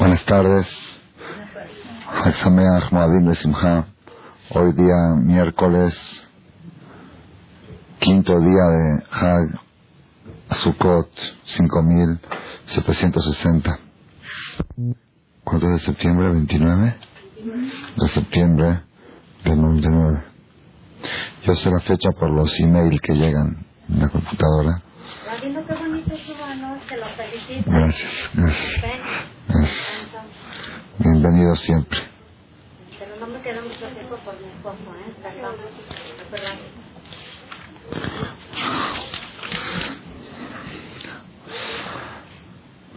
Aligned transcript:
Buenas 0.00 0.24
tardes. 0.24 0.64
Hagsameach 2.24 2.90
Moadim 2.90 3.28
de 3.28 3.34
Simha. 3.36 3.84
Hoy 4.48 4.72
día 4.72 5.14
miércoles, 5.22 5.94
quinto 7.98 8.40
día 8.40 8.64
de 8.64 9.04
Hag 9.10 9.60
Sukkot 10.62 11.10
5760. 11.44 13.78
¿Cuánto 15.44 15.66
de 15.68 15.80
septiembre? 15.80 16.32
¿29? 16.32 16.96
De 17.98 18.08
septiembre 18.08 18.80
del 19.44 19.60
99. 19.60 20.24
Yo 21.44 21.54
sé 21.56 21.70
la 21.70 21.80
fecha 21.80 22.08
por 22.18 22.30
los 22.30 22.58
emails 22.58 22.98
que 23.02 23.12
llegan 23.16 23.66
en 23.90 24.00
la 24.00 24.08
computadora. 24.08 24.80
Gracias, 27.66 28.30
gracias. 28.34 28.80
Gracias. 29.52 30.00
Bienvenido 30.98 31.54
siempre. 31.56 32.00
Pero 32.98 33.16
no 33.18 33.26
me 33.26 33.40
queda 33.40 33.60
mucho 33.62 33.86
tiempo 33.94 34.16
por 34.24 34.40
mi 34.40 34.48
esposo, 34.48 34.76
¿eh? 34.76 35.14
Perdón. 35.22 35.56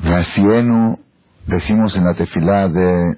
Racienu, 0.04 1.00
decimos 1.48 1.96
en 1.96 2.06
la 2.06 2.14
tefilá 2.14 2.68
de 2.68 3.18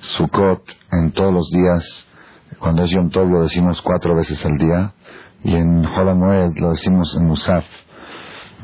Sukkot 0.00 0.62
en 0.92 1.12
todos 1.12 1.32
los 1.32 1.50
días, 1.50 2.06
cuando 2.58 2.84
es 2.84 2.90
Yom 2.90 3.10
Tov 3.10 3.28
lo 3.28 3.42
decimos 3.42 3.82
cuatro 3.82 4.16
veces 4.16 4.44
al 4.46 4.56
día, 4.56 4.94
y 5.44 5.54
en 5.54 5.84
Holamoed 5.84 6.56
lo 6.56 6.70
decimos 6.70 7.14
en 7.18 7.26
Musaf. 7.26 7.64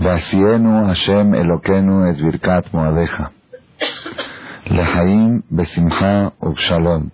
Racienu 0.01 0.87
Hashem 0.87 1.35
Elokenu 1.35 2.07
et 2.07 2.17
Birkat 2.17 2.73
Moadeja. 2.73 3.33
לחיים 4.66 5.42
בשמחה 5.52 6.28
ובשלום. 6.42 7.08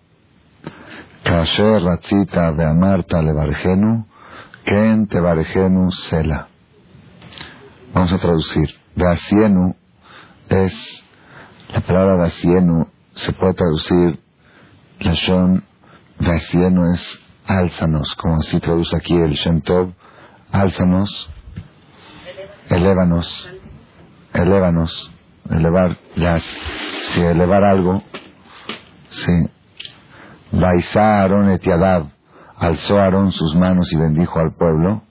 כאשר 1.25 1.77
רצית 1.81 2.35
ואמרת 2.57 3.13
לברכנו, 3.13 4.01
כן 4.65 5.05
תברכנו 5.05 5.91
סלע. 5.91 6.37
Vamos 7.93 8.11
a 8.11 8.17
traducir. 8.17 8.69
Vacienu 8.95 9.75
es, 10.49 10.73
la 11.73 11.81
palabra 11.81 12.15
vacienu 12.15 12.87
se 13.13 13.31
puede 13.33 13.53
traducir, 13.53 14.19
la 14.99 15.13
shon, 15.13 15.63
vacienu 16.19 16.91
es 16.91 17.01
álzanos, 17.45 18.15
como 18.15 18.37
así 18.37 18.59
traduce 18.59 18.95
aquí 18.95 19.15
el 19.15 19.33
Shem 19.33 19.61
Tov, 19.61 19.93
álzanos, 20.51 21.29
elévanos, 22.69 23.49
elévanos, 24.33 25.11
elevar 25.49 25.97
las 26.15 26.43
si 27.12 27.20
elevar 27.20 27.64
algo, 27.64 28.02
sí. 29.10 29.50
Baisá 30.52 31.20
Aarón 31.20 31.50
etiadab, 31.50 32.06
alzó 32.56 32.98
Aarón 32.98 33.32
sus 33.32 33.54
manos 33.54 33.92
y 33.92 33.96
bendijo 33.96 34.38
al 34.38 34.54
pueblo. 34.54 35.02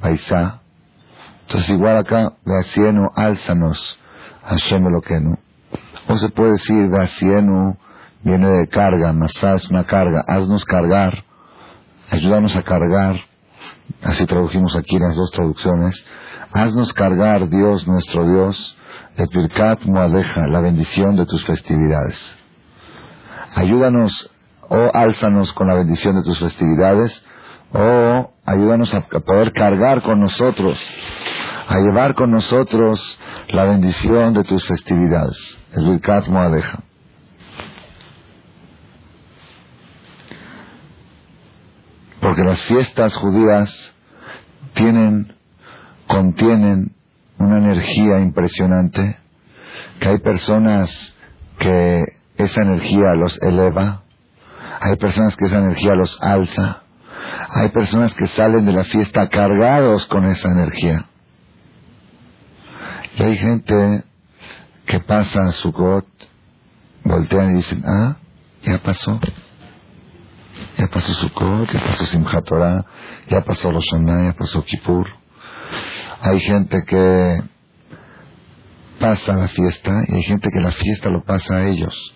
Baisá. 0.00 0.60
Entonces 1.42 1.70
igual 1.70 1.96
acá, 1.96 2.34
Vacieno, 2.44 3.10
álzanos, 3.14 3.98
Hashem 4.44 4.84
no. 4.84 5.38
O 6.08 6.18
se 6.18 6.28
puede 6.30 6.52
decir, 6.52 6.88
Vacieno, 6.88 7.76
viene 8.22 8.48
de 8.48 8.68
carga, 8.68 9.12
Masá 9.12 9.54
es 9.54 9.68
una 9.70 9.84
carga, 9.84 10.24
haznos 10.26 10.64
cargar, 10.64 11.24
ayúdanos 12.10 12.56
a 12.56 12.62
cargar, 12.62 13.16
así 14.02 14.26
tradujimos 14.26 14.76
aquí 14.76 14.98
las 14.98 15.14
dos 15.14 15.30
traducciones, 15.30 16.04
haznos 16.52 16.92
cargar, 16.92 17.48
Dios, 17.48 17.86
nuestro 17.86 18.26
Dios, 18.26 18.77
et 19.18 19.30
birkat 19.34 19.84
moadeja, 19.84 20.46
la 20.46 20.60
bendición 20.60 21.16
de 21.16 21.26
tus 21.26 21.44
festividades. 21.44 22.16
Ayúdanos, 23.56 24.30
o 24.68 24.76
oh, 24.76 24.90
álzanos 24.94 25.52
con 25.54 25.66
la 25.66 25.74
bendición 25.74 26.14
de 26.14 26.22
tus 26.22 26.38
festividades, 26.38 27.24
o 27.72 27.78
oh, 27.80 28.32
ayúdanos 28.46 28.94
a 28.94 29.00
poder 29.00 29.52
cargar 29.52 30.02
con 30.02 30.20
nosotros, 30.20 30.78
a 31.66 31.78
llevar 31.78 32.14
con 32.14 32.30
nosotros 32.30 33.18
la 33.48 33.64
bendición 33.64 34.34
de 34.34 34.44
tus 34.44 34.64
festividades. 34.66 35.58
Es 35.72 36.28
moadeja. 36.28 36.80
Porque 42.20 42.42
las 42.42 42.60
fiestas 42.62 43.14
judías 43.14 43.94
tienen, 44.74 45.34
contienen 46.06 46.97
una 47.38 47.58
energía 47.58 48.20
impresionante, 48.20 49.18
que 50.00 50.08
hay 50.08 50.18
personas 50.18 51.16
que 51.58 52.04
esa 52.36 52.62
energía 52.62 53.14
los 53.16 53.40
eleva, 53.42 54.02
hay 54.80 54.96
personas 54.96 55.36
que 55.36 55.46
esa 55.46 55.58
energía 55.58 55.94
los 55.94 56.20
alza, 56.22 56.82
hay 57.50 57.68
personas 57.70 58.14
que 58.14 58.26
salen 58.28 58.66
de 58.66 58.72
la 58.72 58.84
fiesta 58.84 59.28
cargados 59.28 60.06
con 60.06 60.24
esa 60.24 60.48
energía. 60.50 61.06
Y 63.16 63.22
hay 63.22 63.36
gente 63.36 64.04
que 64.86 65.00
pasa 65.00 65.42
a 65.42 65.52
su 65.52 65.72
got, 65.72 66.06
voltean 67.04 67.52
y 67.52 67.56
dicen, 67.56 67.82
ah, 67.84 68.16
ya 68.62 68.78
pasó. 68.78 69.18
Ya 70.76 70.86
pasó 70.88 71.12
Sukkot, 71.12 71.72
ya 71.72 71.80
pasó 71.80 72.06
Simchat 72.06 72.44
Torah, 72.44 72.84
ya 73.28 73.40
pasó 73.42 73.70
Rosh 73.70 73.90
ya 73.96 74.34
pasó 74.38 74.64
Kippur. 74.64 75.06
Hay 76.20 76.40
gente 76.40 76.82
que 76.86 77.40
pasa 78.98 79.36
la 79.36 79.48
fiesta 79.48 79.92
y 80.08 80.16
hay 80.16 80.22
gente 80.22 80.50
que 80.50 80.60
la 80.60 80.72
fiesta 80.72 81.10
lo 81.10 81.22
pasa 81.24 81.56
a 81.56 81.68
ellos. 81.68 82.14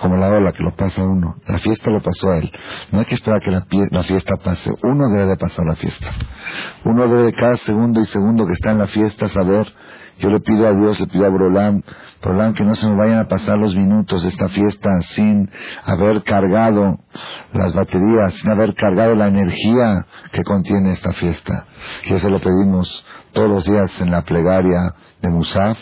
Como 0.00 0.16
la 0.16 0.28
ola 0.28 0.52
que 0.52 0.62
lo 0.62 0.74
pasa 0.74 1.02
a 1.02 1.06
uno. 1.06 1.36
La 1.46 1.58
fiesta 1.58 1.90
lo 1.90 2.00
pasó 2.00 2.30
a 2.30 2.38
él. 2.38 2.50
No 2.90 3.00
hay 3.00 3.04
que 3.04 3.14
esperar 3.14 3.40
que 3.42 3.50
la, 3.50 4.02
fiesta 4.02 4.36
pase. 4.36 4.70
Uno 4.82 5.08
debe 5.08 5.26
de 5.26 5.36
pasar 5.36 5.66
la 5.66 5.74
fiesta. 5.74 6.10
Uno 6.84 7.06
debe 7.06 7.24
de 7.26 7.32
cada 7.34 7.56
segundo 7.58 8.00
y 8.00 8.04
segundo 8.06 8.46
que 8.46 8.52
está 8.52 8.70
en 8.70 8.78
la 8.78 8.86
fiesta 8.86 9.28
saber 9.28 9.66
yo 10.20 10.28
le 10.28 10.40
pido 10.40 10.68
a 10.68 10.72
Dios, 10.72 11.00
le 11.00 11.06
pido 11.06 11.26
a 11.26 11.30
Brolam, 11.30 11.82
Brolam 12.22 12.54
que 12.54 12.64
no 12.64 12.74
se 12.74 12.88
me 12.88 12.96
vayan 12.96 13.20
a 13.20 13.28
pasar 13.28 13.58
los 13.58 13.74
minutos 13.74 14.22
de 14.22 14.28
esta 14.28 14.48
fiesta 14.48 15.00
sin 15.14 15.50
haber 15.84 16.22
cargado 16.22 16.98
las 17.52 17.74
baterías, 17.74 18.34
sin 18.34 18.50
haber 18.50 18.74
cargado 18.74 19.14
la 19.14 19.28
energía 19.28 20.06
que 20.32 20.42
contiene 20.44 20.92
esta 20.92 21.12
fiesta. 21.12 21.66
Y 22.04 22.14
eso 22.14 22.28
lo 22.28 22.40
pedimos 22.40 23.04
todos 23.32 23.48
los 23.48 23.64
días 23.64 24.00
en 24.00 24.10
la 24.10 24.22
plegaria 24.22 24.94
de 25.22 25.30
Musaf 25.30 25.78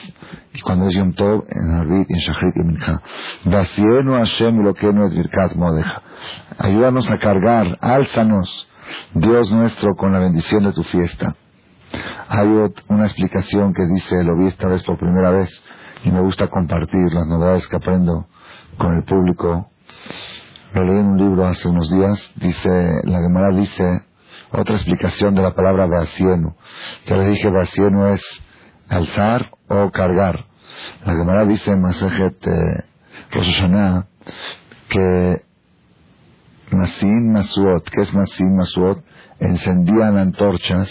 y 0.53 0.61
cuando 0.61 0.87
es 0.87 0.95
Yom 0.95 1.13
Tov 1.13 1.45
en 1.49 1.75
Arbit, 1.75 2.11
en 2.11 2.19
Shachrit 2.19 2.57
y 2.57 2.65
Mincha. 2.65 3.03
Vacieno 3.45 4.15
Hashem 4.15 4.63
lo 4.63 4.75
que 4.75 4.93
no 4.93 5.07
es 5.07 5.15
Birkat 5.15 5.55
Modeja. 5.55 6.03
Ayúdanos 6.59 7.11
a 7.11 7.19
cargar, 7.19 7.77
álzanos, 7.81 8.69
Dios 9.15 9.51
nuestro, 9.51 9.95
con 9.97 10.13
la 10.13 10.19
bendición 10.19 10.65
de 10.65 10.73
tu 10.73 10.83
fiesta. 10.83 11.37
Hay 12.29 12.49
una 12.89 13.05
explicación 13.05 13.73
que 13.73 13.85
dice, 13.87 14.23
lo 14.25 14.37
vi 14.37 14.49
esta 14.49 14.69
vez 14.69 14.83
por 14.83 14.99
primera 14.99 15.31
vez 15.31 15.49
y 16.05 16.13
me 16.13 16.21
gusta 16.21 16.49
compartir 16.49 17.13
las 17.13 17.27
novedades 17.27 17.67
que 17.67 17.77
aprendo 17.77 18.27
con 18.77 18.97
el 18.97 19.05
público. 19.05 19.71
Lo 20.75 20.85
leí 20.85 20.99
en 20.99 21.07
un 21.07 21.19
libro 21.19 21.47
hace 21.47 21.69
unos 21.69 21.91
días, 21.91 22.33
dice, 22.37 22.69
la 23.05 23.19
Gemara 23.21 23.51
dice, 23.51 24.03
otra 24.53 24.75
explicación 24.75 25.35
de 25.35 25.43
la 25.43 25.55
palabra 25.55 25.87
vacieno. 25.87 26.57
Ya 27.07 27.17
le 27.17 27.29
dije, 27.31 27.51
vacieno 27.51 28.09
es 28.09 28.23
alzar 28.89 29.51
o 29.69 29.91
cargar. 29.91 30.47
La 31.05 31.15
Gemara 31.15 31.45
dice 31.45 31.73
en 31.73 31.81
Masejet 31.81 32.47
eh, 32.47 32.85
Rosh 33.31 33.53
que 34.89 35.43
Masin 36.71 37.33
Masuot, 37.33 37.89
que 37.91 38.03
es 38.03 38.15
Masin 38.15 38.57
Masuot, 38.57 39.03
encendían 39.41 40.19
antorchas 40.19 40.89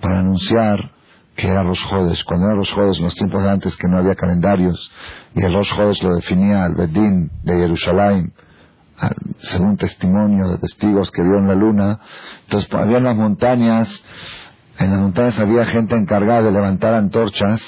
para 0.00 0.20
anunciar 0.20 0.92
que 1.36 1.48
era 1.48 1.62
los 1.62 1.80
Jodes. 1.82 2.22
Cuando 2.24 2.46
eran 2.46 2.58
los 2.58 2.70
Jodes, 2.72 2.98
en 2.98 3.04
los 3.04 3.14
tiempos 3.14 3.44
antes 3.44 3.76
que 3.76 3.88
no 3.88 3.98
había 3.98 4.14
calendarios, 4.14 4.90
y 5.34 5.42
el 5.42 5.52
Rosh 5.52 5.72
Jodes 5.74 6.02
lo 6.02 6.14
definía 6.14 6.64
al 6.64 6.74
Bedín 6.74 7.30
de 7.42 7.54
Jerusalén, 7.54 8.32
según 9.38 9.76
testimonio 9.76 10.48
de 10.48 10.58
testigos 10.58 11.10
que 11.10 11.22
vieron 11.22 11.48
la 11.48 11.54
luna. 11.54 12.00
Entonces, 12.44 12.72
había 12.72 12.98
en 12.98 13.04
las 13.04 13.16
montañas, 13.16 14.04
en 14.78 14.90
las 14.90 15.00
montañas 15.00 15.38
había 15.40 15.66
gente 15.66 15.96
encargada 15.96 16.42
de 16.42 16.52
levantar 16.52 16.94
antorchas, 16.94 17.60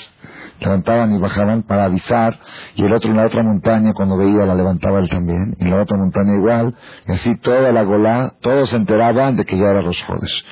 levantaban 0.61 1.15
y 1.15 1.19
bajaban 1.19 1.63
para 1.63 1.85
avisar, 1.85 2.39
y 2.75 2.85
el 2.85 2.93
otro 2.93 3.11
en 3.11 3.17
la 3.17 3.27
otra 3.27 3.43
montaña, 3.43 3.93
cuando 3.95 4.17
veía, 4.17 4.47
la 4.47 4.55
levantaba 4.55 5.01
él 5.01 5.09
también, 5.09 5.55
y 5.59 5.65
en 5.65 5.71
la 5.71 5.83
otra 5.83 5.97
montaña 5.97 6.35
igual, 6.35 6.75
y 7.07 7.13
así 7.13 7.37
toda 7.37 7.73
la 7.73 7.83
golá, 7.83 8.35
todos 8.41 8.71
se 8.71 8.77
enteraban 8.77 9.37
de 9.37 9.45
que 9.45 9.57
ya 9.57 9.67
era 9.67 9.83
los 9.83 10.01
jodes. 10.03 10.45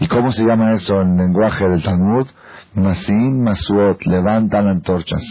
¿Y 0.00 0.08
cómo 0.08 0.32
se 0.32 0.44
llama 0.44 0.72
eso 0.72 1.00
en 1.00 1.16
lenguaje 1.16 1.68
del 1.68 1.82
Talmud? 1.82 2.26
Masin, 2.74 3.42
Masuot, 3.42 4.04
levantan 4.06 4.66
antorchas, 4.66 5.22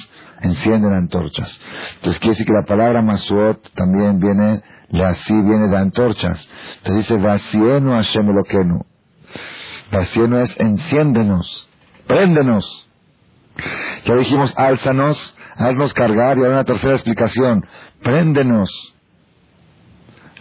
encienden 0.41 0.93
antorchas. 0.93 1.59
Entonces 1.95 2.19
quiere 2.19 2.33
decir 2.33 2.45
que 2.45 2.53
la 2.53 2.65
palabra 2.65 3.01
Masuot 3.01 3.73
también 3.73 4.19
viene, 4.19 4.61
así 5.03 5.33
viene 5.33 5.67
de 5.67 5.77
antorchas. 5.77 6.47
Entonces 6.77 7.07
dice, 7.07 7.21
Vacieno 7.21 7.93
Hashem 7.93 8.29
Eloquenu. 8.29 8.81
Vacieno 9.91 10.39
es 10.39 10.57
enciéndenos, 10.59 11.67
préndenos. 12.07 12.90
Ya 14.05 14.15
dijimos, 14.15 14.53
álzanos, 14.57 15.35
haznos 15.55 15.93
cargar 15.93 16.37
y 16.37 16.41
ahora 16.41 16.53
una 16.53 16.63
tercera 16.63 16.95
explicación, 16.95 17.65
préndenos. 18.01 18.95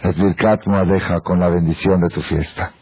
Es 0.01 0.15
Birkat 0.15 0.65
Moadeja 0.65 1.19
con 1.21 1.39
la 1.39 1.49
bendición 1.49 2.01
de 2.01 2.09
tu 2.09 2.21
fiesta. 2.21 2.73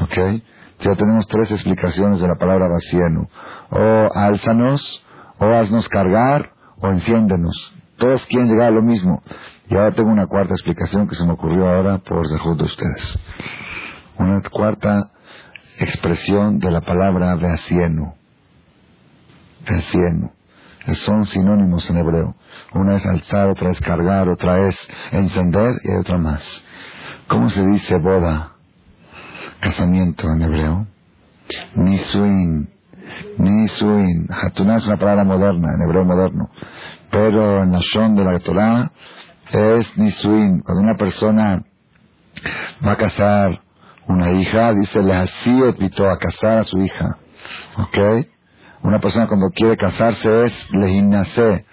¿Ok? 0.00 0.42
Ya 0.80 0.94
tenemos 0.94 1.26
tres 1.28 1.50
explicaciones 1.52 2.20
de 2.20 2.28
la 2.28 2.36
palabra 2.36 2.68
vacieno. 2.68 3.28
O 3.70 4.08
álzanos, 4.14 5.04
o 5.38 5.46
haznos 5.46 5.88
cargar, 5.88 6.52
o 6.80 6.88
enciéndenos. 6.88 7.74
Todos 7.96 8.24
quieren 8.26 8.48
llegar 8.48 8.68
a 8.68 8.72
lo 8.72 8.82
mismo. 8.82 9.22
Y 9.68 9.76
ahora 9.76 9.92
tengo 9.92 10.10
una 10.10 10.26
cuarta 10.26 10.54
explicación 10.54 11.06
que 11.08 11.14
se 11.14 11.24
me 11.24 11.32
ocurrió 11.32 11.68
ahora 11.68 11.98
por 11.98 12.28
dejud 12.28 12.58
de 12.58 12.64
ustedes. 12.64 13.18
Una 14.18 14.42
cuarta 14.42 14.98
expresión 15.78 16.58
de 16.58 16.70
la 16.70 16.80
palabra 16.80 17.34
veacieno. 17.36 18.19
Veacieno. 19.68 20.32
Son 21.04 21.26
sinónimos 21.26 21.88
en 21.90 21.98
hebreo. 21.98 22.34
Una 22.74 22.96
es 22.96 23.06
alzar, 23.06 23.50
otra 23.50 23.70
es 23.70 23.80
cargar, 23.80 24.28
otra 24.28 24.68
es 24.68 24.76
encender 25.12 25.74
y 25.84 25.90
hay 25.90 25.98
otra 25.98 26.18
más. 26.18 26.64
¿Cómo 27.28 27.48
se 27.50 27.64
dice 27.66 27.96
boda? 27.98 28.54
Casamiento 29.60 30.26
en 30.28 30.42
hebreo. 30.42 30.86
Nisuin. 31.74 32.68
Nisuin. 33.38 34.26
Hatuná 34.30 34.76
es 34.76 34.86
una 34.86 34.96
palabra 34.96 35.24
moderna, 35.24 35.74
en 35.74 35.82
hebreo 35.82 36.04
moderno. 36.04 36.50
Pero 37.10 37.62
en 37.62 37.72
la 37.72 37.80
Shon 37.80 38.16
de 38.16 38.24
la 38.24 38.38
Torah 38.38 38.90
es 39.50 39.96
Nisuin. 39.96 40.60
Cuando 40.60 40.82
una 40.82 40.96
persona 40.96 41.62
va 42.84 42.92
a 42.92 42.96
casar 42.96 43.60
una 44.06 44.32
hija, 44.32 44.72
dice, 44.74 45.02
le 45.02 45.14
hacía 45.14 45.72
pito 45.78 46.08
a 46.08 46.18
casar 46.18 46.58
a 46.58 46.64
su 46.64 46.78
hija. 46.78 47.18
¿Ok? 47.78 48.26
Una 48.82 48.98
persona 48.98 49.26
cuando 49.26 49.50
quiere 49.50 49.76
casarse 49.76 50.44
es 50.44 50.70
lejinase, 50.72 51.66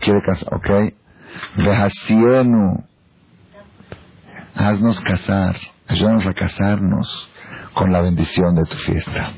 quiere 0.00 0.20
casar, 0.22 0.54
¿ok? 0.54 0.70
Lehacienu, 1.56 2.84
haznos 4.56 5.00
casar, 5.00 5.56
ayúdanos 5.88 6.26
a 6.26 6.32
casarnos 6.32 7.30
con 7.72 7.92
la 7.92 8.00
bendición 8.00 8.54
de 8.54 8.64
tu 8.64 8.76
fiesta. 8.76 9.32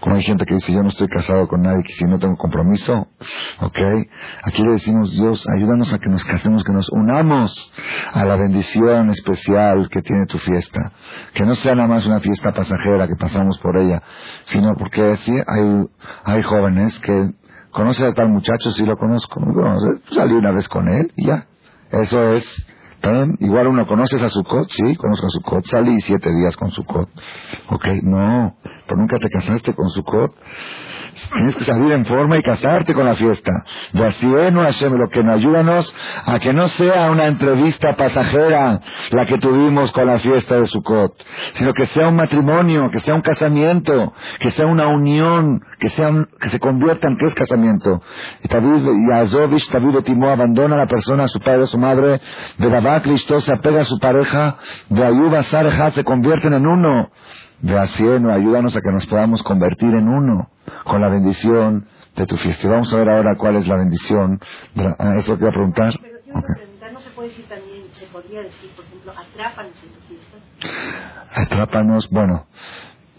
Como 0.00 0.16
hay 0.16 0.22
gente 0.22 0.44
que 0.44 0.54
dice, 0.54 0.72
yo 0.72 0.82
no 0.82 0.88
estoy 0.88 1.08
casado 1.08 1.48
con 1.48 1.62
nadie, 1.62 1.82
que 1.82 1.92
si 1.92 2.04
no 2.04 2.18
tengo 2.18 2.36
compromiso, 2.36 3.08
¿ok? 3.60 3.78
Aquí 4.44 4.62
le 4.62 4.72
decimos, 4.72 5.12
Dios, 5.12 5.44
ayúdanos 5.48 5.92
a 5.92 5.98
que 5.98 6.08
nos 6.08 6.24
casemos, 6.24 6.62
que 6.64 6.72
nos 6.72 6.88
unamos 6.90 7.72
a 8.12 8.24
la 8.24 8.36
bendición 8.36 9.10
especial 9.10 9.88
que 9.90 10.02
tiene 10.02 10.26
tu 10.26 10.38
fiesta. 10.38 10.92
Que 11.34 11.44
no 11.44 11.54
sea 11.54 11.74
nada 11.74 11.88
más 11.88 12.06
una 12.06 12.20
fiesta 12.20 12.52
pasajera 12.52 13.08
que 13.08 13.16
pasamos 13.16 13.58
por 13.58 13.76
ella, 13.76 14.02
sino 14.44 14.76
porque 14.76 15.16
sí, 15.16 15.32
hay, 15.46 15.84
hay 16.24 16.42
jóvenes 16.42 16.98
que 17.00 17.30
conocen 17.72 18.06
a 18.06 18.14
tal 18.14 18.28
muchacho, 18.28 18.70
sí 18.70 18.84
lo 18.84 18.96
conozco, 18.96 19.40
bueno, 19.40 19.76
salí 20.10 20.34
una 20.34 20.52
vez 20.52 20.68
con 20.68 20.88
él 20.88 21.12
y 21.16 21.26
ya. 21.26 21.46
Eso 21.90 22.32
es 22.32 22.66
¿También? 23.00 23.36
Igual 23.40 23.68
uno 23.68 23.86
conoces 23.86 24.22
a 24.22 24.28
Sukkot, 24.28 24.70
sí, 24.70 24.96
conozco 24.96 25.26
a 25.26 25.30
Sukkot, 25.30 25.66
salí 25.66 26.00
siete 26.00 26.30
días 26.32 26.56
con 26.56 26.70
Sukkot. 26.70 27.08
Ok, 27.70 27.86
no, 28.02 28.56
pero 28.86 28.96
nunca 29.00 29.18
te 29.18 29.28
casaste 29.28 29.74
con 29.74 29.88
Sukkot. 29.90 30.34
Tienes 31.32 31.56
que 31.56 31.64
salir 31.64 31.92
en 31.92 32.04
forma 32.04 32.36
y 32.36 32.42
casarte 32.42 32.94
con 32.94 33.04
la 33.04 33.14
fiesta. 33.14 33.52
Así 33.94 34.26
no 34.26 34.62
Hashem, 34.62 34.92
lo 34.94 35.08
que 35.08 35.22
nos 35.22 35.36
ayúdanos 35.36 35.94
a 36.26 36.38
que 36.38 36.52
no 36.52 36.68
sea 36.68 37.10
una 37.10 37.26
entrevista 37.26 37.96
pasajera 37.96 38.80
la 39.10 39.26
que 39.26 39.38
tuvimos 39.38 39.92
con 39.92 40.06
la 40.06 40.18
fiesta 40.18 40.56
de 40.56 40.66
Sukkot, 40.66 41.12
sino 41.54 41.72
que 41.72 41.86
sea 41.86 42.08
un 42.08 42.16
matrimonio, 42.16 42.90
que 42.90 42.98
sea 43.00 43.14
un 43.14 43.22
casamiento, 43.22 44.12
que 44.40 44.50
sea 44.52 44.66
una 44.66 44.88
unión, 44.88 45.60
que 45.78 45.88
sea 45.90 46.10
que 46.40 46.48
se 46.48 46.58
convierta 46.58 47.08
en 47.08 47.16
qué 47.18 47.26
es 47.26 47.34
casamiento. 47.34 48.02
Y 48.42 49.08
Yazovish 49.10 49.70
David 49.70 50.02
Timó 50.04 50.30
abandona 50.30 50.76
a 50.76 50.78
la 50.78 50.86
persona, 50.86 51.24
a 51.24 51.28
su 51.28 51.40
padre, 51.40 51.64
a 51.64 51.66
su 51.66 51.78
madre, 51.78 52.20
de 52.58 52.68
Babak 52.68 53.06
Listo 53.06 53.40
se 53.40 53.54
apega 53.54 53.82
a 53.82 53.84
su 53.84 53.98
pareja, 53.98 54.56
de 54.88 55.04
Ayuba 55.04 55.42
Sarja 55.44 55.90
se 55.92 56.04
convierten 56.04 56.52
en 56.52 56.66
uno. 56.66 57.10
De 57.60 57.76
Asieno, 57.76 58.32
ayúdanos 58.32 58.76
a 58.76 58.80
que 58.80 58.92
nos 58.92 59.06
podamos 59.06 59.42
convertir 59.42 59.92
en 59.94 60.08
uno 60.08 60.50
con 60.84 61.00
la 61.00 61.08
bendición 61.08 61.88
de 62.14 62.26
tu 62.26 62.36
fiesta. 62.36 62.66
Y 62.66 62.70
vamos 62.70 62.92
a 62.92 62.96
ver 62.96 63.10
ahora 63.10 63.34
cuál 63.36 63.56
es 63.56 63.66
la 63.66 63.76
bendición. 63.76 64.40
De 64.74 64.84
la, 64.84 64.96
ah, 64.98 65.16
¿Eso 65.16 65.36
quiero 65.36 65.52
preguntar? 65.52 65.92
Pero 66.00 66.18
quiero 66.22 66.38
okay. 66.38 66.54
preguntar, 66.54 66.92
¿no 66.92 67.00
se 67.00 67.10
puede 67.10 67.28
decir 67.30 67.46
también, 67.48 67.84
se 67.92 68.06
podría 68.06 68.42
decir, 68.42 68.70
por 68.76 68.84
ejemplo, 68.84 69.12
atrápanos 69.12 69.82
en 69.82 69.90
tu 69.90 70.00
fiesta? 70.00 70.36
Atrápanos, 71.34 72.08
bueno, 72.10 72.46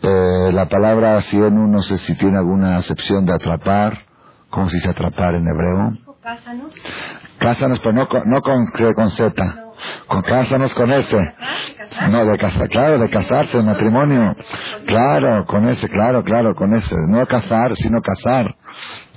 eh, 0.02 0.52
la 0.54 0.68
palabra 0.70 1.18
asieno, 1.18 1.68
no 1.68 1.82
sé 1.82 1.98
si 1.98 2.16
tiene 2.16 2.38
alguna 2.38 2.78
acepción 2.78 3.26
de 3.26 3.34
atrapar, 3.34 3.98
¿cómo 4.50 4.70
se 4.70 4.78
dice 4.78 4.90
atrapar 4.90 5.36
en 5.36 5.48
hebreo? 5.48 5.98
Cásanos. 6.22 6.76
Cásanos, 7.40 7.80
pero 7.80 7.94
no 7.94 8.08
con, 8.08 8.30
no 8.30 8.42
con, 8.42 8.68
con 8.94 9.10
Z. 9.10 9.44
No. 9.44 9.69
Cásanos 10.30 10.74
con 10.76 10.92
ese. 10.92 11.34
No, 12.12 12.24
de 12.26 12.38
casar, 12.38 12.70
claro, 12.70 13.00
de 13.00 13.10
casarse, 13.10 13.62
matrimonio. 13.64 14.36
Claro, 14.86 15.46
con 15.46 15.66
ese, 15.66 15.90
claro, 15.90 16.24
claro, 16.24 16.54
con 16.56 16.74
ese. 16.76 16.96
No 17.10 17.26
casar, 17.26 17.76
sino 17.76 18.00
casar. 18.02 18.56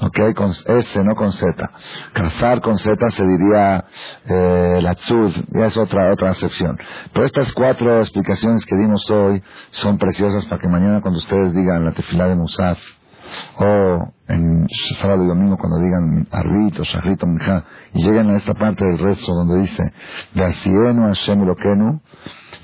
Ok, 0.01 0.35
con 0.35 0.51
S, 0.51 1.05
no 1.05 1.15
con 1.15 1.33
Z. 1.33 1.71
Casar 2.13 2.61
con 2.61 2.79
Z 2.79 3.11
se 3.11 3.25
diría 3.25 3.85
eh, 4.25 4.81
la 4.83 4.95
tzud, 4.95 5.33
ya 5.51 5.67
es 5.67 5.77
otra, 5.77 6.13
otra 6.13 6.31
acepción. 6.31 6.79
Pero 7.13 7.27
estas 7.27 7.53
cuatro 7.53 7.99
explicaciones 7.99 8.65
que 8.65 8.75
dimos 8.75 9.09
hoy 9.11 9.43
son 9.71 9.99
preciosas 9.99 10.47
para 10.47 10.61
que 10.61 10.69
mañana 10.69 11.03
cuando 11.03 11.19
ustedes 11.19 11.55
digan 11.55 11.85
la 11.85 11.93
tefilá 11.93 12.27
de 12.27 12.35
Musaf, 12.35 12.79
o 13.59 14.13
en 14.33 14.67
sábado 15.01 15.25
y 15.25 15.29
domingo 15.29 15.57
cuando 15.57 15.79
digan 15.79 16.27
arrito, 16.31 16.83
shahrito, 16.85 17.27
mija, 17.27 17.65
y 17.93 18.03
lleguen 18.03 18.31
a 18.31 18.37
esta 18.37 18.55
parte 18.55 18.85
del 18.85 18.99
resto 18.99 19.33
donde 19.33 19.61
dice, 19.61 19.93
Vasienu 20.35 21.07
Hashem 21.07 21.45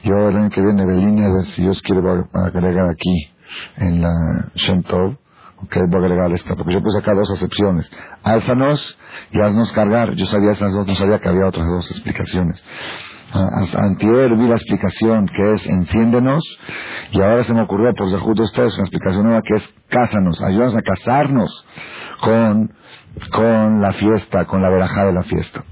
yo 0.04 0.28
el 0.28 0.36
año 0.36 0.50
que 0.50 0.60
viene 0.60 0.84
de 0.84 0.96
línea, 0.96 1.28
ver 1.28 1.46
si 1.46 1.62
Dios 1.62 1.82
quiere 1.82 2.00
agregar 2.32 2.88
aquí, 2.88 3.30
en 3.76 4.00
la 4.00 4.12
Shem 4.54 4.82
Tov, 4.82 5.16
ok, 5.62 5.76
voy 5.88 6.02
a 6.02 6.04
agregar 6.04 6.32
esta, 6.32 6.54
porque 6.54 6.74
yo 6.74 6.82
puse 6.82 6.98
acá 6.98 7.12
dos 7.14 7.30
acepciones, 7.30 7.90
álzanos 8.22 8.98
y 9.32 9.40
haznos 9.40 9.72
cargar, 9.72 10.14
yo 10.14 10.24
sabía 10.26 10.52
esas 10.52 10.72
dos, 10.72 10.86
no 10.86 10.94
sabía 10.94 11.18
que 11.18 11.28
había 11.28 11.46
otras 11.46 11.66
dos 11.68 11.90
explicaciones. 11.90 12.64
Antier 13.30 14.34
vi 14.36 14.48
la 14.48 14.56
explicación 14.56 15.26
que 15.26 15.52
es 15.52 15.66
enciéndenos 15.66 16.42
y 17.12 17.20
ahora 17.20 17.44
se 17.44 17.52
me 17.52 17.62
ocurrió 17.62 17.92
por 17.94 18.08
de 18.08 18.42
ustedes 18.42 18.72
una 18.74 18.84
explicación 18.84 19.24
nueva 19.24 19.42
que 19.42 19.56
es 19.56 19.74
cásanos, 19.88 20.42
ayúdanos 20.42 20.76
a 20.76 20.82
casarnos 20.82 21.66
con, 22.20 22.72
con 23.30 23.82
la 23.82 23.92
fiesta, 23.92 24.46
con 24.46 24.62
la 24.62 24.70
verajá 24.70 25.04
de 25.04 25.12
la 25.12 25.24
fiesta. 25.24 25.62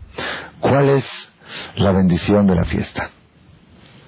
¿Cuál 0.61 0.90
es 0.90 1.33
la 1.76 1.92
bendición 1.92 2.47
de 2.47 2.57
la 2.57 2.64
fiesta? 2.64 3.11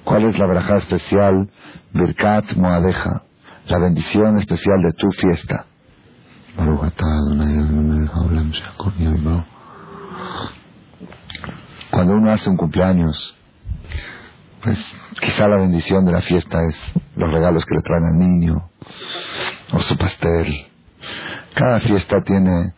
¿Cuál 0.04 0.24
es 0.24 0.38
la 0.38 0.46
verajá 0.46 0.76
especial, 0.76 1.50
Birkat 1.92 2.54
Moadeja, 2.54 3.22
la 3.66 3.78
bendición 3.78 4.36
especial 4.36 4.82
de 4.82 4.92
tu 4.92 5.10
fiesta? 5.12 5.66
Cuando 11.90 12.14
uno 12.14 12.30
hace 12.30 12.50
un 12.50 12.56
cumpleaños, 12.56 13.36
pues 14.62 14.78
quizá 15.20 15.48
la 15.48 15.56
bendición 15.56 16.04
de 16.04 16.12
la 16.12 16.20
fiesta 16.20 16.58
es 16.68 16.80
los 17.16 17.30
regalos 17.30 17.64
que 17.64 17.74
le 17.74 17.82
traen 17.82 18.04
al 18.04 18.18
niño 18.18 18.70
o 19.72 19.80
su 19.82 19.96
pastel. 19.96 20.66
Cada 21.54 21.80
fiesta 21.80 22.22
tiene 22.22 22.74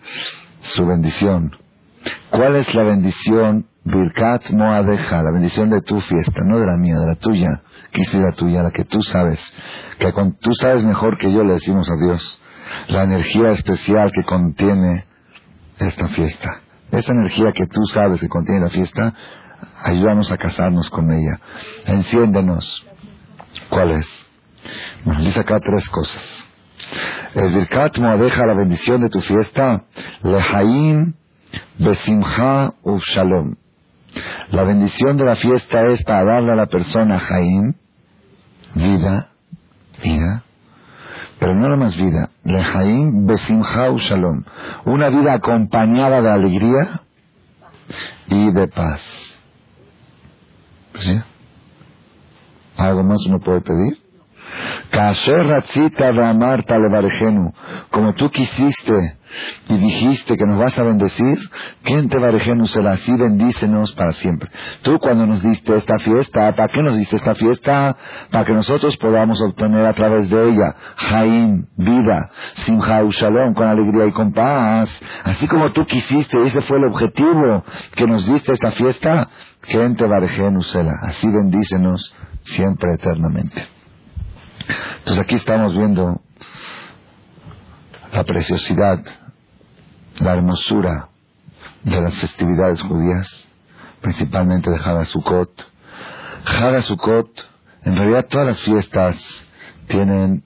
su 0.63 0.87
bendición. 0.87 1.57
¿Cuál 2.31 2.57
es 2.57 2.75
la 2.75 2.83
bendición? 2.83 3.67
Birkat 3.85 4.51
Moadeja, 4.51 5.23
la 5.23 5.31
bendición 5.31 5.71
de 5.71 5.81
tu 5.83 6.01
fiesta, 6.03 6.43
no 6.45 6.59
de 6.59 6.67
la 6.67 6.77
mía, 6.77 6.97
de 6.99 7.07
la 7.07 7.15
tuya. 7.17 7.63
La 8.13 8.33
tuya, 8.33 8.63
la 8.63 8.71
que 8.71 8.85
tú 8.85 9.03
sabes. 9.03 9.41
Que 9.99 10.13
con, 10.13 10.35
tú 10.39 10.55
sabes 10.55 10.85
mejor 10.85 11.19
que 11.19 11.33
yo 11.33 11.43
le 11.43 11.55
decimos 11.55 11.89
a 11.91 11.97
Dios. 11.97 12.41
La 12.89 13.03
energía 13.03 13.51
especial 13.51 14.13
que 14.13 14.23
contiene 14.23 15.07
esta 15.77 16.09
fiesta. 16.09 16.61
Esa 16.93 17.13
energía 17.13 17.53
que 17.53 17.67
tú 17.67 17.85
sabes 17.93 18.21
que 18.21 18.29
contiene 18.29 18.61
la 18.61 18.71
fiesta, 18.71 19.15
ayúdanos 19.85 20.31
a 20.33 20.37
casarnos 20.37 20.91
con 20.91 21.11
ella. 21.13 21.41
Enciéndenos. 21.87 22.87
¿Cuál 23.69 23.93
es? 23.93 24.07
Nos 25.05 25.25
dice 25.25 25.41
acá 25.41 25.61
tres 25.61 25.89
cosas. 25.89 26.41
El 27.35 27.55
Birkat 27.55 27.97
la 27.99 28.55
bendición 28.55 29.01
de 29.01 29.09
tu 29.09 29.21
fiesta, 29.21 29.85
Lehaim, 30.23 31.15
Besimha, 31.79 32.75
Shalom. 32.85 33.55
La 34.51 34.65
bendición 34.65 35.17
de 35.17 35.25
la 35.25 35.37
fiesta 35.37 35.87
es 35.87 36.03
para 36.03 36.25
darle 36.25 36.53
a 36.53 36.57
la 36.57 36.67
persona 36.67 37.21
Jaim, 37.21 37.75
vida, 38.75 39.31
vida, 40.03 40.43
pero 41.39 41.55
no 41.55 41.63
nada 41.63 41.77
más 41.77 41.97
vida, 41.97 42.31
Lehaim, 42.43 43.27
Besimha, 43.27 43.91
Shalom. 43.97 44.43
Una 44.87 45.09
vida 45.11 45.35
acompañada 45.35 46.21
de 46.21 46.31
alegría 46.31 47.03
y 48.27 48.51
de 48.53 48.67
paz. 48.67 49.30
¿Algo 52.77 53.03
más 53.03 53.19
uno 53.27 53.41
puede 53.41 53.61
pedir? 53.61 53.99
como 57.91 58.15
tú 58.15 58.31
quisiste 58.31 59.19
y 59.69 59.79
dijiste 59.79 60.37
que 60.37 60.47
nos 60.47 60.59
vas 60.59 60.79
a 60.79 60.83
bendecir, 60.83 61.39
¿quién 61.83 62.09
te 62.09 62.19
así? 62.89 63.17
Bendícenos 63.17 63.93
para 63.93 64.13
siempre. 64.13 64.51
Tú 64.83 64.99
cuando 64.99 65.27
nos 65.27 65.43
diste 65.43 65.77
esta 65.77 65.99
fiesta, 65.99 66.55
¿para 66.55 66.69
qué 66.69 66.83
nos 66.83 66.97
diste 66.97 67.17
esta 67.17 67.35
fiesta? 67.35 67.97
Para 68.31 68.45
que 68.45 68.53
nosotros 68.53 68.97
podamos 68.97 69.41
obtener 69.43 69.85
a 69.87 69.93
través 69.93 70.29
de 70.31 70.51
ella 70.51 70.75
Jaim, 70.97 71.67
vida, 71.77 72.31
Simha 72.55 73.03
Shalom, 73.11 73.55
con 73.55 73.69
alegría 73.69 74.07
y 74.07 74.13
con 74.13 74.33
paz. 74.33 74.91
Así 75.25 75.47
como 75.47 75.73
tú 75.73 75.87
quisiste, 75.87 76.43
ese 76.43 76.63
fue 76.63 76.79
el 76.79 76.85
objetivo 76.85 77.65
que 77.95 78.07
nos 78.07 78.27
diste 78.27 78.53
esta 78.53 78.73
fiesta, 78.73 79.29
¿quién 79.63 79.97
te? 79.97 80.07
Así 81.03 81.29
bendícenos 81.29 82.15
siempre 82.43 82.93
eternamente. 82.95 83.67
Entonces 84.99 85.23
aquí 85.23 85.37
estamos 85.37 85.77
viendo 85.77 86.21
la 88.13 88.25
preciosidad, 88.25 88.99
la 90.21 90.35
hermosura 90.35 91.09
de 91.83 92.01
las 92.01 92.15
festividades 92.15 92.81
judías, 92.83 93.47
principalmente 94.01 94.71
de 94.71 94.77
Hagasukot. 94.77 95.51
Hagasukot, 96.45 97.29
en 97.85 97.97
realidad 97.97 98.27
todas 98.29 98.47
las 98.47 98.61
fiestas 98.61 99.47
tienen 99.87 100.45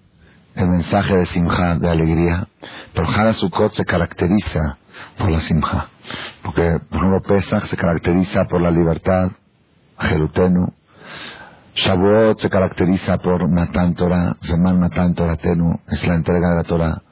el 0.54 0.68
mensaje 0.68 1.16
de 1.16 1.26
Simha, 1.26 1.76
de 1.76 1.88
alegría, 1.88 2.48
pero 2.92 3.08
Hagasukot 3.08 3.72
se 3.74 3.84
caracteriza 3.84 4.78
por 5.18 5.30
la 5.30 5.40
Simha, 5.40 5.88
porque 6.42 6.80
por 6.90 7.22
Pesach 7.22 7.64
se 7.64 7.76
caracteriza 7.76 8.44
por 8.44 8.60
la 8.60 8.70
libertad, 8.70 9.32
Jerutenu, 9.98 10.72
Shavuot 11.74 12.38
se 12.38 12.48
caracteriza 12.48 13.18
por 13.18 13.48
Matan 13.48 13.94
Torah, 13.94 14.36
Zeman 14.42 14.88
Tenu, 15.42 15.80
es 15.88 16.06
la 16.06 16.14
entrega 16.14 16.50
de 16.50 16.56
la 16.56 16.62
Torah. 16.62 17.02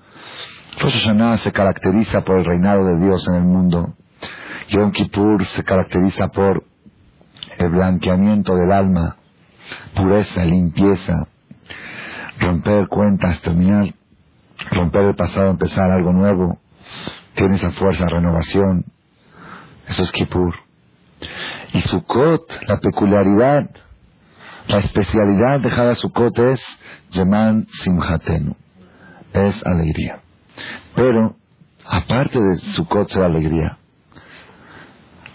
Rosh 0.81 0.95
Hashanah 0.95 1.39
se 1.39 1.53
caracteriza 1.53 2.23
por 2.23 2.39
el 2.39 2.45
reinado 2.45 2.85
de 2.85 2.99
Dios 3.05 3.27
en 3.29 3.35
el 3.35 3.45
mundo. 3.45 3.95
Yom 4.69 4.93
Kippur 4.93 5.45
se 5.45 5.65
caracteriza 5.65 6.29
por 6.29 6.65
el 7.59 7.69
blanqueamiento 7.69 8.55
del 8.57 8.73
alma, 8.73 9.17
pureza, 9.95 10.45
limpieza, 10.45 11.29
romper 12.39 12.89
cuentas, 12.89 13.41
terminar, 13.43 13.95
romper 14.71 15.05
el 15.05 15.15
pasado, 15.15 15.51
empezar 15.51 15.91
algo 15.91 16.13
nuevo. 16.13 16.59
Tiene 17.35 17.57
esa 17.57 17.71
fuerza, 17.73 18.07
renovación. 18.09 18.85
Eso 19.87 20.03
es 20.03 20.13
Kippur. 20.13 20.55
Y 21.75 21.81
Sukkot, 21.81 22.69
la 22.69 22.79
peculiaridad 22.79 23.71
la 24.69 24.79
especialidad 24.79 25.61
de 25.61 25.71
Hadasukot 25.71 26.39
es 26.39 26.61
Yeman 27.11 27.67
Simhatenu, 27.83 28.55
es 29.33 29.67
alegría. 29.67 30.21
Pero, 30.95 31.37
aparte 31.87 32.41
de 32.41 32.57
Sukkot 32.57 33.09
ser 33.09 33.23
alegría, 33.23 33.79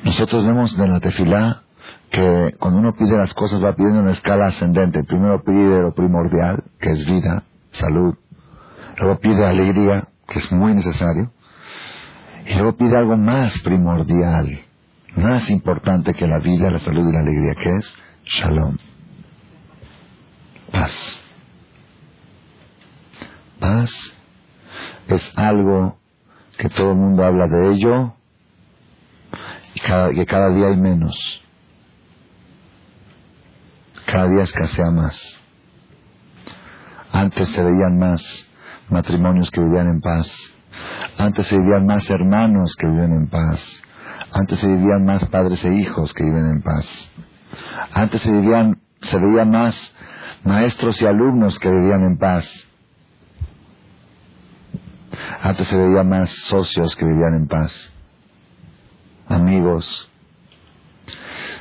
nosotros 0.03 0.45
vemos 0.45 0.77
en 0.77 0.91
la 0.91 0.99
tefilá 0.99 1.63
que 2.09 2.55
cuando 2.59 2.79
uno 2.79 2.93
pide 2.93 3.17
las 3.17 3.33
cosas 3.33 3.63
va 3.63 3.75
pidiendo 3.75 4.01
una 4.01 4.11
escala 4.11 4.47
ascendente. 4.47 5.03
Primero 5.03 5.43
pide 5.43 5.81
lo 5.81 5.93
primordial, 5.93 6.63
que 6.79 6.91
es 6.91 7.05
vida, 7.05 7.43
salud. 7.71 8.15
Luego 8.97 9.19
pide 9.19 9.45
alegría, 9.45 10.07
que 10.27 10.39
es 10.39 10.51
muy 10.51 10.73
necesario. 10.73 11.31
Y 12.45 12.53
luego 12.53 12.77
pide 12.77 12.97
algo 12.97 13.17
más 13.17 13.59
primordial, 13.59 14.61
más 15.15 15.49
importante 15.49 16.13
que 16.13 16.27
la 16.27 16.39
vida, 16.39 16.71
la 16.71 16.79
salud 16.79 17.07
y 17.09 17.11
la 17.11 17.19
alegría, 17.19 17.55
que 17.55 17.69
es 17.75 17.97
shalom 18.23 18.77
paz. 20.71 20.93
Paz 23.59 23.91
es 25.07 25.37
algo 25.37 25.97
que 26.57 26.69
todo 26.69 26.91
el 26.91 26.97
mundo 26.97 27.23
habla 27.23 27.47
de 27.47 27.73
ello 27.73 28.13
y 29.73 29.79
cada, 29.79 30.11
que 30.11 30.25
cada 30.25 30.49
día 30.49 30.67
hay 30.67 30.77
menos. 30.77 31.43
Cada 34.05 34.27
día 34.29 34.43
escasea 34.43 34.89
más. 34.91 35.37
Antes 37.11 37.49
se 37.49 37.63
veían 37.63 37.97
más 37.97 38.21
matrimonios 38.89 39.51
que 39.51 39.61
vivían 39.61 39.87
en 39.87 40.01
paz. 40.01 40.29
Antes 41.17 41.47
se 41.47 41.57
vivían 41.57 41.85
más 41.85 42.09
hermanos 42.09 42.75
que 42.75 42.87
vivían 42.87 43.13
en 43.13 43.27
paz. 43.27 43.59
Antes 44.31 44.59
se 44.59 44.67
vivían 44.67 45.05
más 45.05 45.25
padres 45.25 45.63
e 45.63 45.73
hijos 45.73 46.13
que 46.13 46.23
viven 46.23 46.49
en 46.51 46.61
paz. 46.61 46.85
Antes 47.93 48.21
se 48.21 48.31
vivían, 48.31 48.79
se 49.01 49.17
veía 49.17 49.45
más 49.45 49.75
maestros 50.43 51.01
y 51.01 51.05
alumnos 51.05 51.57
que 51.59 51.69
vivían 51.69 52.03
en 52.03 52.17
paz. 52.17 52.66
Antes 55.41 55.67
se 55.67 55.77
veía 55.77 56.03
más 56.03 56.29
socios 56.29 56.95
que 56.95 57.05
vivían 57.05 57.35
en 57.35 57.47
paz, 57.47 57.71
amigos, 59.27 60.09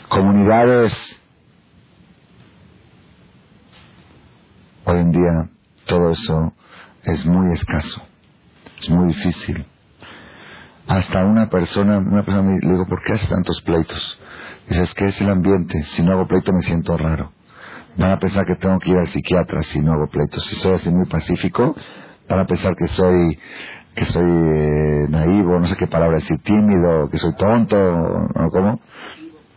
comunidades. 0.09 0.95
Hoy 4.85 4.99
en 4.99 5.12
día 5.12 5.50
todo 5.85 6.12
eso 6.12 6.52
es 7.02 7.26
muy 7.26 7.52
escaso, 7.52 8.02
es 8.80 8.88
muy 8.88 9.09
difícil. 9.09 9.66
Hasta 10.88 11.25
una 11.25 11.50
persona, 11.50 11.99
una 11.99 12.25
persona 12.25 12.42
me 12.42 12.61
digo, 12.61 12.87
¿por 12.87 13.02
qué 13.02 13.14
haces 13.14 13.28
tantos 13.28 13.61
pleitos? 13.62 14.21
Dices, 14.68 14.95
que 14.95 15.09
es 15.09 15.21
el 15.21 15.28
ambiente? 15.28 15.83
Si 15.85 16.02
no 16.02 16.12
hago 16.12 16.26
pleito 16.26 16.52
me 16.52 16.62
siento 16.62 16.97
raro 16.97 17.33
van 17.97 18.11
a 18.11 18.18
pensar 18.18 18.45
que 18.45 18.56
tengo 18.56 18.78
que 18.78 18.90
ir 18.90 18.99
al 18.99 19.09
psiquiatra 19.09 19.62
si 19.62 19.80
no 19.80 19.92
hago 19.92 20.09
pleitos. 20.09 20.45
Si 20.45 20.56
soy 20.56 20.75
así 20.75 20.90
muy 20.90 21.06
pacífico, 21.06 21.75
van 22.28 22.40
a 22.40 22.47
pensar 22.47 22.75
que 22.76 22.88
soy 22.88 23.38
que 23.95 24.04
soy 24.04 24.30
eh, 24.30 25.06
naivo, 25.09 25.59
no 25.59 25.66
sé 25.66 25.75
qué 25.76 25.87
palabra 25.87 26.16
decir, 26.16 26.38
tímido, 26.42 27.09
que 27.09 27.16
soy 27.16 27.35
tonto, 27.37 27.76
¿no? 27.76 28.50
¿Cómo? 28.50 28.80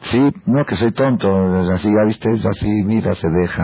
Sí, 0.03 0.33
no, 0.45 0.65
que 0.65 0.75
soy 0.75 0.93
tonto, 0.93 1.29
así, 1.73 1.93
ya 1.93 2.05
viste, 2.05 2.29
así, 2.29 2.83
mira, 2.85 3.13
se 3.15 3.29
deja. 3.29 3.63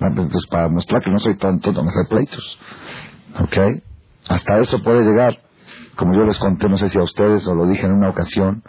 Entonces, 0.00 0.44
para 0.50 0.68
mostrar 0.68 1.02
que 1.04 1.10
no 1.10 1.18
soy 1.20 1.36
tonto, 1.36 1.72
no 1.72 1.84
me 1.84 1.90
hacer 1.90 2.08
pleitos. 2.08 2.58
¿Ok? 3.40 3.82
Hasta 4.28 4.58
eso 4.58 4.82
puede 4.82 5.04
llegar. 5.04 5.38
Como 5.94 6.14
yo 6.14 6.24
les 6.24 6.38
conté, 6.38 6.68
no 6.68 6.76
sé 6.78 6.88
si 6.88 6.98
a 6.98 7.02
ustedes 7.02 7.46
o 7.46 7.54
lo 7.54 7.66
dije 7.66 7.86
en 7.86 7.92
una 7.92 8.10
ocasión, 8.10 8.64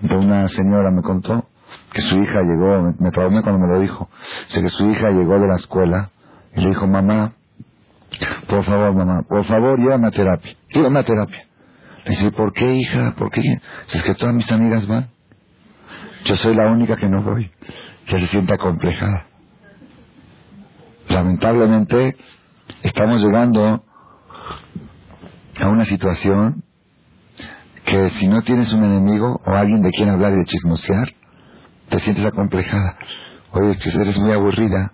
de 0.00 0.16
una 0.16 0.48
señora 0.48 0.90
me 0.90 1.02
contó, 1.02 1.46
que 1.92 2.00
su 2.00 2.16
hija 2.16 2.40
llegó, 2.42 2.94
me 2.98 3.10
traumé 3.10 3.42
cuando 3.42 3.60
me 3.60 3.68
lo 3.68 3.80
dijo, 3.80 4.08
sé 4.48 4.62
que 4.62 4.68
su 4.68 4.88
hija 4.88 5.10
llegó 5.10 5.38
de 5.38 5.46
la 5.46 5.56
escuela 5.56 6.10
y 6.54 6.60
le 6.62 6.68
dijo, 6.68 6.86
mamá, 6.86 7.32
por 8.54 8.62
favor, 8.62 8.94
mamá, 8.94 9.22
por 9.22 9.44
favor, 9.46 9.76
llévame 9.80 10.06
a 10.06 10.10
terapia, 10.12 10.56
llévame 10.72 11.00
a 11.00 11.02
terapia. 11.02 11.44
Le 12.04 12.10
dice, 12.10 12.30
¿por 12.30 12.52
qué, 12.52 12.72
hija? 12.72 13.14
¿Por 13.16 13.28
qué? 13.32 13.42
Si 13.86 13.98
es 13.98 14.04
que 14.04 14.14
todas 14.14 14.32
mis 14.32 14.50
amigas 14.52 14.86
van. 14.86 15.08
Yo 16.24 16.36
soy 16.36 16.54
la 16.54 16.68
única 16.68 16.96
que 16.96 17.08
no 17.08 17.22
voy, 17.22 17.50
que 18.06 18.16
se 18.20 18.26
siente 18.28 18.52
acomplejada. 18.54 19.26
Lamentablemente, 21.08 22.16
estamos 22.82 23.20
llegando 23.20 23.84
a 25.60 25.68
una 25.68 25.84
situación 25.84 26.62
que 27.84 28.08
si 28.10 28.28
no 28.28 28.42
tienes 28.42 28.72
un 28.72 28.84
enemigo 28.84 29.40
o 29.44 29.50
alguien 29.50 29.82
de 29.82 29.90
quien 29.90 30.10
hablar 30.10 30.32
y 30.32 30.36
de 30.36 30.44
chismosear, 30.44 31.12
te 31.88 31.98
sientes 31.98 32.24
acomplejada. 32.24 32.98
Oye, 33.50 33.76
que 33.78 33.88
eres 33.88 34.16
muy 34.16 34.32
aburrida, 34.32 34.92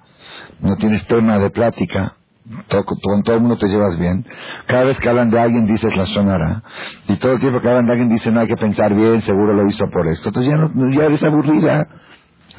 no 0.61 0.76
tienes 0.76 1.07
tema 1.07 1.38
de 1.38 1.50
plática, 1.50 2.17
con 2.85 3.23
todo 3.23 3.37
el 3.37 3.40
mundo 3.40 3.57
te 3.57 3.69
llevas 3.69 3.99
bien. 3.99 4.26
Cada 4.66 4.85
vez 4.85 4.99
que 4.99 5.09
hablan 5.09 5.30
de 5.30 5.40
alguien 5.40 5.66
dices 5.66 5.97
la 5.97 6.07
sonará. 6.07 6.62
Y 7.09 7.16
todo 7.16 7.33
el 7.33 7.40
tiempo 7.40 7.61
que 7.61 7.69
hablan 7.69 7.87
de 7.87 7.92
alguien 7.92 8.09
dicen 8.09 8.35
no 8.35 8.40
hay 8.40 8.49
que 8.49 8.57
pensar 8.57 8.95
bien, 8.95 9.21
seguro 9.23 9.54
lo 9.54 9.66
hizo 9.69 9.88
por 9.90 10.07
esto. 10.07 10.28
Entonces 10.28 10.52
ya, 10.52 10.59
no, 10.59 10.90
ya 10.92 11.04
eres 11.04 11.23
aburrida. 11.23 11.87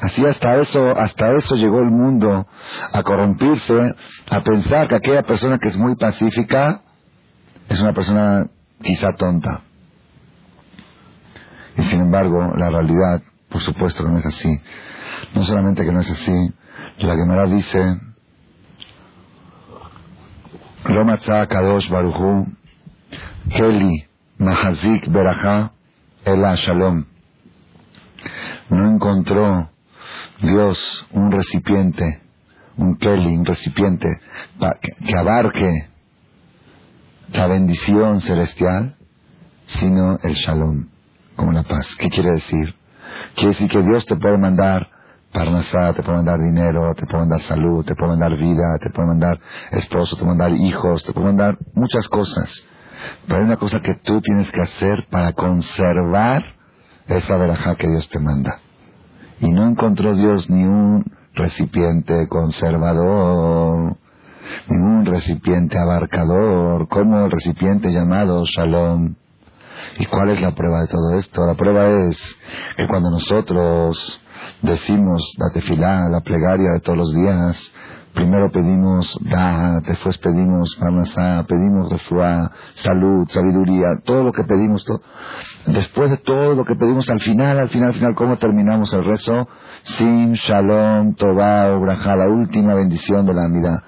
Así 0.00 0.26
hasta 0.26 0.56
eso, 0.56 0.96
hasta 0.96 1.32
eso 1.32 1.54
llegó 1.54 1.80
el 1.80 1.90
mundo 1.90 2.46
a 2.92 3.02
corrompirse, 3.02 3.94
a 4.30 4.40
pensar 4.42 4.88
que 4.88 4.96
aquella 4.96 5.22
persona 5.22 5.58
que 5.58 5.68
es 5.68 5.76
muy 5.76 5.94
pacífica 5.94 6.82
es 7.68 7.80
una 7.80 7.92
persona 7.92 8.46
quizá 8.82 9.12
tonta. 9.12 9.62
Y 11.76 11.82
sin 11.82 12.00
embargo, 12.00 12.52
la 12.56 12.70
realidad 12.70 13.22
por 13.48 13.62
supuesto 13.62 14.02
no 14.08 14.18
es 14.18 14.26
así. 14.26 14.60
No 15.34 15.42
solamente 15.42 15.84
que 15.84 15.92
no 15.92 16.00
es 16.00 16.10
así, 16.10 16.52
la 16.98 17.14
Gemara 17.14 17.46
dice, 17.46 18.00
Keli 23.50 24.04
Mahazik 24.38 25.08
Beraja, 25.08 25.72
Ela 26.24 26.54
Shalom. 26.56 27.04
No 28.70 28.90
encontró 28.90 29.70
Dios 30.40 31.06
un 31.12 31.30
recipiente, 31.30 32.22
un 32.76 32.96
Keli, 32.96 33.36
un 33.36 33.44
recipiente 33.44 34.08
que 35.04 35.16
abarque 35.16 35.88
la 37.32 37.46
bendición 37.46 38.20
celestial, 38.20 38.96
sino 39.66 40.18
el 40.22 40.34
Shalom, 40.34 40.88
como 41.36 41.52
la 41.52 41.62
paz. 41.62 41.94
¿Qué 41.96 42.08
quiere 42.08 42.32
decir? 42.32 42.74
Quiere 43.34 43.50
decir 43.50 43.68
que 43.68 43.82
Dios 43.82 44.04
te 44.06 44.16
puede 44.16 44.38
mandar 44.38 44.88
parnasá, 45.32 45.92
te 45.94 46.02
puede 46.02 46.18
mandar 46.18 46.40
dinero, 46.40 46.94
te 46.94 47.06
puede 47.06 47.20
mandar 47.20 47.40
salud, 47.40 47.84
te 47.84 47.94
puede 47.94 48.10
mandar 48.10 48.36
vida, 48.36 48.78
te 48.80 48.90
puede 48.90 49.08
mandar 49.08 49.40
esposo, 49.70 50.16
te 50.16 50.22
puede 50.22 50.36
mandar 50.36 50.52
hijos, 50.52 51.02
te 51.04 51.12
puede 51.12 51.26
mandar 51.26 51.58
muchas 51.74 52.08
cosas. 52.08 52.64
Pero 53.26 53.40
hay 53.40 53.46
una 53.46 53.56
cosa 53.56 53.80
que 53.80 53.94
tú 53.94 54.20
tienes 54.20 54.50
que 54.52 54.60
hacer 54.60 55.06
para 55.10 55.32
conservar 55.32 56.44
esa 57.06 57.36
verajá 57.36 57.74
que 57.74 57.88
Dios 57.88 58.08
te 58.08 58.20
manda. 58.20 58.60
Y 59.40 59.50
no 59.50 59.66
encontró 59.66 60.14
Dios 60.14 60.48
ni 60.50 60.64
un 60.64 61.04
recipiente 61.34 62.28
conservador, 62.28 63.96
ningún 64.68 65.06
recipiente 65.06 65.78
abarcador, 65.78 66.88
como 66.88 67.24
el 67.24 67.30
recipiente 67.30 67.90
llamado 67.90 68.44
Shalom. 68.44 69.14
¿Y 69.98 70.06
cuál 70.06 70.30
es 70.30 70.40
la 70.40 70.52
prueba 70.54 70.82
de 70.82 70.88
todo 70.88 71.14
esto? 71.18 71.44
La 71.44 71.54
prueba 71.54 71.88
es 71.88 72.16
que 72.76 72.86
cuando 72.86 73.10
nosotros 73.10 74.21
decimos 74.62 75.22
la 75.38 75.50
tefilá, 75.52 76.08
la 76.10 76.20
plegaria 76.20 76.70
de 76.72 76.80
todos 76.80 76.98
los 76.98 77.14
días, 77.14 77.72
primero 78.14 78.50
pedimos 78.50 79.18
da, 79.22 79.80
después 79.80 80.18
pedimos 80.18 80.76
parnasá, 80.76 81.44
pedimos 81.48 81.90
refuá, 81.90 82.50
salud, 82.74 83.28
sabiduría, 83.28 84.00
todo 84.04 84.24
lo 84.24 84.32
que 84.32 84.44
pedimos, 84.44 84.84
después 85.66 86.10
de 86.10 86.18
todo 86.18 86.54
lo 86.54 86.64
que 86.64 86.76
pedimos 86.76 87.08
al 87.10 87.20
final, 87.20 87.58
al 87.58 87.68
final, 87.68 87.88
al 87.88 87.94
final, 87.94 88.14
¿cómo 88.14 88.36
terminamos 88.36 88.92
el 88.92 89.04
rezo? 89.04 89.48
Sim 89.84 90.32
Shalom 90.34 91.14
Tová 91.14 91.74
Obraja, 91.74 92.14
la 92.14 92.28
última 92.28 92.74
bendición 92.74 93.26
de 93.26 93.34
la 93.34 93.48
vida. 93.48 93.82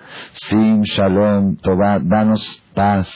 Sim 0.48 0.82
Shalom 0.82 1.56
Tová, 1.56 2.00
danos 2.00 2.62
paz. 2.74 3.08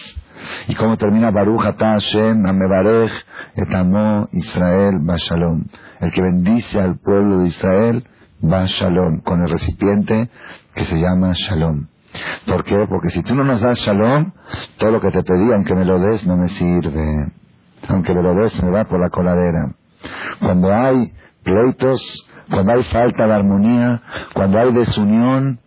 Y 0.69 0.75
cómo 0.77 0.97
termina 0.97 1.33
Baruch 1.33 1.63
Hashem 1.77 2.47
Amebarech 2.47 3.11
Etamo 3.57 4.29
Israel 4.31 5.01
Bashalom. 5.01 5.65
El 6.01 6.13
que 6.13 6.23
bendice 6.23 6.81
al 6.81 6.99
pueblo 6.99 7.41
de 7.41 7.49
Israel 7.49 8.05
va 8.43 8.65
Shalom, 8.67 9.21
con 9.21 9.43
el 9.43 9.49
recipiente 9.49 10.31
que 10.75 10.85
se 10.85 10.99
llama 10.99 11.33
Shalom. 11.35 11.87
¿Por 12.47 12.65
qué? 12.65 12.87
Porque 12.89 13.11
si 13.11 13.23
tú 13.23 13.35
no 13.35 13.45
nos 13.45 13.61
das 13.61 13.79
Shalom, 13.79 14.33
todo 14.79 14.93
lo 14.93 15.01
que 15.01 15.11
te 15.11 15.23
pedí, 15.23 15.53
aunque 15.53 15.75
me 15.75 15.85
lo 15.85 15.99
des, 15.99 16.27
no 16.27 16.37
me 16.37 16.49
sirve. 16.49 17.33
Aunque 17.89 18.15
me 18.15 18.23
lo 18.23 18.35
des, 18.35 18.63
me 18.63 18.71
va 18.71 18.85
por 18.85 19.01
la 19.01 19.11
coladera. 19.11 19.75
Cuando 20.41 20.73
hay 20.73 21.13
pleitos, 21.43 22.27
cuando 22.51 22.73
hay 22.73 22.83
falta 22.85 23.27
de 23.27 23.35
armonía, 23.35 24.03
cuando 24.35 24.59
hay 24.59 24.73
desunión, 24.73 25.61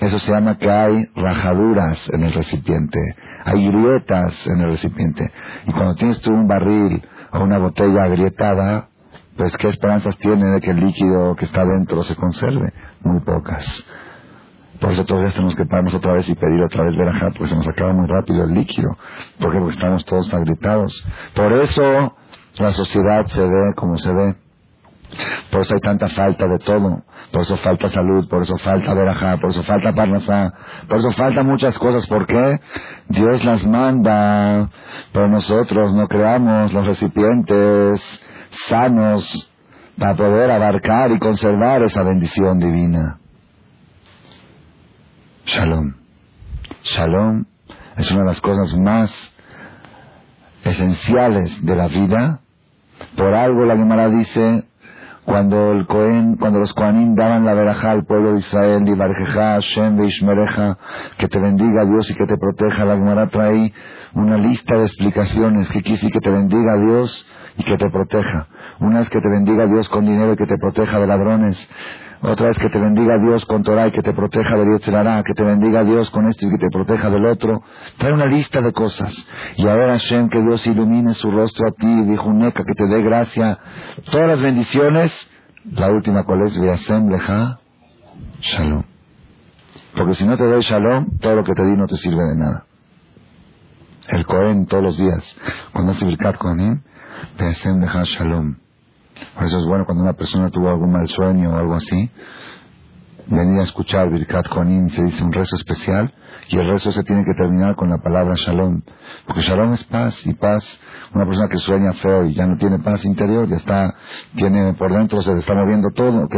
eso 0.00 0.18
se 0.18 0.32
llama 0.32 0.56
que 0.56 0.70
hay 0.70 1.04
rajaduras 1.14 2.08
en 2.12 2.24
el 2.24 2.32
recipiente, 2.32 2.98
hay 3.44 3.66
grietas 3.70 4.46
en 4.46 4.60
el 4.62 4.70
recipiente. 4.70 5.30
Y 5.66 5.72
cuando 5.72 5.94
tienes 5.94 6.20
tú 6.20 6.32
un 6.32 6.48
barril 6.48 7.02
o 7.32 7.44
una 7.44 7.58
botella 7.58 8.04
agrietada, 8.04 8.89
pues 9.36 9.52
qué 9.56 9.68
esperanzas 9.68 10.16
tiene 10.18 10.44
de 10.46 10.60
que 10.60 10.70
el 10.70 10.80
líquido 10.80 11.34
que 11.36 11.44
está 11.44 11.64
dentro 11.64 12.02
se 12.02 12.16
conserve? 12.16 12.72
Muy 13.02 13.20
pocas. 13.20 13.84
Por 14.80 14.92
eso 14.92 15.04
todos 15.04 15.32
tenemos 15.34 15.54
que 15.54 15.66
pararnos 15.66 15.94
otra 15.94 16.14
vez 16.14 16.28
y 16.28 16.34
pedir 16.34 16.62
otra 16.62 16.84
vez 16.84 16.96
verajá, 16.96 17.30
porque 17.30 17.48
se 17.48 17.56
nos 17.56 17.68
acaba 17.68 17.92
muy 17.92 18.06
rápido 18.06 18.44
el 18.44 18.54
líquido. 18.54 18.96
¿Por 19.38 19.52
Porque 19.52 19.74
estamos 19.74 20.04
todos 20.06 20.32
agrietados. 20.32 21.04
Por 21.34 21.52
eso 21.52 22.16
la 22.58 22.72
sociedad 22.72 23.26
se 23.26 23.42
ve 23.42 23.74
como 23.76 23.98
se 23.98 24.12
ve. 24.12 24.36
Por 25.50 25.60
eso 25.62 25.74
hay 25.74 25.80
tanta 25.80 26.08
falta 26.08 26.46
de 26.46 26.58
todo. 26.60 27.02
Por 27.30 27.42
eso 27.42 27.56
falta 27.58 27.88
salud, 27.90 28.28
por 28.28 28.42
eso 28.42 28.56
falta 28.58 28.94
verajá, 28.94 29.36
por 29.36 29.50
eso 29.50 29.62
falta 29.62 29.92
parnasá, 29.92 30.52
por 30.88 30.98
eso 30.98 31.12
falta 31.12 31.42
muchas 31.44 31.78
cosas. 31.78 32.06
¿Por 32.06 32.26
qué? 32.26 32.58
Dios 33.08 33.44
las 33.44 33.66
manda, 33.66 34.68
pero 35.12 35.28
nosotros 35.28 35.94
no 35.94 36.08
creamos 36.08 36.72
los 36.72 36.86
recipientes 36.86 38.20
sanos 38.68 39.50
para 39.98 40.16
poder 40.16 40.50
abarcar 40.50 41.10
y 41.12 41.18
conservar 41.18 41.82
esa 41.82 42.02
bendición 42.02 42.58
divina. 42.58 43.18
Shalom. 45.44 45.94
Shalom 46.82 47.44
es 47.96 48.10
una 48.10 48.20
de 48.20 48.26
las 48.26 48.40
cosas 48.40 48.76
más 48.78 49.32
esenciales 50.64 51.64
de 51.64 51.76
la 51.76 51.88
vida. 51.88 52.40
Por 53.16 53.34
algo 53.34 53.64
la 53.64 53.76
Gemara 53.76 54.08
dice, 54.08 54.64
cuando 55.24 55.72
el 55.72 55.86
Cohen, 55.86 56.36
cuando 56.36 56.60
los 56.60 56.72
Kohanim 56.72 57.14
daban 57.14 57.44
la 57.44 57.54
verajá 57.54 57.90
al 57.92 58.04
pueblo 58.04 58.32
de 58.32 58.38
Israel, 58.38 58.84
y 58.86 58.94
Barjeja, 58.94 59.54
Hashem, 59.54 60.02
Ishmereja, 60.02 60.78
que 61.18 61.28
te 61.28 61.38
bendiga 61.38 61.84
Dios 61.84 62.10
y 62.10 62.14
que 62.14 62.26
te 62.26 62.36
proteja, 62.36 62.84
la 62.84 62.96
Gemara 62.96 63.26
trae 63.28 63.72
una 64.14 64.36
lista 64.38 64.76
de 64.76 64.84
explicaciones 64.84 65.68
que 65.70 65.82
quiere 65.82 66.10
que 66.10 66.20
te 66.20 66.30
bendiga 66.30 66.76
Dios 66.76 67.26
y 67.60 67.62
que 67.62 67.76
te 67.76 67.90
proteja. 67.90 68.46
Una 68.80 69.00
es 69.00 69.10
que 69.10 69.20
te 69.20 69.28
bendiga 69.28 69.66
Dios 69.66 69.88
con 69.90 70.06
dinero 70.06 70.32
y 70.32 70.36
que 70.36 70.46
te 70.46 70.56
proteja 70.56 70.98
de 70.98 71.06
ladrones. 71.06 71.68
Otra 72.22 72.50
es 72.50 72.58
que 72.58 72.70
te 72.70 72.78
bendiga 72.78 73.18
Dios 73.18 73.44
con 73.44 73.62
Torah 73.62 73.88
y 73.88 73.92
que 73.92 74.02
te 74.02 74.14
proteja 74.14 74.56
de 74.56 74.64
Yetzirará, 74.64 75.22
que 75.22 75.34
te 75.34 75.42
bendiga 75.42 75.84
Dios 75.84 76.10
con 76.10 76.26
esto 76.26 76.46
y 76.46 76.50
que 76.50 76.58
te 76.58 76.70
proteja 76.70 77.10
del 77.10 77.26
otro. 77.26 77.62
Trae 77.98 78.12
una 78.12 78.26
lista 78.26 78.62
de 78.62 78.72
cosas. 78.72 79.14
Y 79.56 79.66
ahora 79.66 79.88
Hashem, 79.88 80.30
que 80.30 80.40
Dios 80.40 80.66
ilumine 80.66 81.12
su 81.14 81.30
rostro 81.30 81.68
a 81.68 81.72
ti, 81.72 82.02
dijo 82.04 82.32
Neca, 82.32 82.64
que 82.64 82.74
te 82.74 82.86
dé 82.86 83.02
gracia. 83.02 83.58
Todas 84.10 84.28
las 84.28 84.40
bendiciones. 84.40 85.12
La 85.72 85.90
última 85.90 86.24
cuál 86.24 86.42
es, 86.42 86.56
Hashem 86.56 87.10
leja, 87.10 87.60
shalom. 88.40 88.84
Porque 89.94 90.14
si 90.14 90.26
no 90.26 90.38
te 90.38 90.44
doy 90.44 90.62
shalom, 90.62 91.18
todo 91.20 91.36
lo 91.36 91.44
que 91.44 91.52
te 91.52 91.66
di 91.66 91.76
no 91.76 91.86
te 91.86 91.96
sirve 91.96 92.22
de 92.22 92.36
nada. 92.38 92.64
El 94.08 94.24
Cohen 94.24 94.66
todos 94.66 94.82
los 94.82 94.96
días, 94.96 95.36
cuando 95.72 95.92
hace 95.92 96.06
Birkat 96.06 96.36
Kohen, 96.36 96.82
Hashem 97.38 97.80
leja 97.80 98.02
shalom. 98.04 98.56
Por 99.34 99.44
eso 99.44 99.58
es 99.58 99.66
bueno 99.66 99.84
cuando 99.84 100.02
una 100.02 100.14
persona 100.14 100.50
tuvo 100.50 100.68
algún 100.68 100.92
mal 100.92 101.06
sueño 101.08 101.52
o 101.52 101.56
algo 101.56 101.74
así, 101.74 102.10
venir 103.26 103.60
a 103.60 103.64
escuchar 103.64 104.10
Birkat 104.10 104.48
Konim, 104.48 104.88
se 104.88 105.02
dice 105.02 105.22
un 105.22 105.32
rezo 105.32 105.56
especial, 105.56 106.12
y 106.48 106.58
el 106.58 106.66
rezo 106.66 106.90
se 106.90 107.04
tiene 107.04 107.24
que 107.24 107.34
terminar 107.34 107.76
con 107.76 107.90
la 107.90 107.98
palabra 107.98 108.34
Shalom. 108.36 108.82
Porque 109.26 109.42
Shalom 109.42 109.72
es 109.74 109.84
paz, 109.84 110.26
y 110.26 110.34
paz, 110.34 110.64
una 111.14 111.24
persona 111.26 111.48
que 111.48 111.58
sueña 111.58 111.92
feo 111.92 112.24
y 112.24 112.34
ya 112.34 112.46
no 112.46 112.56
tiene 112.56 112.78
paz 112.78 113.04
interior, 113.04 113.48
ya 113.48 113.56
está, 113.56 113.94
tiene 114.36 114.74
por 114.74 114.92
dentro, 114.92 115.20
se 115.22 115.38
está 115.38 115.54
moviendo 115.54 115.90
todo, 115.92 116.24
¿ok? 116.24 116.36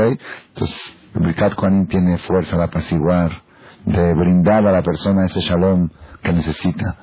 Entonces, 0.49 0.97
Birkat 1.15 1.55
Konim 1.55 1.87
tiene 1.87 2.19
fuerza 2.19 2.57
de 2.57 2.65
apaciguar, 2.65 3.43
de 3.87 4.15
brindar 4.15 4.67
a 4.67 4.73
la 4.73 4.83
persona 4.83 5.27
ese 5.27 5.41
Shalom 5.41 5.89
que 6.23 6.33
necesita. 6.33 6.99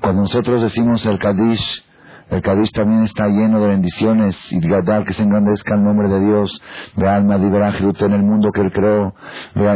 Cuando 0.00 0.22
nosotros 0.22 0.62
decimos 0.62 1.04
el 1.06 1.18
Kadish, 1.18 1.84
el 2.32 2.40
Kadish 2.40 2.72
también 2.72 3.04
está 3.04 3.28
lleno 3.28 3.60
de 3.60 3.68
bendiciones 3.68 4.34
y 4.50 4.58
gadar 4.66 5.04
que 5.04 5.12
se 5.12 5.22
engrandezca 5.22 5.74
el 5.74 5.84
nombre 5.84 6.08
de 6.08 6.18
Dios. 6.18 6.62
De 6.96 7.06
alma 7.06 7.36
usted 7.36 8.06
en 8.06 8.12
el 8.14 8.22
mundo 8.22 8.50
que 8.52 8.62
Él 8.62 8.72
creó. 8.72 9.14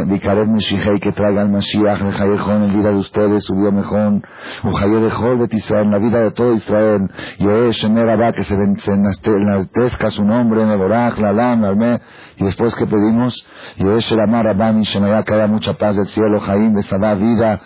Vicaret 0.07 0.49
y 0.95 0.99
que 0.99 1.11
traiga 1.11 1.43
el 1.43 1.49
Mashiach, 1.49 1.99
Jayejón 1.99 2.63
en 2.63 2.73
vida 2.73 2.89
de 2.89 2.97
ustedes, 2.97 3.43
subió 3.43 3.71
mejor. 3.71 4.23
de 4.63 5.57
Israel, 5.57 5.85
en 5.85 5.91
la 5.91 5.99
vida 5.99 6.19
de 6.19 6.31
todo 6.31 6.53
Israel. 6.53 7.07
Yoe 7.37 7.73
Shemer 7.73 8.09
Abba, 8.09 8.33
que 8.33 8.41
se 8.41 8.55
enaltezca 8.55 10.09
su 10.09 10.23
nombre, 10.23 10.65
Meborach, 10.65 11.19
Lalam, 11.19 11.63
Alme. 11.63 11.99
Y 12.37 12.43
después 12.43 12.73
que 12.73 12.87
pedimos, 12.87 13.35
Yoe 13.77 13.99
Sheramar 14.01 14.47
Abba, 14.47 14.71
Shemaya, 14.71 15.21
que 15.23 15.35
haya 15.35 15.45
mucha 15.45 15.73
paz 15.73 15.95
del 15.95 16.07
cielo, 16.07 16.39
Jaim, 16.39 16.73
Besabá, 16.73 17.13
vida, 17.13 17.59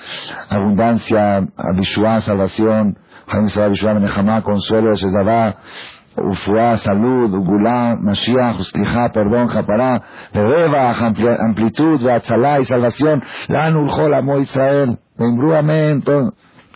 abundancia, 0.50 1.48
Abishua, 1.56 2.20
salvación. 2.20 2.98
Consuelo. 3.32 4.94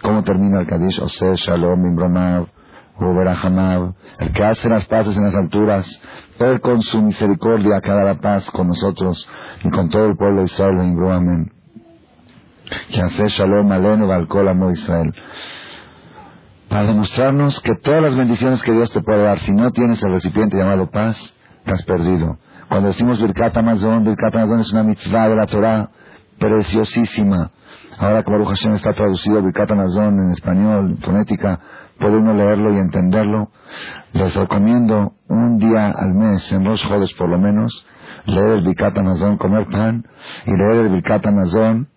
¿Cómo 0.01 0.23
termina 0.23 0.59
el 0.61 0.67
Kadish? 0.67 1.01
Ose, 1.01 1.35
Shalom, 1.35 1.97
el 4.19 4.33
que 4.33 4.43
hace 4.43 4.69
las 4.69 4.85
paces 4.85 5.17
en 5.17 5.23
las 5.23 5.35
alturas, 5.35 6.01
Él 6.39 6.61
con 6.61 6.81
su 6.81 7.01
misericordia 7.01 7.81
la 8.05 8.15
paz 8.15 8.49
con 8.51 8.67
nosotros 8.67 9.27
y 9.63 9.69
con 9.69 9.89
todo 9.89 10.05
el 10.05 10.15
pueblo 10.15 10.39
de 10.39 10.45
Israel, 10.45 10.77
hace 13.01 13.27
Shalom, 13.27 13.71
para 16.75 16.87
demostrarnos 16.87 17.61
que 17.61 17.75
todas 17.75 18.01
las 18.01 18.17
bendiciones 18.17 18.61
que 18.61 18.73
Dios 18.73 18.91
te 18.91 18.99
puede 18.99 19.23
dar, 19.23 19.39
si 19.39 19.53
no 19.53 19.71
tienes 19.71 20.03
el 20.03 20.11
recipiente 20.11 20.57
llamado 20.57 20.91
paz, 20.91 21.17
has 21.65 21.81
perdido. 21.85 22.37
Cuando 22.67 22.89
decimos 22.89 23.17
Birkat 23.21 23.55
Amazon, 23.55 24.03
Birkat 24.03 24.35
Amazon 24.35 24.59
es 24.59 24.73
una 24.73 24.83
mitzvah 24.83 25.29
de 25.29 25.37
la 25.37 25.47
Torah 25.47 25.89
preciosísima. 26.37 27.49
Ahora 27.97 28.23
que 28.23 28.29
Baruch 28.29 28.49
Hashem 28.49 28.73
está 28.73 28.91
traducido 28.91 29.41
Birkat 29.41 29.71
Amazon 29.71 30.19
en 30.19 30.31
español, 30.31 30.97
fonética, 30.99 31.61
puede 31.97 32.17
uno 32.17 32.33
leerlo 32.33 32.73
y 32.73 32.77
entenderlo. 32.79 33.51
Les 34.11 34.35
recomiendo 34.35 35.13
un 35.29 35.57
día 35.57 35.93
al 35.97 36.13
mes, 36.13 36.51
en 36.51 36.65
dos 36.65 36.83
jodes 36.83 37.13
por 37.13 37.29
lo 37.29 37.39
menos, 37.39 37.87
leer 38.25 38.51
el 38.51 38.63
Birkat 38.65 38.97
Amazon, 38.97 39.37
comer 39.37 39.65
pan 39.71 40.05
y 40.45 40.57
leer 40.57 40.87
el 40.87 40.89
Birkat 40.89 41.25
Amazon 41.25 41.87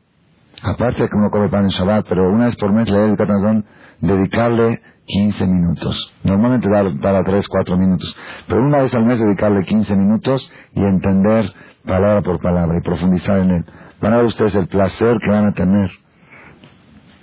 Aparte 0.62 1.04
de 1.04 1.08
que 1.08 1.16
uno 1.16 1.30
come 1.30 1.48
pan 1.48 1.64
en 1.64 1.70
Shabbat, 1.70 2.06
pero 2.08 2.32
una 2.32 2.46
vez 2.46 2.56
por 2.56 2.72
mes 2.72 2.90
leer 2.90 3.10
el 3.10 3.16
Katanazón, 3.16 3.64
dedicarle 4.00 4.80
15 5.06 5.46
minutos. 5.46 6.14
Normalmente 6.22 6.68
da, 6.68 7.24
3, 7.24 7.48
4 7.48 7.76
minutos. 7.76 8.16
Pero 8.46 8.62
una 8.62 8.78
vez 8.78 8.94
al 8.94 9.04
mes 9.04 9.18
dedicarle 9.18 9.64
15 9.64 9.94
minutos 9.96 10.52
y 10.74 10.82
entender 10.82 11.46
palabra 11.84 12.22
por 12.22 12.40
palabra 12.40 12.78
y 12.78 12.82
profundizar 12.82 13.38
en 13.38 13.50
él. 13.50 13.64
Van 14.00 14.12
a 14.12 14.16
ver 14.18 14.26
ustedes 14.26 14.54
el 14.54 14.68
placer 14.68 15.18
que 15.18 15.30
van 15.30 15.46
a 15.46 15.52
tener. 15.52 15.90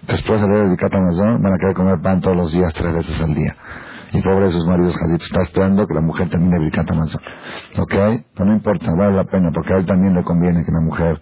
Después 0.08 0.42
de 0.42 0.48
leer 0.48 0.66
el 0.70 0.78
Katanazón, 0.78 1.42
van 1.42 1.54
a 1.54 1.58
querer 1.58 1.76
comer 1.76 2.02
pan 2.02 2.22
todos 2.22 2.36
los 2.36 2.52
días, 2.52 2.74
tres 2.74 2.94
veces 2.94 3.22
al 3.22 3.34
día. 3.34 3.56
Y 4.14 4.22
pobre 4.22 4.46
de 4.46 4.52
sus 4.52 4.66
maridos, 4.66 4.96
Hadid 4.96 5.22
está 5.22 5.42
esperando 5.42 5.86
que 5.88 5.94
la 5.94 6.02
mujer 6.02 6.30
termine 6.30 6.58
el 6.58 6.72
Katanazón. 6.72 7.22
¿Ok? 7.80 7.96
Pero 8.34 8.46
no 8.46 8.54
importa, 8.54 8.94
vale 8.98 9.16
la 9.16 9.26
pena, 9.26 9.52
porque 9.54 9.74
a 9.74 9.78
él 9.78 9.86
también 9.86 10.14
le 10.14 10.24
conviene 10.24 10.64
que 10.66 10.72
la 10.72 10.82
mujer 10.82 11.22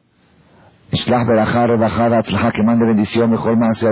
que 2.51 2.63
mande 2.63 2.85
bendición, 2.85 3.31
mejor 3.31 3.57
más 3.57 3.81
y 3.81 3.85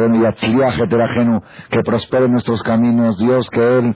que 1.69 1.81
prospere 1.83 2.27
nuestros 2.27 2.61
caminos, 2.63 3.17
Dios, 3.17 3.49
que 3.49 3.77
Él, 3.79 3.95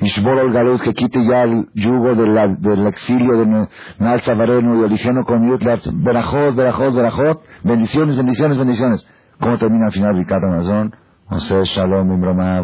el 0.00 0.80
que 0.80 0.92
quite 0.92 1.24
ya 1.26 1.42
el 1.42 1.68
yugo 1.74 2.14
de 2.14 2.26
la, 2.26 2.48
del 2.48 2.86
exilio 2.86 3.38
de 3.38 3.68
Nalzabarenu 3.98 4.80
y 4.80 4.84
Oligeno 4.84 5.24
con 5.24 5.48
Yutlat, 5.48 5.80
Berajot, 5.92 6.54
Berajot, 6.54 6.94
Berajot, 6.94 7.42
bendiciones, 7.62 8.16
bendiciones, 8.16 8.58
bendiciones. 8.58 9.08
¿Cómo 9.40 9.58
termina 9.58 9.86
al 9.86 9.92
final 9.92 10.16
Ricardo 10.16 10.46
Amazon? 10.48 10.94
José 11.26 11.64
Shalom 11.64 12.12
Imbroma, 12.12 12.62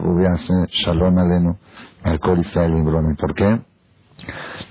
Shalom 0.69 1.19
Alenu, 1.19 1.57
Alcohol 2.05 2.41
Israel 2.41 2.85
¿Por 3.19 3.35
qué? 3.35 3.61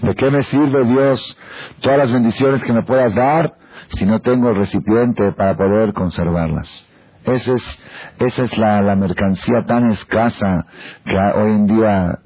¿De 0.04 0.16
qué 0.16 0.30
me 0.30 0.44
sirve 0.44 0.86
Dios 0.86 1.38
todas 1.82 1.98
las 1.98 2.12
bendiciones 2.12 2.64
que 2.64 2.74
me 2.74 2.84
puedas 2.84 3.16
dar 3.16 3.59
si 3.88 4.06
no 4.06 4.20
tengo 4.20 4.50
el 4.50 4.56
recipiente 4.56 5.32
para 5.32 5.56
poder 5.56 5.94
conservarlas? 5.94 6.88
Esa 7.26 7.54
es, 7.54 7.84
esa 8.20 8.44
es 8.44 8.58
la, 8.58 8.82
la 8.82 8.96
mercancía 8.96 9.66
tan 9.66 9.92
escasa 9.92 10.66
que 11.06 11.18
hoy 11.18 11.52
en 11.52 11.68
día 11.68 12.20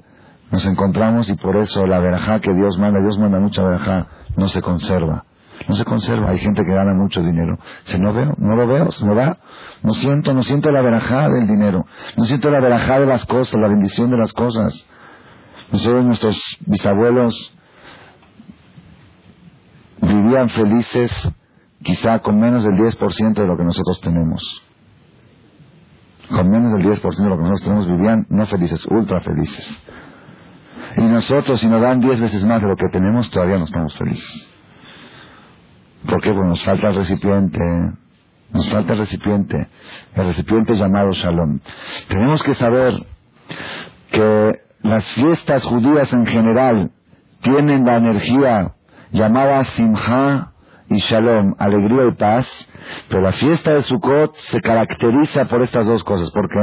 nos 0.50 0.66
encontramos 0.66 1.28
y 1.28 1.34
por 1.34 1.56
eso 1.56 1.86
la 1.86 1.98
verajá 1.98 2.40
que 2.40 2.52
Dios 2.52 2.78
manda, 2.78 3.00
Dios 3.00 3.18
manda 3.18 3.40
mucha 3.40 3.62
verajá, 3.62 4.06
no 4.36 4.46
se 4.48 4.62
conserva. 4.62 5.24
No 5.68 5.76
se 5.76 5.84
conserva. 5.84 6.30
Hay 6.30 6.38
gente 6.38 6.64
que 6.64 6.74
gana 6.74 6.94
mucho 6.94 7.22
dinero. 7.22 7.58
Si 7.84 7.98
no 7.98 8.12
veo, 8.12 8.34
no 8.38 8.56
lo 8.56 8.66
veo, 8.66 8.90
se 8.90 9.04
me 9.04 9.14
va. 9.14 9.38
No 9.82 9.94
siento, 9.94 10.34
no 10.34 10.42
siento 10.42 10.70
la 10.70 10.82
verajá 10.82 11.28
del 11.28 11.46
dinero. 11.46 11.86
No 12.16 12.24
siento 12.24 12.50
la 12.50 12.60
verajá 12.60 12.98
de 12.98 13.06
las 13.06 13.24
cosas, 13.26 13.60
la 13.60 13.68
bendición 13.68 14.10
de 14.10 14.16
las 14.16 14.32
cosas. 14.32 14.86
Nosotros, 15.70 16.04
nuestros 16.04 16.40
bisabuelos, 16.66 17.54
vivían 20.00 20.48
felices 20.50 21.30
quizá 21.84 22.18
con 22.20 22.40
menos 22.40 22.64
del 22.64 22.74
10% 22.74 23.34
de 23.34 23.46
lo 23.46 23.56
que 23.56 23.64
nosotros 23.64 24.00
tenemos. 24.00 24.42
Con 26.28 26.48
menos 26.48 26.72
del 26.72 26.82
10% 26.84 27.22
de 27.22 27.28
lo 27.28 27.36
que 27.36 27.42
nosotros 27.42 27.62
tenemos 27.62 27.88
vivían 27.88 28.26
no 28.30 28.46
felices, 28.46 28.84
ultra 28.86 29.20
felices. 29.20 29.82
Y 30.96 31.02
nosotros, 31.02 31.60
si 31.60 31.68
nos 31.68 31.80
dan 31.80 32.00
diez 32.00 32.20
veces 32.20 32.44
más 32.44 32.62
de 32.62 32.68
lo 32.68 32.76
que 32.76 32.88
tenemos, 32.88 33.30
todavía 33.30 33.58
no 33.58 33.64
estamos 33.64 33.94
felices. 33.96 34.48
¿Por 36.08 36.20
qué? 36.22 36.30
Porque 36.32 36.48
nos 36.48 36.64
falta 36.64 36.88
el 36.88 36.96
recipiente. 36.96 37.60
Nos 38.52 38.68
falta 38.70 38.92
el 38.92 38.98
recipiente. 39.00 39.68
El 40.14 40.26
recipiente 40.26 40.74
llamado 40.74 41.12
Shalom. 41.12 41.60
Tenemos 42.08 42.42
que 42.42 42.54
saber 42.54 42.94
que 44.10 44.60
las 44.82 45.04
fiestas 45.04 45.64
judías 45.64 46.12
en 46.12 46.26
general 46.26 46.90
tienen 47.40 47.84
la 47.84 47.96
energía 47.96 48.74
llamada 49.10 49.64
Simha 49.64 50.53
y 50.94 51.00
Shalom, 51.00 51.54
alegría 51.58 52.06
y 52.06 52.14
paz, 52.14 52.48
pero 53.08 53.22
la 53.22 53.32
fiesta 53.32 53.74
de 53.74 53.82
Sukkot 53.82 54.34
se 54.36 54.60
caracteriza 54.60 55.44
por 55.46 55.62
estas 55.62 55.86
dos 55.86 56.04
cosas. 56.04 56.30
¿Por 56.30 56.48
qué? 56.48 56.60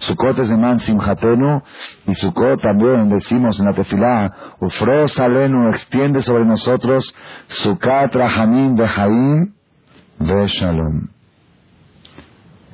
Sukkot 0.00 0.38
es 0.38 0.48
de 0.48 0.56
Man 0.56 0.80
Simhatenu 0.80 1.62
y 2.06 2.14
Sukkot 2.14 2.60
también 2.60 3.08
decimos 3.10 3.58
en 3.60 3.66
la 3.66 3.74
tefilá, 3.74 4.56
Ufro 4.60 5.06
Salenu 5.08 5.68
extiende 5.68 6.22
sobre 6.22 6.44
nosotros 6.44 7.14
Sukkot 7.48 8.14
Rahamim 8.14 8.74
Behaim 8.76 9.54
Be 10.18 10.46
Shalom. 10.46 11.08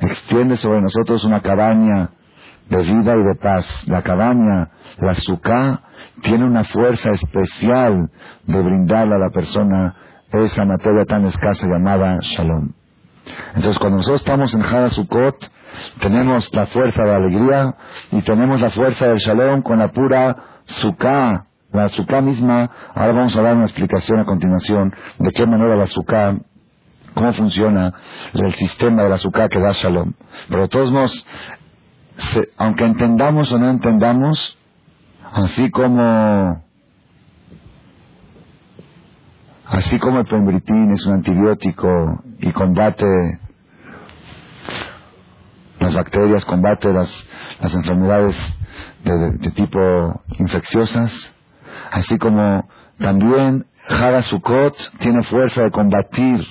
Extiende 0.01 0.57
sobre 0.57 0.81
nosotros 0.81 1.25
una 1.25 1.42
cabaña 1.42 2.11
de 2.68 2.83
vida 2.83 3.14
y 3.16 3.23
de 3.25 3.35
paz. 3.35 3.68
La 3.87 4.03
cabaña, 4.03 4.70
la 4.99 5.14
Sukkah, 5.14 5.83
tiene 6.23 6.44
una 6.44 6.64
fuerza 6.64 7.11
especial 7.11 8.11
de 8.46 8.62
brindarle 8.62 9.16
a 9.16 9.18
la 9.18 9.31
persona 9.31 9.96
esa 10.32 10.64
materia 10.64 11.04
tan 11.04 11.24
escasa 11.26 11.66
llamada 11.66 12.18
Shalom. 12.22 12.72
Entonces, 13.54 13.78
cuando 13.78 13.98
nosotros 13.98 14.20
estamos 14.20 14.54
en 14.54 14.62
Hadasukot, 14.62 15.50
tenemos 16.00 16.52
la 16.54 16.66
fuerza 16.66 17.04
de 17.04 17.14
alegría 17.14 17.74
y 18.12 18.22
tenemos 18.22 18.60
la 18.60 18.70
fuerza 18.70 19.06
del 19.06 19.18
Shalom 19.18 19.62
con 19.62 19.78
la 19.78 19.88
pura 19.88 20.36
Sukkah, 20.64 21.46
la 21.72 21.88
Sukkah 21.88 22.20
misma. 22.20 22.70
Ahora 22.94 23.12
vamos 23.12 23.36
a 23.36 23.42
dar 23.42 23.54
una 23.54 23.64
explicación 23.64 24.20
a 24.20 24.24
continuación 24.24 24.94
de 25.18 25.32
qué 25.32 25.46
manera 25.46 25.76
la 25.76 25.86
Sukkah, 25.86 26.36
cómo 27.14 27.32
funciona 27.32 27.92
el 28.34 28.52
sistema 28.54 29.02
de 29.02 29.10
la 29.10 29.18
Sukkah 29.18 29.48
que 29.48 29.60
da 29.60 29.72
Shalom. 29.72 30.12
Pero 30.48 30.68
todos 30.68 30.90
modos, 30.90 31.26
aunque 32.56 32.84
entendamos 32.84 33.50
o 33.52 33.58
no 33.58 33.70
entendamos, 33.70 34.58
así 35.32 35.70
como 35.70 36.64
Así 39.70 40.00
como 40.00 40.18
el 40.18 40.26
pembritín 40.26 40.90
es 40.90 41.06
un 41.06 41.14
antibiótico 41.14 42.24
y 42.40 42.50
combate 42.50 43.06
las 45.78 45.94
bacterias, 45.94 46.44
combate 46.44 46.92
las, 46.92 47.28
las 47.61 47.72
enfermedades 47.74 48.37
de, 49.04 49.50
tipo 49.52 50.22
infecciosas, 50.40 51.33
así 51.92 52.18
como 52.18 52.68
también 52.98 53.64
Jara 53.87 54.22
Sukkot 54.22 54.98
tiene 54.98 55.22
fuerza 55.22 55.62
de 55.62 55.70
combatir 55.70 56.44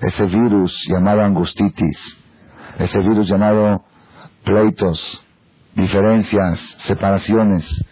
ese 0.00 0.24
virus 0.26 0.86
llamado 0.88 1.22
angustitis, 1.22 2.18
ese 2.78 3.00
virus 3.00 3.28
llamado 3.28 3.84
pleitos, 4.44 5.24
diferencias, 5.74 6.60
separaciones, 6.78 7.84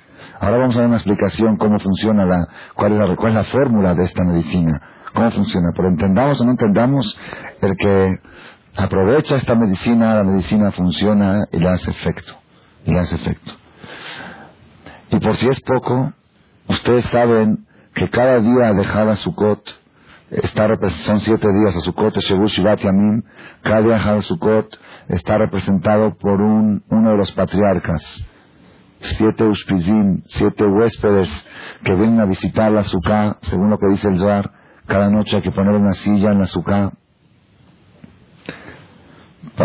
Ahora 0.43 0.59
vamos 0.59 0.75
a 0.75 0.81
dar 0.81 0.89
una 0.89 0.97
explicación 0.97 1.57
cómo 1.57 1.79
funciona 1.79 2.27
la, 2.27 2.49
cuál 2.75 2.95
es 2.95 2.99
la, 2.99 3.15
cuál 3.15 3.29
es 3.31 3.37
la 3.37 3.45
fórmula 3.45 3.95
de 3.95 4.03
esta 4.03 4.25
medicina, 4.25 4.73
cómo 5.15 5.31
funciona. 5.31 5.69
Pero 5.73 5.87
entendamos 5.87 6.41
o 6.41 6.45
no 6.45 6.51
entendamos, 6.51 7.17
el 7.61 7.77
que 7.77 8.19
aprovecha 8.77 9.37
esta 9.37 9.55
medicina, 9.55 10.17
la 10.17 10.25
medicina 10.25 10.73
funciona 10.73 11.45
y 11.53 11.59
le 11.59 11.69
hace 11.69 11.93
efecto, 11.93 12.33
y 12.85 12.91
le 12.91 12.99
hace 12.99 13.15
efecto. 13.15 13.53
Y 15.13 15.21
por 15.21 15.37
si 15.37 15.47
es 15.47 15.61
poco, 15.61 16.13
ustedes 16.67 17.05
saben 17.13 17.65
que 17.95 18.11
cada 18.11 18.41
día 18.41 18.73
de 18.73 18.85
Hada 18.85 19.15
Sukkot, 19.15 19.63
está, 20.29 20.67
son 21.05 21.21
siete 21.21 21.47
días 21.53 21.77
a 21.77 21.81
Sukkot, 21.83 22.17
Shebu 22.17 22.49
Shivat 22.49 22.81
Yamim, 22.81 23.23
cada 23.63 23.81
día 23.83 23.95
de 23.95 24.01
Hada 24.01 24.21
Sukkot 24.23 24.77
está 25.07 25.39
representado 25.39 26.17
por 26.17 26.41
un, 26.41 26.83
uno 26.89 27.13
de 27.13 27.17
los 27.17 27.31
patriarcas 27.31 28.27
siete 29.03 29.45
uspizim, 29.45 30.23
siete 30.27 30.65
huéspedes 30.65 31.29
que 31.85 31.95
vienen 31.95 32.21
a 32.21 32.27
visitar 32.27 32.71
la 32.73 32.81
azúcar, 32.81 33.37
según 33.43 33.71
lo 33.71 33.79
que 33.79 33.89
dice 33.89 34.09
el 34.09 34.19
Zohar, 34.19 34.51
cada 34.87 35.11
noche 35.11 35.37
hay 35.37 35.43
que 35.43 35.53
poner 35.53 35.75
una 35.75 35.93
silla 35.93 36.33
en 36.33 36.39
la 36.39 36.45
azúcar 36.45 36.93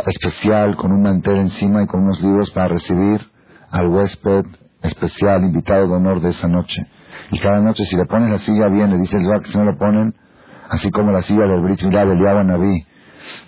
especial 0.05 0.75
con 0.75 0.91
un 0.91 1.01
mantel 1.01 1.37
encima 1.37 1.83
y 1.83 1.87
con 1.87 2.03
unos 2.03 2.21
libros 2.21 2.51
para 2.51 2.69
recibir 2.69 3.21
al 3.71 3.87
huésped 3.87 4.45
especial, 4.81 5.43
invitado 5.43 5.87
de 5.87 5.93
honor 5.93 6.21
de 6.21 6.29
esa 6.29 6.47
noche. 6.47 6.85
Y 7.31 7.39
cada 7.39 7.61
noche 7.61 7.83
si 7.85 7.95
le 7.95 8.05
pones 8.05 8.29
la 8.29 8.39
silla 8.39 8.67
bien, 8.67 8.89
le 8.89 8.97
dice 8.97 9.17
el 9.17 9.23
Zohar 9.23 9.39
que 9.41 9.47
si 9.47 9.57
no 9.57 9.65
le 9.65 9.73
ponen, 9.73 10.15
así 10.69 10.91
como 10.91 11.11
la 11.11 11.21
silla 11.21 11.45
del 11.47 11.61
Brit 11.61 11.81
Milá 11.83 12.05
de 12.05 12.43
Naví, 12.43 12.85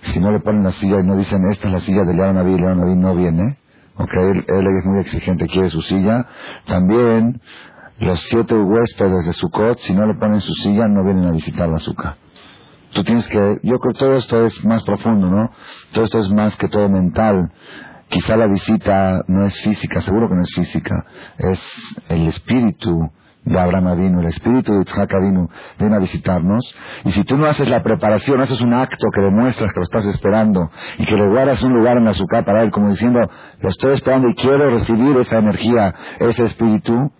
si 0.01 0.19
no 0.19 0.31
le 0.31 0.39
ponen 0.39 0.63
la 0.63 0.71
silla 0.71 0.99
y 0.99 1.03
no 1.03 1.15
dicen 1.15 1.43
esta 1.51 1.67
es 1.67 1.73
la 1.73 1.79
silla 1.79 2.03
de 2.03 2.13
Liao 2.13 2.33
Naví, 2.33 2.57
Liao 2.57 2.75
Naví 2.75 2.95
no 2.95 3.15
viene, 3.15 3.57
ok, 3.99 4.13
él, 4.13 4.45
es 4.47 4.85
muy 4.85 5.01
exigente, 5.01 5.47
quiere 5.47 5.69
su 5.69 5.81
silla. 5.81 6.25
También 6.65 7.41
los 7.99 8.19
siete 8.21 8.55
huéspedes 8.55 9.25
de 9.25 9.33
Sukkot, 9.33 9.77
si 9.79 9.93
no 9.93 10.07
le 10.07 10.15
ponen 10.15 10.41
su 10.41 10.53
silla, 10.53 10.87
no 10.87 11.03
vienen 11.03 11.25
a 11.25 11.31
visitar 11.31 11.67
la 11.67 11.77
azúcar. 11.77 12.15
Tú 12.93 13.03
tienes 13.03 13.27
que, 13.27 13.59
yo 13.61 13.77
creo 13.77 13.93
que 13.93 13.99
todo 13.99 14.13
esto 14.13 14.45
es 14.45 14.65
más 14.65 14.83
profundo, 14.83 15.29
¿no? 15.29 15.51
Todo 15.91 16.05
esto 16.05 16.19
es 16.19 16.29
más 16.29 16.55
que 16.55 16.69
todo 16.69 16.89
mental. 16.89 17.51
Quizá 18.07 18.35
la 18.37 18.47
visita 18.47 19.21
no 19.27 19.45
es 19.45 19.61
física, 19.61 20.01
seguro 20.01 20.29
que 20.29 20.35
no 20.35 20.41
es 20.41 20.53
física, 20.55 21.05
es 21.37 21.61
el 22.09 22.27
espíritu 22.27 23.11
de 23.45 23.59
Abraham 23.59 23.99
vino, 23.99 24.19
el 24.19 24.27
espíritu 24.27 24.71
de 24.73 24.83
Isaac 24.87 25.11
vino, 25.19 25.49
viene 25.79 25.95
a 25.95 25.99
visitarnos. 25.99 26.75
Y 27.05 27.11
si 27.11 27.23
tú 27.23 27.37
no 27.37 27.45
haces 27.47 27.69
la 27.69 27.81
preparación, 27.81 28.41
haces 28.41 28.61
un 28.61 28.73
acto 28.73 29.07
que 29.13 29.21
demuestras 29.21 29.71
que 29.71 29.79
lo 29.79 29.83
estás 29.83 30.05
esperando 30.05 30.69
y 30.97 31.05
que 31.05 31.15
le 31.15 31.27
guardas 31.27 31.61
un 31.63 31.73
lugar 31.73 31.97
en 31.97 32.05
la 32.05 32.11
azúcar 32.11 32.45
para 32.45 32.63
él, 32.63 32.71
como 32.71 32.89
diciendo, 32.89 33.19
lo 33.59 33.69
estoy 33.69 33.93
esperando 33.93 34.27
y 34.29 34.35
quiero 34.35 34.69
recibir 34.69 35.17
esa 35.17 35.39
energía, 35.39 35.93
ese 36.19 36.45
espíritu, 36.45 37.11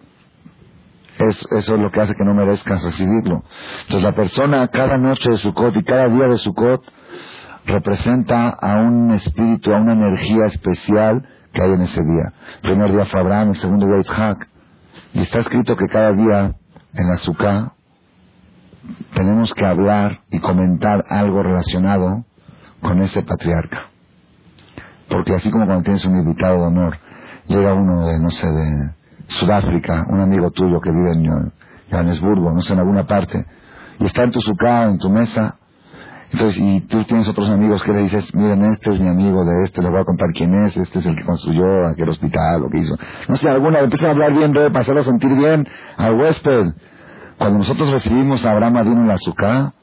es, 1.20 1.46
eso 1.52 1.76
es 1.76 1.82
lo 1.82 1.92
que 1.92 2.00
hace 2.00 2.16
que 2.16 2.24
no 2.24 2.34
merezcas 2.34 2.84
recibirlo. 2.84 3.44
Entonces 3.82 4.04
la 4.04 4.16
persona 4.16 4.68
cada 4.68 4.98
noche 4.98 5.30
de 5.32 5.38
Sukkot 5.38 5.76
y 5.76 5.84
cada 5.84 6.08
día 6.08 6.28
de 6.28 6.38
Sukkot 6.38 6.82
representa 7.66 8.50
a 8.50 8.78
un 8.78 9.12
espíritu, 9.12 9.74
a 9.74 9.78
una 9.80 9.94
energía 9.94 10.46
especial 10.46 11.28
que 11.54 11.62
hay 11.62 11.72
en 11.72 11.82
ese 11.82 12.02
día. 12.04 12.34
Primer 12.62 12.92
día 12.92 13.06
fue 13.06 13.20
Abraham, 13.20 13.50
el 13.50 13.58
segundo 13.58 13.88
día 13.88 13.98
Isaac. 13.98 14.48
Y 15.14 15.22
está 15.22 15.40
escrito 15.40 15.76
que 15.76 15.88
cada 15.88 16.14
día 16.14 16.56
en 16.94 17.08
la 17.08 17.18
Sukkah 17.18 17.74
tenemos 19.14 19.54
que 19.54 19.66
hablar 19.66 20.22
y 20.30 20.40
comentar 20.40 21.04
algo 21.10 21.44
relacionado 21.44 22.26
con 22.82 23.00
ese 23.02 23.24
patriarca. 23.24 23.88
Porque 25.10 25.34
así 25.34 25.50
como 25.52 25.66
cuando 25.66 25.84
tienes 25.84 26.06
un 26.06 26.18
invitado 26.18 26.60
de 26.60 26.68
honor, 26.68 26.98
llega 27.48 27.74
uno 27.74 28.06
de, 28.08 28.20
no 28.20 28.30
sé, 28.30 28.48
de 28.48 28.92
Sudáfrica, 29.28 30.06
un 30.10 30.22
amigo 30.22 30.52
tuyo 30.52 30.80
que 30.80 30.92
vive 30.92 31.12
en 31.12 31.52
Johannesburgo, 31.92 32.52
no 32.52 32.62
sé, 32.62 32.74
en 32.74 32.80
alguna 32.80 33.06
parte, 33.06 33.46
y 34.00 34.06
está 34.06 34.24
en 34.24 34.32
tu 34.32 34.42
Sukkah, 34.42 34.86
en 34.86 34.98
tu 34.98 35.10
mesa, 35.10 35.59
entonces, 36.32 36.62
y 36.62 36.82
tú 36.82 37.04
tienes 37.06 37.28
otros 37.28 37.50
amigos 37.50 37.84
que 37.84 37.92
le 37.92 38.04
dices, 38.04 38.34
miren, 38.36 38.64
este 38.66 38.92
es 38.92 39.00
mi 39.00 39.08
amigo 39.08 39.44
de 39.44 39.64
este, 39.64 39.82
le 39.82 39.90
voy 39.90 40.02
a 40.02 40.06
contar 40.06 40.30
quién 40.36 40.54
es, 40.64 40.78
este 40.78 41.00
es 41.00 41.06
el 41.06 41.16
que 41.16 41.24
construyó 41.24 41.88
aquel 41.88 42.10
hospital, 42.10 42.62
lo 42.62 42.70
que 42.70 42.80
hizo. 42.80 42.96
No 43.28 43.36
sé, 43.36 43.50
alguna, 43.50 43.80
empiezan 43.80 44.10
a 44.10 44.12
hablar 44.12 44.34
bien 44.34 44.54
de 44.54 44.70
para 44.70 44.82
hacerlo 44.82 45.04
sentir 45.04 45.34
bien 45.34 45.68
al 45.98 46.20
huésped. 46.20 46.68
Cuando 47.38 47.60
nosotros 47.60 47.92
recibimos 47.92 48.46
a 48.46 48.52
Abraham 48.52 48.84
vino 48.84 49.02
en 49.02 49.08
la 49.08 49.14
azúcar, 49.16 49.74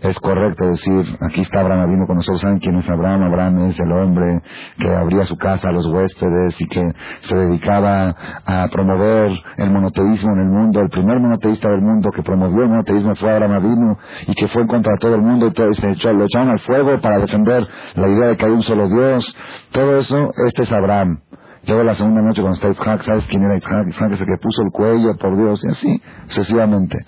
es 0.00 0.18
correcto 0.20 0.64
decir, 0.64 1.04
aquí 1.28 1.40
está 1.40 1.60
Abraham 1.60 1.90
vino 1.90 2.06
con 2.06 2.16
nosotros, 2.16 2.40
¿saben 2.40 2.60
quién 2.60 2.76
es 2.76 2.88
Abraham? 2.88 3.24
Abraham 3.24 3.66
es 3.66 3.80
el 3.80 3.90
hombre 3.90 4.42
que 4.78 4.88
abría 4.88 5.22
su 5.24 5.36
casa 5.36 5.70
a 5.70 5.72
los 5.72 5.86
huéspedes 5.86 6.60
y 6.60 6.66
que 6.68 6.92
se 7.20 7.34
dedicaba 7.34 8.14
a 8.46 8.68
promover 8.68 9.32
el 9.56 9.70
monoteísmo 9.70 10.34
en 10.34 10.40
el 10.40 10.48
mundo. 10.48 10.80
El 10.80 10.90
primer 10.90 11.18
monoteísta 11.18 11.68
del 11.70 11.82
mundo 11.82 12.10
que 12.14 12.22
promovió 12.22 12.62
el 12.62 12.68
monoteísmo 12.68 13.14
fue 13.16 13.32
Abraham 13.32 13.62
vino 13.62 13.98
y 14.28 14.34
que 14.34 14.46
fue 14.46 14.66
contra 14.68 14.96
todo 14.98 15.16
el 15.16 15.22
mundo 15.22 15.48
y 15.48 15.52
todo, 15.52 15.72
se 15.74 15.90
echó, 15.90 16.12
lo 16.12 16.26
echaron 16.26 16.50
al 16.50 16.60
fuego 16.60 17.00
para 17.00 17.18
defender 17.18 17.66
la 17.94 18.08
idea 18.08 18.28
de 18.28 18.36
que 18.36 18.46
hay 18.46 18.52
un 18.52 18.62
solo 18.62 18.88
Dios. 18.88 19.36
Todo 19.72 19.96
eso, 19.96 20.30
este 20.46 20.62
es 20.62 20.72
Abraham. 20.72 21.22
Luego 21.66 21.82
la 21.82 21.94
segunda 21.94 22.22
noche 22.22 22.40
cuando 22.40 22.54
está 22.56 22.68
Isaac, 22.68 23.02
¿sabes 23.02 23.26
quién 23.26 23.42
era 23.42 23.56
Isaac? 23.56 23.88
Isaac 23.88 24.12
es 24.12 24.20
el 24.20 24.26
que 24.26 24.36
puso 24.40 24.62
el 24.62 24.70
cuello 24.70 25.16
por 25.16 25.36
Dios 25.36 25.60
y 25.64 25.68
así 25.68 26.02
sucesivamente. 26.28 27.04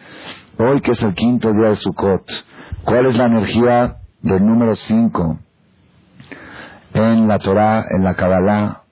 Hoy 0.58 0.80
que 0.82 0.92
es 0.92 1.02
el 1.02 1.14
quinto 1.14 1.52
día 1.52 1.68
de 1.68 1.76
Sukkot, 1.76 2.24
¿Cuál 2.90 3.06
es 3.06 3.16
la 3.16 3.26
energía 3.26 3.98
del 4.20 4.44
número 4.44 4.74
5 4.74 5.38
en 6.94 7.28
la 7.28 7.38
Torah, 7.38 7.84
en 7.88 8.02
la 8.02 8.16
Kabbalah? 8.16 8.82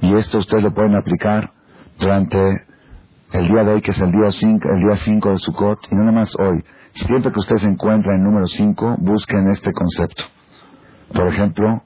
Y 0.00 0.14
esto 0.14 0.38
ustedes 0.38 0.62
lo 0.62 0.72
pueden 0.72 0.94
aplicar 0.94 1.52
durante 1.98 2.38
el 3.32 3.48
día 3.48 3.64
de 3.64 3.72
hoy, 3.72 3.82
que 3.82 3.90
es 3.90 4.00
el 4.00 4.12
día 4.12 4.30
5 4.30 4.68
el 4.68 4.78
día 4.84 4.94
cinco 4.94 5.30
de 5.30 5.38
Sukkot, 5.38 5.80
y 5.90 5.96
no 5.96 6.02
nada 6.02 6.20
más 6.20 6.32
hoy. 6.38 6.64
Siempre 6.92 7.32
que 7.32 7.40
ustedes 7.40 7.62
se 7.62 7.68
encuentran 7.68 8.18
en 8.18 8.22
número 8.22 8.46
5, 8.46 8.98
busquen 9.00 9.48
este 9.48 9.72
concepto. 9.72 10.22
Por 11.12 11.26
ejemplo, 11.26 11.82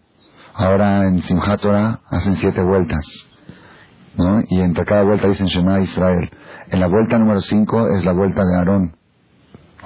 ahora 0.52 1.08
en 1.08 1.22
Simchat 1.22 1.62
Torah 1.62 2.00
hacen 2.10 2.34
siete 2.34 2.60
vueltas, 2.60 3.02
¿no? 4.18 4.42
Y 4.50 4.60
entre 4.60 4.84
cada 4.84 5.04
vuelta 5.04 5.26
dicen 5.26 5.46
Shema 5.46 5.80
Israel. 5.80 6.30
En 6.68 6.80
la 6.80 6.86
vuelta 6.86 7.18
número 7.18 7.40
5 7.40 7.96
es 7.96 8.04
la 8.04 8.12
vuelta 8.12 8.42
de 8.44 8.58
Aarón. 8.58 9.05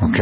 ¿Ok? 0.02 0.18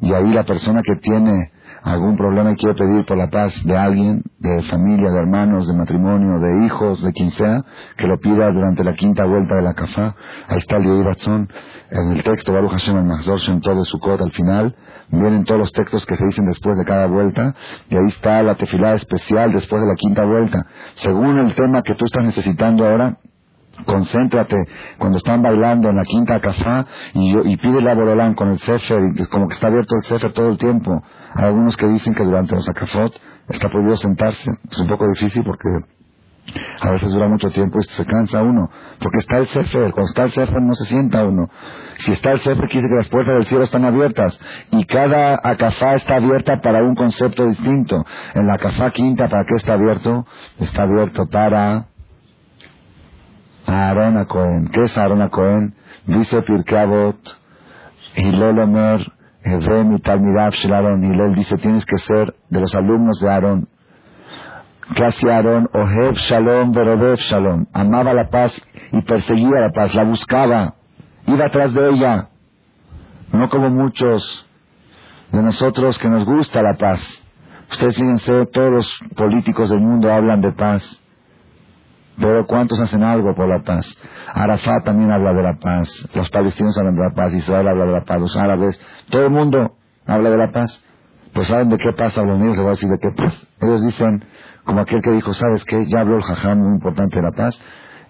Y 0.00 0.12
ahí 0.12 0.32
la 0.32 0.44
persona 0.44 0.82
que 0.82 0.96
tiene 0.96 1.52
algún 1.82 2.16
problema 2.16 2.52
y 2.52 2.56
quiere 2.56 2.74
pedir 2.74 3.04
por 3.04 3.18
la 3.18 3.28
paz 3.28 3.54
de 3.64 3.76
alguien, 3.76 4.22
de 4.38 4.62
familia, 4.64 5.10
de 5.10 5.18
hermanos, 5.18 5.68
de 5.68 5.74
matrimonio, 5.74 6.40
de 6.40 6.64
hijos, 6.64 7.02
de 7.02 7.12
quien 7.12 7.30
sea, 7.32 7.62
que 7.96 8.06
lo 8.06 8.18
pida 8.18 8.50
durante 8.50 8.82
la 8.82 8.94
quinta 8.94 9.26
vuelta 9.26 9.56
de 9.56 9.62
la 9.62 9.74
kafá. 9.74 10.16
Ahí 10.48 10.58
está 10.58 10.78
el. 10.78 11.48
En 11.90 12.08
el 12.08 12.22
texto 12.22 12.52
Baruch 12.52 12.72
Hashem 12.72 12.96
el 12.96 13.04
Mahzor 13.04 13.38
todo 13.60 13.76
de 13.76 13.84
Sukkot 13.84 14.20
al 14.20 14.32
final, 14.32 14.74
vienen 15.10 15.44
todos 15.44 15.60
los 15.60 15.72
textos 15.72 16.06
que 16.06 16.16
se 16.16 16.24
dicen 16.24 16.46
después 16.46 16.76
de 16.78 16.84
cada 16.84 17.06
vuelta, 17.06 17.54
y 17.90 17.94
ahí 17.94 18.06
está 18.06 18.42
la 18.42 18.54
tefilá 18.54 18.94
especial 18.94 19.52
después 19.52 19.82
de 19.82 19.88
la 19.88 19.94
quinta 19.94 20.24
vuelta. 20.24 20.66
Según 20.94 21.38
el 21.38 21.54
tema 21.54 21.82
que 21.82 21.94
tú 21.94 22.06
estás 22.06 22.24
necesitando 22.24 22.86
ahora, 22.86 23.18
concéntrate 23.86 24.56
cuando 24.98 25.18
están 25.18 25.42
bailando 25.42 25.90
en 25.90 25.96
la 25.96 26.04
quinta 26.04 26.40
casa 26.40 26.86
y, 27.12 27.52
y 27.52 27.56
pídele 27.56 27.90
a 27.90 27.94
Borolán 27.94 28.34
con 28.34 28.50
el 28.50 28.58
Sefer, 28.58 29.00
y 29.14 29.24
como 29.26 29.48
que 29.48 29.54
está 29.54 29.68
abierto 29.68 29.94
el 29.96 30.04
Sefer 30.04 30.32
todo 30.32 30.48
el 30.50 30.58
tiempo. 30.58 31.02
Hay 31.34 31.46
algunos 31.46 31.76
que 31.76 31.86
dicen 31.86 32.14
que 32.14 32.24
durante 32.24 32.54
los 32.54 32.68
acafot 32.68 33.12
está 33.48 33.68
prohibido 33.68 33.96
sentarse. 33.96 34.50
Es 34.70 34.78
un 34.78 34.88
poco 34.88 35.06
difícil 35.08 35.42
porque 35.44 35.68
a 36.80 36.90
veces 36.90 37.10
dura 37.10 37.28
mucho 37.28 37.50
tiempo 37.50 37.78
y 37.80 37.82
se 37.84 38.04
cansa 38.04 38.42
uno. 38.42 38.70
Porque 39.00 39.18
está 39.18 39.38
el 39.38 39.46
Sefer. 39.46 39.92
Cuando 39.92 40.08
está 40.10 40.24
el 40.24 40.30
Sefer 40.30 40.62
no 40.62 40.74
se 40.74 40.84
sienta 40.84 41.24
uno. 41.24 41.48
Si 41.98 42.12
está 42.12 42.32
el 42.32 42.40
Sefer 42.40 42.68
quiere 42.68 42.88
que 42.88 42.96
las 42.96 43.08
puertas 43.08 43.34
del 43.34 43.44
cielo 43.44 43.64
están 43.64 43.84
abiertas. 43.84 44.38
Y 44.70 44.84
cada 44.84 45.40
acafá 45.42 45.94
está 45.94 46.16
abierta 46.16 46.60
para 46.62 46.82
un 46.82 46.94
concepto 46.94 47.46
distinto. 47.46 48.04
En 48.34 48.46
la 48.46 48.54
acafá 48.54 48.90
quinta, 48.90 49.28
¿para 49.28 49.44
qué 49.44 49.54
está 49.56 49.74
abierto? 49.74 50.26
Está 50.58 50.84
abierto 50.84 51.26
para 51.26 51.88
Aarón 53.66 54.18
a 54.18 54.26
Cohen. 54.26 54.68
¿Qué 54.68 54.82
es 54.82 54.96
Aarón 54.96 55.22
a 55.22 55.30
Cohen? 55.30 55.74
Dice 56.06 56.42
Pirkabot, 56.42 57.16
Hilel 58.16 58.58
Omer, 58.58 59.00
Evrem 59.42 59.92
y 59.92 59.98
Talmidav 60.00 60.52
Shel 60.52 60.72
Hilel 61.02 61.34
dice, 61.34 61.56
tienes 61.58 61.84
que 61.86 61.98
ser 61.98 62.34
de 62.48 62.60
los 62.60 62.74
alumnos 62.74 63.20
de 63.20 63.30
Aarón. 63.30 63.68
¿Qué 64.94 65.04
hacía 65.04 65.36
Aarón? 65.36 65.68
Ohev 65.72 66.14
Shalom, 66.14 66.72
Verodev 66.72 67.16
Shalom. 67.16 67.66
Amaba 67.72 68.12
la 68.12 68.28
paz 68.28 68.52
y 68.92 69.00
perseguía 69.02 69.60
la 69.60 69.70
paz, 69.70 69.94
la 69.94 70.04
buscaba, 70.04 70.74
iba 71.26 71.46
atrás 71.46 71.72
de 71.72 71.90
ella. 71.90 72.28
No 73.32 73.48
como 73.48 73.70
muchos 73.70 74.46
de 75.32 75.42
nosotros 75.42 75.98
que 75.98 76.08
nos 76.08 76.24
gusta 76.24 76.62
la 76.62 76.74
paz. 76.74 77.00
Ustedes 77.70 77.96
fíjense, 77.96 78.46
todos 78.46 78.70
los 78.70 78.98
políticos 79.16 79.70
del 79.70 79.80
mundo 79.80 80.12
hablan 80.12 80.40
de 80.40 80.52
paz. 80.52 81.00
Pero 82.18 82.46
¿cuántos 82.46 82.78
hacen 82.80 83.02
algo 83.02 83.34
por 83.34 83.48
la 83.48 83.60
paz? 83.62 83.86
Arafat 84.32 84.84
también 84.84 85.10
habla 85.10 85.32
de 85.32 85.42
la 85.42 85.54
paz. 85.58 85.88
Los 86.14 86.30
palestinos 86.30 86.76
hablan 86.78 86.94
de 86.94 87.02
la 87.02 87.10
paz. 87.10 87.34
Israel 87.34 87.66
habla 87.66 87.86
de 87.86 87.92
la 87.92 88.04
paz. 88.04 88.20
Los 88.20 88.36
árabes. 88.36 88.80
Todo 89.10 89.26
el 89.26 89.30
mundo 89.30 89.76
habla 90.06 90.30
de 90.30 90.38
la 90.38 90.48
paz. 90.48 90.80
Pues 91.32 91.48
¿saben 91.48 91.68
de 91.68 91.78
qué 91.78 91.92
paz 91.92 92.16
hablan 92.16 92.42
ellos? 92.42 92.56
Les 92.56 92.60
voy 92.60 92.68
a 92.68 92.70
decir 92.70 92.88
de 92.88 92.98
qué 92.98 93.08
paz. 93.16 93.48
Ellos 93.60 93.84
dicen, 93.84 94.24
como 94.64 94.80
aquel 94.80 95.00
que 95.02 95.10
dijo, 95.10 95.34
¿sabes 95.34 95.64
qué? 95.64 95.86
Ya 95.88 96.00
habló 96.00 96.16
el 96.16 96.22
jajam 96.22 96.58
muy 96.58 96.74
importante 96.76 97.16
de 97.16 97.22
la 97.22 97.32
paz. 97.32 97.60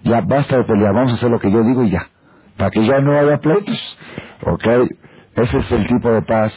Ya 0.03 0.21
basta 0.21 0.59
de 0.59 0.65
pelear. 0.65 0.95
Vamos 0.95 1.13
a 1.13 1.15
hacer 1.15 1.31
lo 1.31 1.41
que 1.41 1.51
yo 1.51 1.63
digo 1.63 1.83
y 1.85 1.91
ya. 1.91 2.07
Para 2.59 2.71
que 2.71 2.87
ya 2.87 3.01
no 3.01 3.19
haya 3.19 3.39
pleitos. 3.39 3.99
¿Ok? 4.47 4.65
Ese 5.35 5.59
es 5.59 5.73
el 5.73 5.87
tipo 5.87 6.13
de 6.13 6.23
paz 6.23 6.53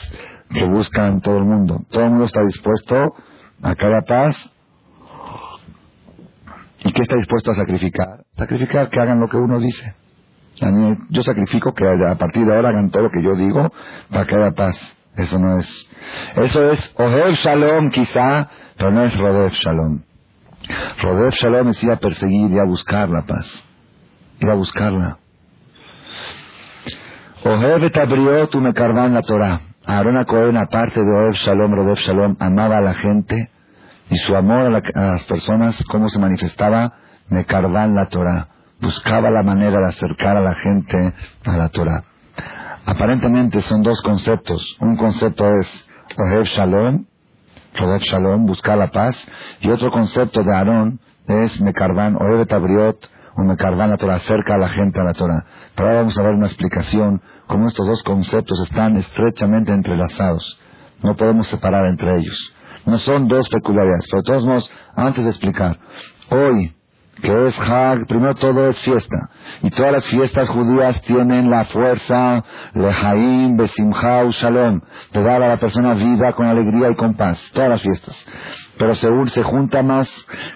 que 0.53 0.65
buscan 0.65 1.21
todo 1.21 1.37
el 1.37 1.45
mundo. 1.45 1.81
Todo 1.89 2.03
el 2.03 2.09
mundo 2.09 2.25
está 2.25 2.41
dispuesto 2.41 3.13
a 3.63 3.75
cada 3.75 4.01
paz 4.01 4.35
¿Y 6.83 6.91
qué 6.91 7.01
está 7.01 7.15
dispuesto 7.15 7.51
a 7.51 7.55
sacrificar? 7.55 8.23
Sacrificar 8.35 8.89
que 8.89 8.99
hagan 8.99 9.19
lo 9.19 9.27
que 9.27 9.37
uno 9.37 9.59
dice. 9.59 9.95
Yo 11.09 11.23
sacrifico 11.23 11.73
que 11.73 11.87
a 11.87 12.15
partir 12.15 12.45
de 12.45 12.55
ahora 12.55 12.69
hagan 12.69 12.89
todo 12.89 13.03
lo 13.03 13.09
que 13.09 13.21
yo 13.21 13.35
digo 13.35 13.71
para 14.09 14.25
que 14.25 14.35
haya 14.35 14.51
paz. 14.51 14.75
Eso 15.15 15.39
no 15.39 15.57
es. 15.57 15.89
Eso 16.35 16.71
es 16.71 16.93
Oher 16.97 17.33
Shalom 17.33 17.89
quizá, 17.89 18.49
pero 18.77 18.91
no 18.91 19.03
es 19.03 19.17
Rodef 19.17 19.53
Shalom. 19.53 20.01
Rodef 21.01 21.33
Shalom 21.35 21.69
es 21.69 21.83
ir 21.83 21.97
perseguir 21.97 22.51
y 22.51 22.59
a 22.59 22.63
buscar 22.63 23.09
la 23.09 23.23
paz. 23.25 23.51
Ir 24.39 24.49
a 24.49 24.53
buscarla. 24.53 25.17
Oher 27.43 27.81
Betabriot 27.81 28.53
Umekarvan 28.53 29.13
la 29.13 29.21
Torah. 29.21 29.61
Aarón 29.85 30.23
Cohen, 30.25 30.57
aparte 30.57 30.99
de 30.99 31.11
Oher 31.11 31.33
Shalom, 31.33 31.73
Rodef 31.73 31.99
Shalom, 31.99 32.35
amaba 32.39 32.77
a 32.77 32.81
la 32.81 32.93
gente 32.93 33.49
y 34.09 34.17
su 34.17 34.35
amor 34.35 34.61
a, 34.61 34.69
las 34.69 35.23
personas, 35.23 35.83
cómo 35.91 36.09
se 36.09 36.19
manifestaba, 36.19 36.93
Mekarban 37.29 37.93
la 37.93 38.05
Torah. 38.05 38.47
Buscaba 38.79 39.29
la 39.29 39.43
manera 39.43 39.79
de 39.79 39.87
acercar 39.87 40.37
a 40.37 40.41
la 40.41 40.53
gente 40.53 41.13
a 41.43 41.57
la 41.57 41.67
Torah. 41.69 42.03
Aparentemente 42.85 43.59
son 43.61 43.81
dos 43.81 44.01
conceptos. 44.01 44.77
Un 44.79 44.95
concepto 44.95 45.45
es 45.55 45.87
Ohev 46.17 46.45
Shalom, 46.45 47.05
Ohev 47.81 47.99
Shalom, 47.99 48.45
buscar 48.45 48.77
la 48.77 48.87
paz. 48.87 49.27
Y 49.59 49.69
otro 49.69 49.91
concepto 49.91 50.41
de 50.43 50.55
Aarón 50.55 51.01
es 51.27 51.59
Mekarban, 51.59 52.15
Ohev 52.15 52.47
Tabriot, 52.47 53.09
o 53.35 53.43
Mekarban 53.43 53.89
la 53.89 53.97
Torah, 53.97 54.15
acerca 54.15 54.55
a 54.55 54.57
la 54.57 54.69
gente 54.69 54.99
a 55.01 55.03
la 55.03 55.13
Torah. 55.13 55.45
Pero 55.75 55.89
ahora 55.89 55.99
vamos 55.99 56.17
a 56.17 56.23
ver 56.23 56.33
una 56.33 56.47
explicación 56.47 57.21
cómo 57.47 57.67
estos 57.67 57.87
dos 57.87 58.03
conceptos 58.03 58.59
están 58.61 58.95
estrechamente 58.95 59.73
entrelazados. 59.73 60.59
No 61.03 61.15
podemos 61.15 61.47
separar 61.47 61.85
entre 61.87 62.17
ellos. 62.17 62.53
No 62.87 62.97
son 62.97 63.27
dos 63.27 63.47
peculiaridades. 63.49 64.07
Pero 64.09 64.21
de 64.23 64.27
todos 64.27 64.45
modos, 64.45 64.71
antes 64.95 65.23
de 65.23 65.29
explicar, 65.29 65.77
hoy 66.29 66.73
que 67.21 67.47
es 67.47 67.59
Hag, 67.59 68.05
primero 68.07 68.35
todo 68.35 68.67
es 68.67 68.79
fiesta. 68.79 69.29
Y 69.63 69.69
todas 69.71 69.91
las 69.91 70.05
fiestas 70.05 70.49
judías 70.49 71.01
tienen 71.01 71.49
la 71.49 71.65
fuerza, 71.65 72.43
Lehaim, 72.73 73.57
Besimha, 73.57 74.23
Shalom, 74.31 74.81
de 75.11 75.23
dar 75.23 75.41
a 75.41 75.49
la 75.49 75.57
persona 75.57 75.93
vida 75.93 76.33
con 76.33 76.45
alegría 76.45 76.89
y 76.91 76.95
con 76.95 77.15
paz. 77.15 77.39
Todas 77.53 77.69
las 77.69 77.81
fiestas. 77.81 78.25
Pero 78.77 78.93
según 78.95 79.27
se 79.29 79.43
junta 79.43 79.81
más, 79.81 80.09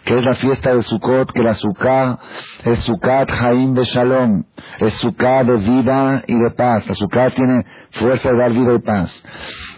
que 0.05 0.17
es 0.17 0.25
la 0.25 0.35
fiesta 0.35 0.73
de 0.73 0.83
Sukkot, 0.83 1.31
que 1.31 1.43
la 1.43 1.53
Sukkah 1.53 2.19
es 2.63 2.79
Sukkot 2.79 3.31
Haim 3.31 3.73
de 3.73 3.83
Shalom. 3.83 4.43
Es 4.79 4.93
Sukkah 4.95 5.43
de 5.43 5.57
vida 5.57 6.23
y 6.27 6.37
de 6.37 6.51
paz. 6.51 6.87
La 6.87 6.95
Sukkah 6.95 7.31
tiene 7.31 7.65
fuerza 7.91 8.31
de 8.31 8.37
dar 8.37 8.51
vida 8.51 8.73
y 8.73 8.79
paz. 8.79 9.23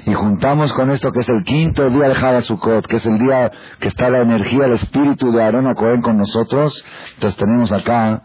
Y 0.06 0.14
juntamos 0.14 0.74
con 0.74 0.92
esto 0.92 1.12
que 1.12 1.20
es 1.20 1.30
el 1.30 1.44
quinto 1.44 1.90
día 1.90 2.10
de 2.10 2.16
Java 2.16 2.42
Sukkot, 2.42 2.88
que 2.88 2.98
es 2.98 3.06
el 3.06 3.18
día 3.20 3.52
que 3.80 3.88
está 3.88 4.10
la 4.10 4.22
energía, 4.24 4.66
el 4.66 4.74
espíritu 4.74 5.32
de 5.32 5.42
Aarón 5.42 5.74
Cohen 5.76 6.02
con 6.02 6.18
nosotros. 6.18 6.84
Entonces 7.14 7.38
tenemos 7.38 7.72
acá 7.72 8.24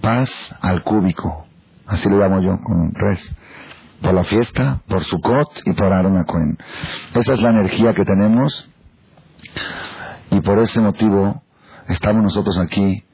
paz 0.00 0.30
al 0.60 0.82
cúbico. 0.84 1.46
Así 1.86 2.08
lo 2.08 2.18
llamo 2.18 2.40
yo, 2.40 2.58
con 2.62 2.92
tres. 2.92 3.36
Por 4.02 4.14
la 4.14 4.24
fiesta, 4.24 4.82
por 4.88 5.04
Sukkot 5.04 5.62
y 5.64 5.72
por 5.72 5.92
Aarón 5.92 6.22
Cohen. 6.24 6.58
Esa 7.14 7.32
es 7.32 7.42
la 7.42 7.50
energía 7.50 7.94
que 7.94 8.04
tenemos. 8.04 8.70
Y 10.30 10.40
por 10.40 10.58
ese 10.58 10.80
motivo 10.80 11.42
estamos 11.88 12.22
nosotros 12.22 12.58
aquí 12.58 13.04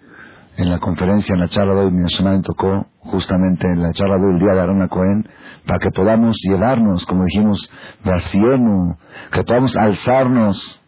en 0.57 0.71
la 0.71 0.79
conferencia, 0.79 1.35
en 1.35 1.41
la 1.41 1.49
charla 1.49 1.75
de 1.75 1.81
hoy, 1.81 1.91
mi 1.91 2.05
tocó 2.43 2.87
justamente 2.99 3.67
en 3.67 3.83
la 3.83 3.93
charla 3.93 4.19
de 4.19 4.33
el 4.33 4.39
día 4.39 4.53
de 4.53 4.61
Arona 4.61 4.89
Cohen, 4.89 5.27
para 5.67 5.79
que 5.79 5.91
podamos 5.91 6.37
llevarnos, 6.43 7.07
como 7.07 7.25
dijimos, 7.25 7.71
de 8.05 8.13
asieno, 8.13 8.99
que 9.31 9.43
podamos 9.45 9.77
alzarnos, 9.77 10.81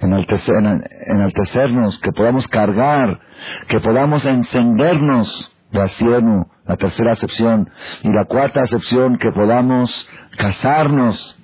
enaltecernos, 0.00 1.98
que 2.00 2.12
podamos 2.12 2.46
cargar, 2.48 3.20
que 3.68 3.80
podamos 3.80 4.24
encendernos 4.26 5.50
de 5.74 5.82
asieno, 5.82 6.48
la 6.66 6.76
tercera 6.76 7.12
acepción, 7.12 7.68
y 8.02 8.08
la 8.10 8.24
cuarta 8.24 8.60
acepción, 8.62 9.18
que 9.18 9.32
podamos 9.32 10.08
casarnos 10.38 11.36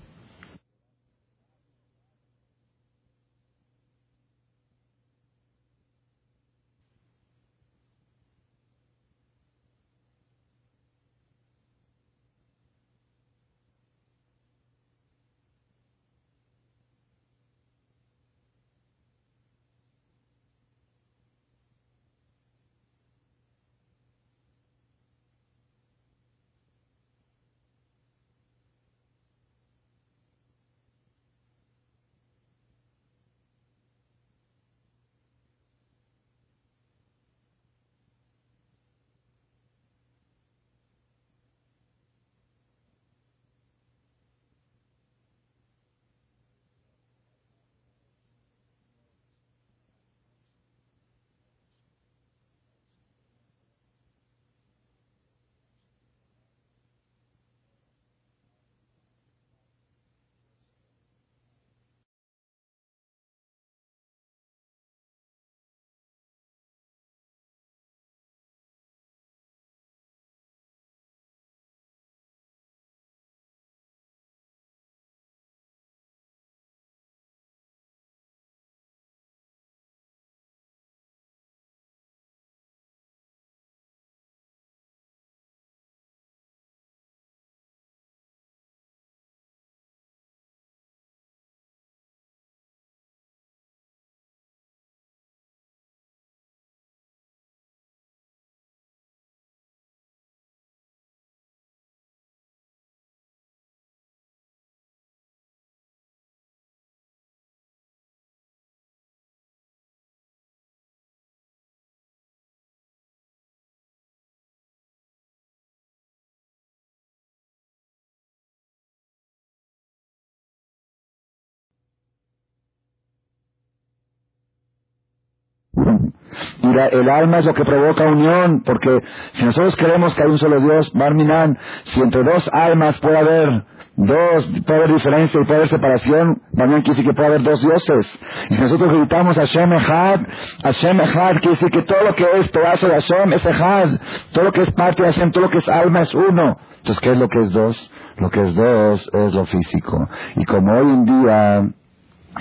Y 126.62 126.96
el 126.96 127.08
alma 127.08 127.38
es 127.38 127.44
lo 127.44 127.54
que 127.54 127.64
provoca 127.64 128.04
unión, 128.04 128.62
porque 128.64 129.02
si 129.32 129.44
nosotros 129.44 129.76
queremos 129.76 130.14
que 130.14 130.22
hay 130.22 130.28
un 130.30 130.38
solo 130.38 130.60
Dios, 130.60 130.92
Barminan, 130.92 131.58
si 131.84 132.00
entre 132.00 132.22
dos 132.22 132.48
almas 132.52 132.98
puede 133.00 133.18
haber 133.18 133.64
dos, 133.96 134.50
puede 134.66 134.78
haber 134.78 134.94
diferencia 134.94 135.40
y 135.40 135.44
puede 135.44 135.56
haber 135.56 135.68
separación, 135.68 136.42
Barminan 136.52 136.82
quiere 136.82 136.96
decir 136.96 137.10
que 137.10 137.14
puede 137.14 137.28
haber 137.28 137.42
dos 137.42 137.60
dioses. 137.60 138.20
Y 138.50 138.54
si 138.54 138.62
nosotros 138.62 138.92
gritamos 138.92 139.36
Hashem 139.36 139.72
Echad, 139.72 140.20
Hashem 140.62 141.00
Echad 141.00 141.40
quiere 141.40 141.50
decir 141.50 141.70
que 141.70 141.82
todo 141.82 142.02
lo 142.02 142.14
que 142.14 142.26
es 142.38 142.48
pedazo 142.50 142.88
de 142.88 142.94
Hashem 142.94 143.32
es 143.32 143.44
Echad, 143.44 143.88
todo 144.32 144.44
lo 144.44 144.52
que 144.52 144.62
es 144.62 144.72
parte 144.72 145.02
de 145.02 145.12
Hashem, 145.12 145.30
todo 145.30 145.44
lo 145.44 145.50
que 145.50 145.58
es 145.58 145.68
alma 145.68 146.02
es 146.02 146.14
uno. 146.14 146.56
Entonces, 146.78 147.00
¿qué 147.00 147.10
es 147.10 147.18
lo 147.18 147.28
que 147.28 147.40
es 147.40 147.52
dos? 147.52 147.92
Lo 148.16 148.30
que 148.30 148.40
es 148.40 148.54
dos 148.54 149.10
es 149.12 149.34
lo 149.34 149.44
físico. 149.46 150.08
Y 150.36 150.44
como 150.44 150.72
hoy 150.72 150.90
en 150.90 151.04
día 151.04 151.70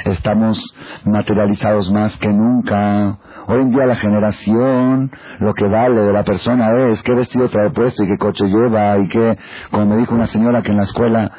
estamos 0.06 0.62
materializados 1.06 1.92
más 1.92 2.16
que 2.18 2.30
nunca. 2.30 3.18
Hoy 3.52 3.62
en 3.62 3.72
día 3.72 3.88
la 3.88 3.96
generación, 3.96 5.10
lo 5.40 5.56
que 5.56 5.66
vale 5.66 6.02
de 6.02 6.14
la 6.14 6.24
persona 6.24 6.70
es 6.90 7.02
qué 7.02 7.16
vestido 7.16 7.50
trae 7.50 7.72
puesto 7.72 8.04
y 8.04 8.08
qué 8.08 8.16
coche 8.20 8.46
lleva 8.46 9.00
y 9.00 9.08
qué, 9.08 9.40
como 9.72 9.88
me 9.88 9.98
dijo 9.98 10.14
una 10.14 10.28
señora 10.28 10.62
que 10.62 10.70
en 10.70 10.78
la 10.78 10.84
escuela, 10.84 11.32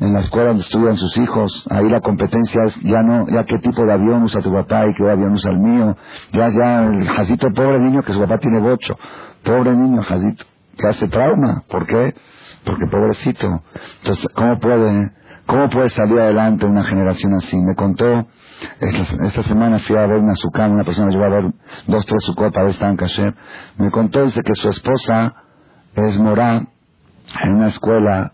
en 0.00 0.12
la 0.12 0.18
escuela 0.18 0.48
donde 0.48 0.62
estudian 0.62 0.96
sus 0.96 1.16
hijos, 1.16 1.64
ahí 1.70 1.88
la 1.88 2.00
competencia 2.00 2.64
es 2.64 2.74
ya 2.82 3.02
no, 3.02 3.26
ya 3.28 3.44
qué 3.44 3.60
tipo 3.60 3.86
de 3.86 3.92
avión 3.92 4.24
usa 4.24 4.42
tu 4.42 4.52
papá 4.52 4.88
y 4.88 4.94
qué 4.94 5.08
avión 5.08 5.34
usa 5.34 5.52
el 5.52 5.60
mío, 5.60 5.96
ya, 6.32 6.48
ya, 6.48 6.86
el 6.86 7.06
jazito, 7.06 7.46
pobre 7.54 7.78
niño 7.78 8.02
que 8.02 8.12
su 8.12 8.18
papá 8.18 8.38
tiene 8.38 8.58
bocho, 8.58 8.96
pobre 9.44 9.76
niño 9.76 10.02
jazito, 10.02 10.44
que 10.76 10.88
hace 10.88 11.06
trauma, 11.06 11.62
¿por 11.70 11.86
qué? 11.86 12.14
Porque 12.64 12.86
pobrecito. 12.90 13.62
Entonces, 14.02 14.26
¿cómo 14.34 14.58
puede 14.58 15.12
¿Cómo 15.46 15.68
puede 15.68 15.90
salir 15.90 16.18
adelante 16.20 16.64
una 16.64 16.84
generación 16.84 17.34
así? 17.34 17.56
Me 17.58 17.74
contó, 17.74 18.26
esta, 18.80 19.42
semana 19.42 19.78
fui 19.78 19.96
a 19.96 20.06
ver 20.06 20.20
una 20.20 20.34
sucam, 20.34 20.72
una 20.72 20.84
persona 20.84 21.10
llevó 21.10 21.24
a 21.24 21.28
ver 21.28 21.52
dos, 21.86 22.06
tres 22.06 22.22
sucot 22.24 22.52
para 22.52 22.70
estar 22.70 22.90
en 22.90 22.96
kasher. 22.96 23.34
Me 23.76 23.90
contó, 23.90 24.24
dice 24.24 24.40
que 24.42 24.54
su 24.54 24.70
esposa 24.70 25.34
es 25.94 26.18
morá 26.18 26.66
en 27.42 27.54
una 27.54 27.66
escuela 27.66 28.32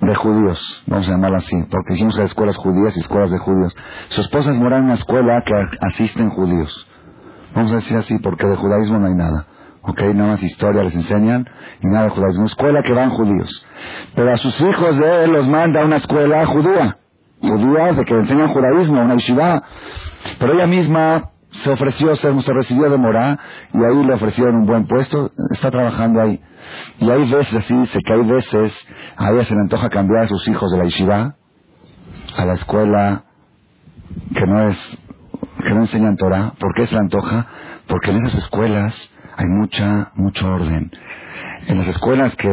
de 0.00 0.14
judíos, 0.14 0.84
vamos 0.86 1.08
a 1.08 1.12
llamarla 1.12 1.38
así, 1.38 1.56
porque 1.70 1.94
dijimos 1.94 2.16
que 2.16 2.22
escuelas 2.22 2.56
judías 2.56 2.96
y 2.96 3.00
escuelas 3.00 3.30
de 3.32 3.38
judíos. 3.38 3.74
Su 4.08 4.20
esposa 4.20 4.50
es 4.52 4.58
morá 4.60 4.78
en 4.78 4.84
una 4.84 4.94
escuela 4.94 5.42
que 5.42 5.54
asisten 5.80 6.30
judíos. 6.30 6.86
Vamos 7.52 7.72
a 7.72 7.76
decir 7.76 7.96
así, 7.96 8.18
porque 8.20 8.46
de 8.46 8.56
judaísmo 8.56 8.98
no 8.98 9.06
hay 9.06 9.14
nada. 9.14 9.46
Ok, 9.88 10.02
nada 10.14 10.30
más 10.30 10.42
historia 10.42 10.82
les 10.82 10.94
enseñan 10.96 11.46
y 11.80 11.88
nada 11.88 12.04
de 12.04 12.10
judaísmo. 12.10 12.46
Escuela 12.46 12.82
que 12.82 12.92
van 12.92 13.10
judíos. 13.10 13.66
Pero 14.14 14.32
a 14.32 14.36
sus 14.36 14.60
hijos 14.60 14.98
de 14.98 15.24
él 15.24 15.32
los 15.32 15.46
manda 15.46 15.82
a 15.82 15.84
una 15.84 15.96
escuela 15.96 16.44
judía. 16.46 16.98
Judía 17.40 17.92
de 17.92 18.04
que 18.04 18.14
enseñan 18.14 18.52
judaísmo, 18.52 19.00
una 19.00 19.14
yeshiva. 19.14 19.62
Pero 20.38 20.54
ella 20.54 20.66
misma 20.66 21.30
se 21.50 21.70
ofreció, 21.70 22.14
se, 22.16 22.40
se 22.40 22.52
recibió 22.52 22.90
de 22.90 22.96
Morá 22.96 23.38
y 23.72 23.78
ahí 23.78 24.04
le 24.04 24.14
ofrecieron 24.14 24.56
un 24.56 24.66
buen 24.66 24.86
puesto. 24.86 25.30
Está 25.52 25.70
trabajando 25.70 26.20
ahí. 26.20 26.40
Y 26.98 27.08
hay 27.08 27.30
veces, 27.30 27.54
así 27.54 27.74
dice 27.74 28.00
que 28.00 28.12
hay 28.12 28.24
veces 28.24 28.88
a 29.16 29.30
ella 29.30 29.44
se 29.44 29.54
le 29.54 29.60
antoja 29.60 29.88
cambiar 29.88 30.24
a 30.24 30.26
sus 30.26 30.48
hijos 30.48 30.72
de 30.72 30.78
la 30.78 30.84
yeshiva 30.84 31.36
a 32.36 32.44
la 32.44 32.54
escuela 32.54 33.24
que 34.34 34.46
no 34.46 34.62
es 34.62 34.98
que 35.58 35.74
no 35.74 35.80
enseñan 35.80 36.16
Torah. 36.16 36.54
¿Por 36.58 36.74
qué 36.74 36.86
se 36.86 36.94
le 36.94 37.02
antoja? 37.02 37.46
Porque 37.86 38.10
en 38.10 38.18
esas 38.18 38.34
escuelas 38.42 39.12
hay 39.36 39.48
mucha, 39.48 40.12
mucho 40.14 40.52
orden. 40.52 40.90
En 41.68 41.78
las 41.78 41.88
escuelas 41.88 42.34
que 42.36 42.48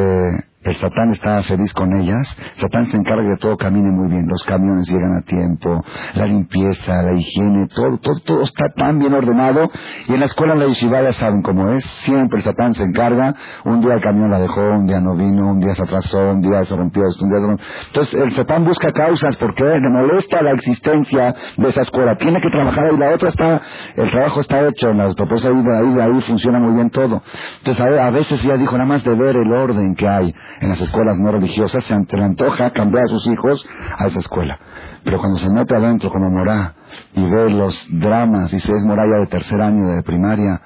el 0.63 0.75
Satán 0.77 1.11
está 1.11 1.41
feliz 1.43 1.73
con 1.73 1.93
ellas. 1.93 2.27
Satán 2.55 2.85
se 2.87 2.97
encarga 2.97 3.29
de 3.29 3.37
todo 3.37 3.57
camine 3.57 3.91
muy 3.91 4.09
bien. 4.09 4.27
Los 4.27 4.43
camiones 4.43 4.89
llegan 4.89 5.13
a 5.17 5.21
tiempo, 5.21 5.83
la 6.15 6.25
limpieza, 6.25 7.01
la 7.01 7.13
higiene, 7.13 7.67
todo, 7.67 7.97
todo, 7.97 8.19
todo 8.25 8.41
está 8.43 8.69
tan 8.69 8.99
bien 8.99 9.13
ordenado. 9.13 9.69
Y 10.07 10.13
en 10.13 10.19
la 10.21 10.25
escuela, 10.25 10.53
en 10.53 10.59
la 10.59 10.67
yeshiva 10.67 11.01
ya 11.01 11.11
saben 11.11 11.41
cómo 11.41 11.69
es. 11.69 11.83
Siempre 12.05 12.39
el 12.39 12.43
Satán 12.45 12.75
se 12.75 12.83
encarga. 12.83 13.35
Un 13.65 13.81
día 13.81 13.95
el 13.95 14.01
camión 14.01 14.31
la 14.31 14.39
dejó, 14.39 14.61
un 14.61 14.87
día 14.87 15.01
no 15.01 15.15
vino, 15.15 15.51
un 15.51 15.59
día 15.59 15.73
se 15.73 15.83
atrasó, 15.83 16.31
un 16.31 16.41
día 16.41 16.63
se 16.63 16.75
rompió 16.75 17.03
un 17.03 17.29
día. 17.29 17.57
Entonces 17.87 18.13
el 18.13 18.31
Satán 18.31 18.63
busca 18.63 18.91
causas 18.91 19.35
porque 19.37 19.65
le 19.65 19.89
molesta 19.89 20.41
la 20.41 20.51
existencia 20.51 21.35
de 21.57 21.67
esa 21.67 21.81
escuela. 21.81 22.15
Tiene 22.17 22.39
que 22.39 22.49
trabajar 22.49 22.85
ahí. 22.85 22.97
La 22.97 23.13
otra 23.13 23.29
está, 23.29 23.61
el 23.97 24.09
trabajo 24.11 24.39
está 24.39 24.65
hecho. 24.67 24.89
En 24.89 24.97
las 24.97 25.15
pues 25.15 25.45
ahí, 25.45 25.53
ahí, 25.53 25.99
ahí 25.99 26.21
funciona 26.21 26.59
muy 26.59 26.73
bien 26.73 26.89
todo. 26.89 27.21
Entonces 27.59 27.83
a, 27.83 28.07
a 28.07 28.11
veces 28.11 28.41
ya 28.43 28.55
dijo 28.55 28.73
nada 28.73 28.85
más 28.85 29.03
de 29.03 29.15
ver 29.15 29.35
el 29.35 29.51
orden 29.51 29.95
que 29.95 30.07
hay 30.07 30.33
en 30.61 30.69
las 30.69 30.79
escuelas 30.81 31.17
no 31.17 31.31
religiosas, 31.31 31.83
se 31.83 32.17
le 32.17 32.23
antoja 32.23 32.71
cambiar 32.71 33.05
a 33.05 33.07
sus 33.07 33.27
hijos 33.27 33.65
a 33.97 34.07
esa 34.07 34.19
escuela. 34.19 34.59
Pero 35.03 35.19
cuando 35.19 35.37
se 35.37 35.49
mete 35.49 35.75
adentro 35.75 36.09
como 36.09 36.29
Morá 36.29 36.75
y 37.13 37.29
ve 37.29 37.49
los 37.49 37.87
dramas, 37.89 38.51
dice, 38.51 38.71
es 38.73 38.83
Morá 38.85 39.05
de 39.05 39.27
tercer 39.27 39.61
año 39.61 39.87
de 39.87 40.03
primaria, 40.03 40.61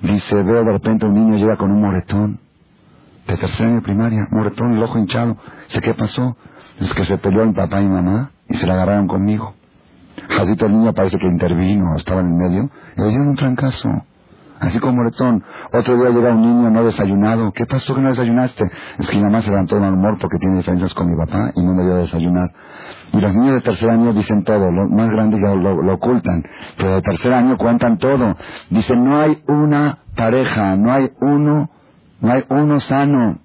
dice, 0.00 0.34
veo 0.42 0.64
de 0.64 0.72
repente 0.72 1.06
un 1.06 1.14
niño 1.14 1.36
llega 1.36 1.56
con 1.56 1.70
un 1.70 1.82
moretón, 1.82 2.40
de 3.26 3.36
tercer 3.36 3.66
año 3.66 3.76
de 3.76 3.82
primaria, 3.82 4.28
moretón, 4.30 4.72
el 4.76 4.82
ojo 4.82 4.98
hinchado. 4.98 5.36
Dice, 5.68 5.80
¿qué 5.80 5.94
pasó? 5.94 6.36
Es 6.80 6.92
que 6.92 7.04
se 7.04 7.18
peleó 7.18 7.44
mi 7.44 7.54
papá 7.54 7.80
y 7.80 7.88
mamá 7.88 8.30
y 8.48 8.54
se 8.54 8.66
la 8.66 8.74
agarraron 8.74 9.08
conmigo. 9.08 9.54
Jacito 10.28 10.66
el 10.66 10.72
niño 10.72 10.94
parece 10.94 11.18
que 11.18 11.26
intervino, 11.26 11.96
estaba 11.96 12.20
en 12.20 12.28
el 12.28 12.34
medio, 12.34 12.70
y 12.96 13.00
le 13.00 13.08
dieron 13.08 13.28
un 13.28 13.36
trancazo 13.36 13.88
así 14.60 14.78
como 14.78 14.94
moretón. 14.94 15.42
Otro 15.72 15.96
día 15.96 16.10
llega 16.10 16.34
un 16.34 16.40
niño 16.40 16.70
no 16.70 16.84
desayunado. 16.84 17.52
¿Qué 17.52 17.66
pasó 17.66 17.94
que 17.94 18.00
no 18.00 18.08
desayunaste? 18.08 18.64
Es 18.98 19.08
que 19.08 19.16
mi 19.16 19.22
mamá 19.22 19.40
se 19.42 19.50
levantó 19.50 19.76
de 19.76 19.82
mal 19.82 19.94
humor 19.94 20.18
porque 20.20 20.38
tiene 20.38 20.56
diferencias 20.56 20.94
con 20.94 21.10
mi 21.10 21.16
papá 21.16 21.52
y 21.54 21.64
no 21.64 21.74
me 21.74 21.84
dio 21.84 21.94
a 21.94 21.98
desayunar. 21.98 22.50
Y 23.12 23.20
los 23.20 23.34
niños 23.34 23.54
de 23.54 23.60
tercer 23.60 23.90
año 23.90 24.12
dicen 24.12 24.44
todo, 24.44 24.70
los 24.70 24.90
más 24.90 25.12
grandes 25.12 25.40
ya 25.40 25.54
lo, 25.54 25.94
ocultan, 25.94 26.42
pero 26.76 26.96
de 26.96 27.02
tercer 27.02 27.32
año 27.32 27.56
cuentan 27.56 27.98
todo. 27.98 28.36
Dicen, 28.70 29.04
no 29.04 29.20
hay 29.20 29.42
una 29.46 29.98
pareja, 30.16 30.76
no 30.76 30.92
hay 30.92 31.10
uno, 31.20 31.70
no 32.20 32.32
hay 32.32 32.44
uno 32.48 32.80
sano. 32.80 33.38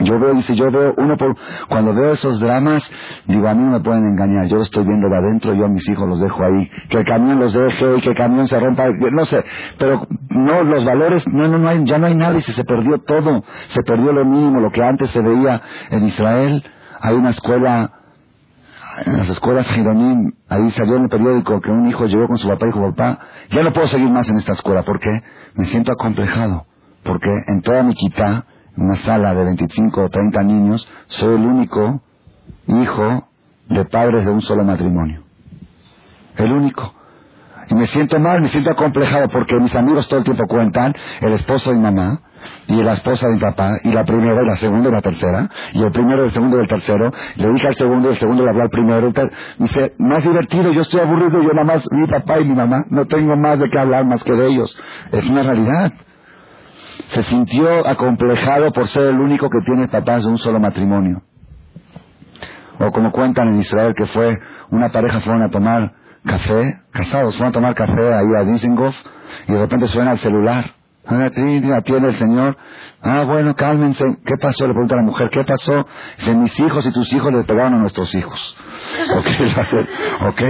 Yo 0.00 0.18
veo, 0.18 0.32
dice, 0.32 0.56
yo 0.56 0.70
veo 0.70 0.94
uno 0.96 1.16
por, 1.18 1.36
cuando 1.68 1.92
veo 1.92 2.12
esos 2.12 2.40
dramas, 2.40 2.82
digo, 3.26 3.46
a 3.46 3.54
mí 3.54 3.62
no 3.62 3.72
me 3.72 3.80
pueden 3.80 4.06
engañar, 4.06 4.46
yo 4.46 4.56
lo 4.56 4.62
estoy 4.62 4.84
viendo 4.84 5.08
de 5.08 5.16
adentro, 5.16 5.52
yo 5.52 5.66
a 5.66 5.68
mis 5.68 5.86
hijos 5.86 6.08
los 6.08 6.18
dejo 6.18 6.42
ahí, 6.42 6.70
que 6.88 6.98
el 6.98 7.04
camión 7.04 7.38
los 7.38 7.52
deje 7.52 7.96
y 7.98 8.00
que 8.00 8.08
el 8.08 8.16
camión 8.16 8.48
se 8.48 8.58
rompa, 8.58 8.88
no 8.88 9.24
sé, 9.26 9.44
pero 9.78 10.06
no, 10.30 10.62
los 10.62 10.84
valores, 10.86 11.28
no, 11.28 11.46
no, 11.46 11.58
no 11.58 11.68
hay, 11.68 11.84
ya 11.84 11.98
no 11.98 12.06
hay 12.06 12.14
nada 12.14 12.38
y 12.38 12.40
se 12.40 12.64
perdió 12.64 12.98
todo, 12.98 13.44
se 13.68 13.82
perdió 13.82 14.12
lo 14.12 14.24
mínimo, 14.24 14.60
lo 14.60 14.70
que 14.70 14.82
antes 14.82 15.10
se 15.10 15.20
veía 15.20 15.60
en 15.90 16.04
Israel, 16.04 16.64
hay 17.00 17.14
una 17.14 17.30
escuela, 17.30 17.92
en 19.04 19.16
las 19.18 19.28
escuelas 19.28 19.70
Gironim, 19.72 20.32
ahí 20.48 20.70
salió 20.70 20.96
en 20.96 21.02
el 21.02 21.08
periódico 21.10 21.60
que 21.60 21.70
un 21.70 21.86
hijo 21.86 22.06
llegó 22.06 22.28
con 22.28 22.38
su 22.38 22.48
papá 22.48 22.64
y 22.64 22.68
dijo, 22.68 22.80
papá, 22.94 23.18
ya 23.50 23.62
no 23.62 23.72
puedo 23.74 23.88
seguir 23.88 24.08
más 24.08 24.26
en 24.28 24.36
esta 24.36 24.52
escuela, 24.52 24.84
porque 24.84 25.22
me 25.54 25.66
siento 25.66 25.92
acomplejado, 25.92 26.64
porque 27.02 27.30
en 27.48 27.60
toda 27.60 27.82
mi 27.82 27.94
quita, 27.94 28.46
una 28.76 28.94
sala 28.96 29.34
de 29.34 29.44
25 29.44 30.02
o 30.02 30.08
30 30.08 30.42
niños, 30.42 30.88
soy 31.08 31.34
el 31.34 31.46
único 31.46 32.00
hijo 32.66 33.28
de 33.68 33.84
padres 33.86 34.24
de 34.24 34.30
un 34.30 34.40
solo 34.40 34.64
matrimonio. 34.64 35.22
El 36.36 36.52
único. 36.52 36.94
Y 37.68 37.74
me 37.74 37.86
siento 37.86 38.18
mal, 38.18 38.40
me 38.40 38.48
siento 38.48 38.72
acomplejado 38.72 39.28
porque 39.28 39.56
mis 39.58 39.74
amigos 39.74 40.08
todo 40.08 40.18
el 40.18 40.24
tiempo 40.24 40.44
cuentan 40.48 40.94
el 41.20 41.32
esposo 41.32 41.70
de 41.70 41.76
mi 41.76 41.82
mamá 41.82 42.20
y 42.66 42.82
la 42.82 42.94
esposa 42.94 43.28
de 43.28 43.34
mi 43.34 43.40
papá 43.40 43.70
y 43.84 43.92
la 43.92 44.04
primera 44.04 44.42
y 44.42 44.46
la 44.46 44.56
segunda 44.56 44.88
y 44.88 44.92
la 44.92 45.00
tercera 45.00 45.48
y 45.72 45.82
el 45.82 45.92
primero, 45.92 46.24
el 46.24 46.30
segundo 46.32 46.56
y 46.56 46.60
el 46.60 46.68
tercero. 46.68 47.12
Le 47.36 47.48
dije 47.52 47.68
al 47.68 47.76
segundo 47.76 48.08
y 48.08 48.12
el 48.12 48.18
segundo 48.18 48.42
le 48.42 48.50
habló 48.50 48.62
al 48.62 48.70
primero. 48.70 49.08
Y 49.08 49.62
dice, 49.62 49.92
más 49.98 50.22
divertido, 50.24 50.72
yo 50.72 50.80
estoy 50.80 51.00
aburrido, 51.00 51.40
yo 51.40 51.52
nada 51.52 51.64
más 51.64 51.84
mi 51.92 52.06
papá 52.06 52.40
y 52.40 52.44
mi 52.44 52.54
mamá, 52.54 52.84
no 52.90 53.04
tengo 53.06 53.36
más 53.36 53.58
de 53.60 53.70
qué 53.70 53.78
hablar 53.78 54.04
más 54.06 54.22
que 54.24 54.32
de 54.32 54.46
ellos. 54.48 54.76
Es 55.12 55.24
una 55.26 55.42
realidad 55.42 55.92
se 57.12 57.22
sintió 57.24 57.86
acomplejado 57.86 58.72
por 58.72 58.88
ser 58.88 59.08
el 59.08 59.20
único 59.20 59.48
que 59.50 59.60
tiene 59.60 59.86
papás 59.88 60.22
de 60.22 60.28
un 60.28 60.38
solo 60.38 60.58
matrimonio. 60.58 61.22
O 62.78 62.90
como 62.90 63.12
cuentan 63.12 63.48
en 63.48 63.58
Israel 63.58 63.94
que 63.94 64.06
fue 64.06 64.38
una 64.70 64.90
pareja 64.90 65.20
fueron 65.20 65.42
a 65.42 65.50
tomar 65.50 65.92
café, 66.24 66.80
casados, 66.90 67.36
fueron 67.36 67.50
a 67.50 67.52
tomar 67.52 67.74
café 67.74 68.14
ahí 68.14 68.34
a 68.34 68.44
Dizengoff 68.44 68.96
y 69.46 69.52
de 69.52 69.58
repente 69.58 69.88
suena 69.88 70.12
el 70.12 70.18
celular. 70.18 70.74
Atiende 71.04 72.08
el 72.08 72.16
Señor. 72.16 72.56
Ah, 73.02 73.24
bueno, 73.26 73.54
cálmense. 73.56 74.04
¿Qué 74.24 74.34
pasó? 74.40 74.66
Le 74.66 74.72
pregunta 74.72 74.94
a 74.94 74.98
la 74.98 75.02
mujer. 75.02 75.30
¿Qué 75.30 75.44
pasó? 75.44 75.84
Dice, 76.16 76.34
mis 76.34 76.58
hijos 76.60 76.86
y 76.86 76.92
tus 76.92 77.12
hijos 77.12 77.32
le 77.32 77.42
pegaron 77.42 77.74
a 77.74 77.78
nuestros 77.78 78.14
hijos. 78.14 78.56
ok, 79.18 79.26
ok. 80.28 80.42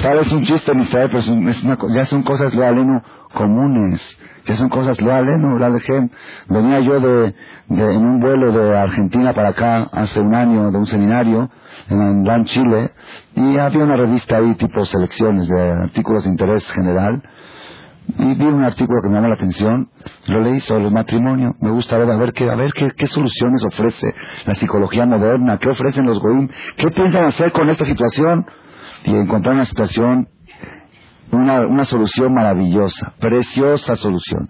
Sabes 0.00 0.32
un 0.32 0.42
chiste 0.42 0.72
en 0.72 0.80
Israel, 0.80 1.10
pero 1.12 1.88
ya 1.94 2.06
son 2.06 2.22
cosas 2.22 2.54
lo 2.54 2.66
aleno 2.66 3.02
comunes. 3.34 4.18
Ya 4.44 4.56
son 4.56 4.68
cosas, 4.68 5.00
lo 5.00 5.12
aleno, 5.12 5.58
la 5.58 5.70
dejé. 5.70 6.08
Venía 6.48 6.80
yo 6.80 7.00
de, 7.00 7.34
de, 7.68 7.94
en 7.94 8.04
un 8.04 8.20
vuelo 8.20 8.52
de 8.52 8.76
Argentina 8.76 9.32
para 9.32 9.50
acá 9.50 9.88
hace 9.92 10.20
un 10.20 10.34
año 10.34 10.70
de 10.70 10.78
un 10.78 10.86
seminario 10.86 11.50
en 11.88 12.24
LAN 12.24 12.44
Chile 12.44 12.90
y 13.34 13.56
había 13.58 13.84
una 13.84 13.96
revista 13.96 14.36
ahí 14.36 14.54
tipo 14.54 14.84
selecciones 14.84 15.48
de 15.48 15.70
artículos 15.70 16.24
de 16.24 16.30
interés 16.30 16.70
general 16.72 17.22
y 18.18 18.34
vi 18.34 18.44
un 18.44 18.62
artículo 18.62 19.00
que 19.02 19.08
me 19.08 19.14
llamó 19.14 19.28
la 19.28 19.34
atención, 19.34 19.88
lo 20.26 20.40
leí 20.40 20.60
sobre 20.60 20.84
el 20.84 20.92
matrimonio, 20.92 21.56
me 21.60 21.70
gusta 21.70 21.96
ver 21.96 22.10
a 22.10 22.16
ver 22.16 22.32
qué, 22.32 22.50
a 22.50 22.54
ver 22.54 22.72
qué, 22.72 22.90
qué 22.90 23.06
soluciones 23.06 23.64
ofrece 23.64 24.14
la 24.44 24.54
psicología 24.56 25.06
moderna, 25.06 25.58
qué 25.58 25.70
ofrecen 25.70 26.04
los 26.04 26.20
goim, 26.20 26.48
qué 26.76 26.90
piensan 26.90 27.24
hacer 27.24 27.50
con 27.52 27.70
esta 27.70 27.84
situación 27.84 28.46
y 29.04 29.16
encontrar 29.16 29.54
una 29.54 29.64
situación 29.64 30.28
una, 31.32 31.60
una 31.66 31.84
solución 31.84 32.32
maravillosa, 32.34 33.14
preciosa 33.18 33.96
solución. 33.96 34.48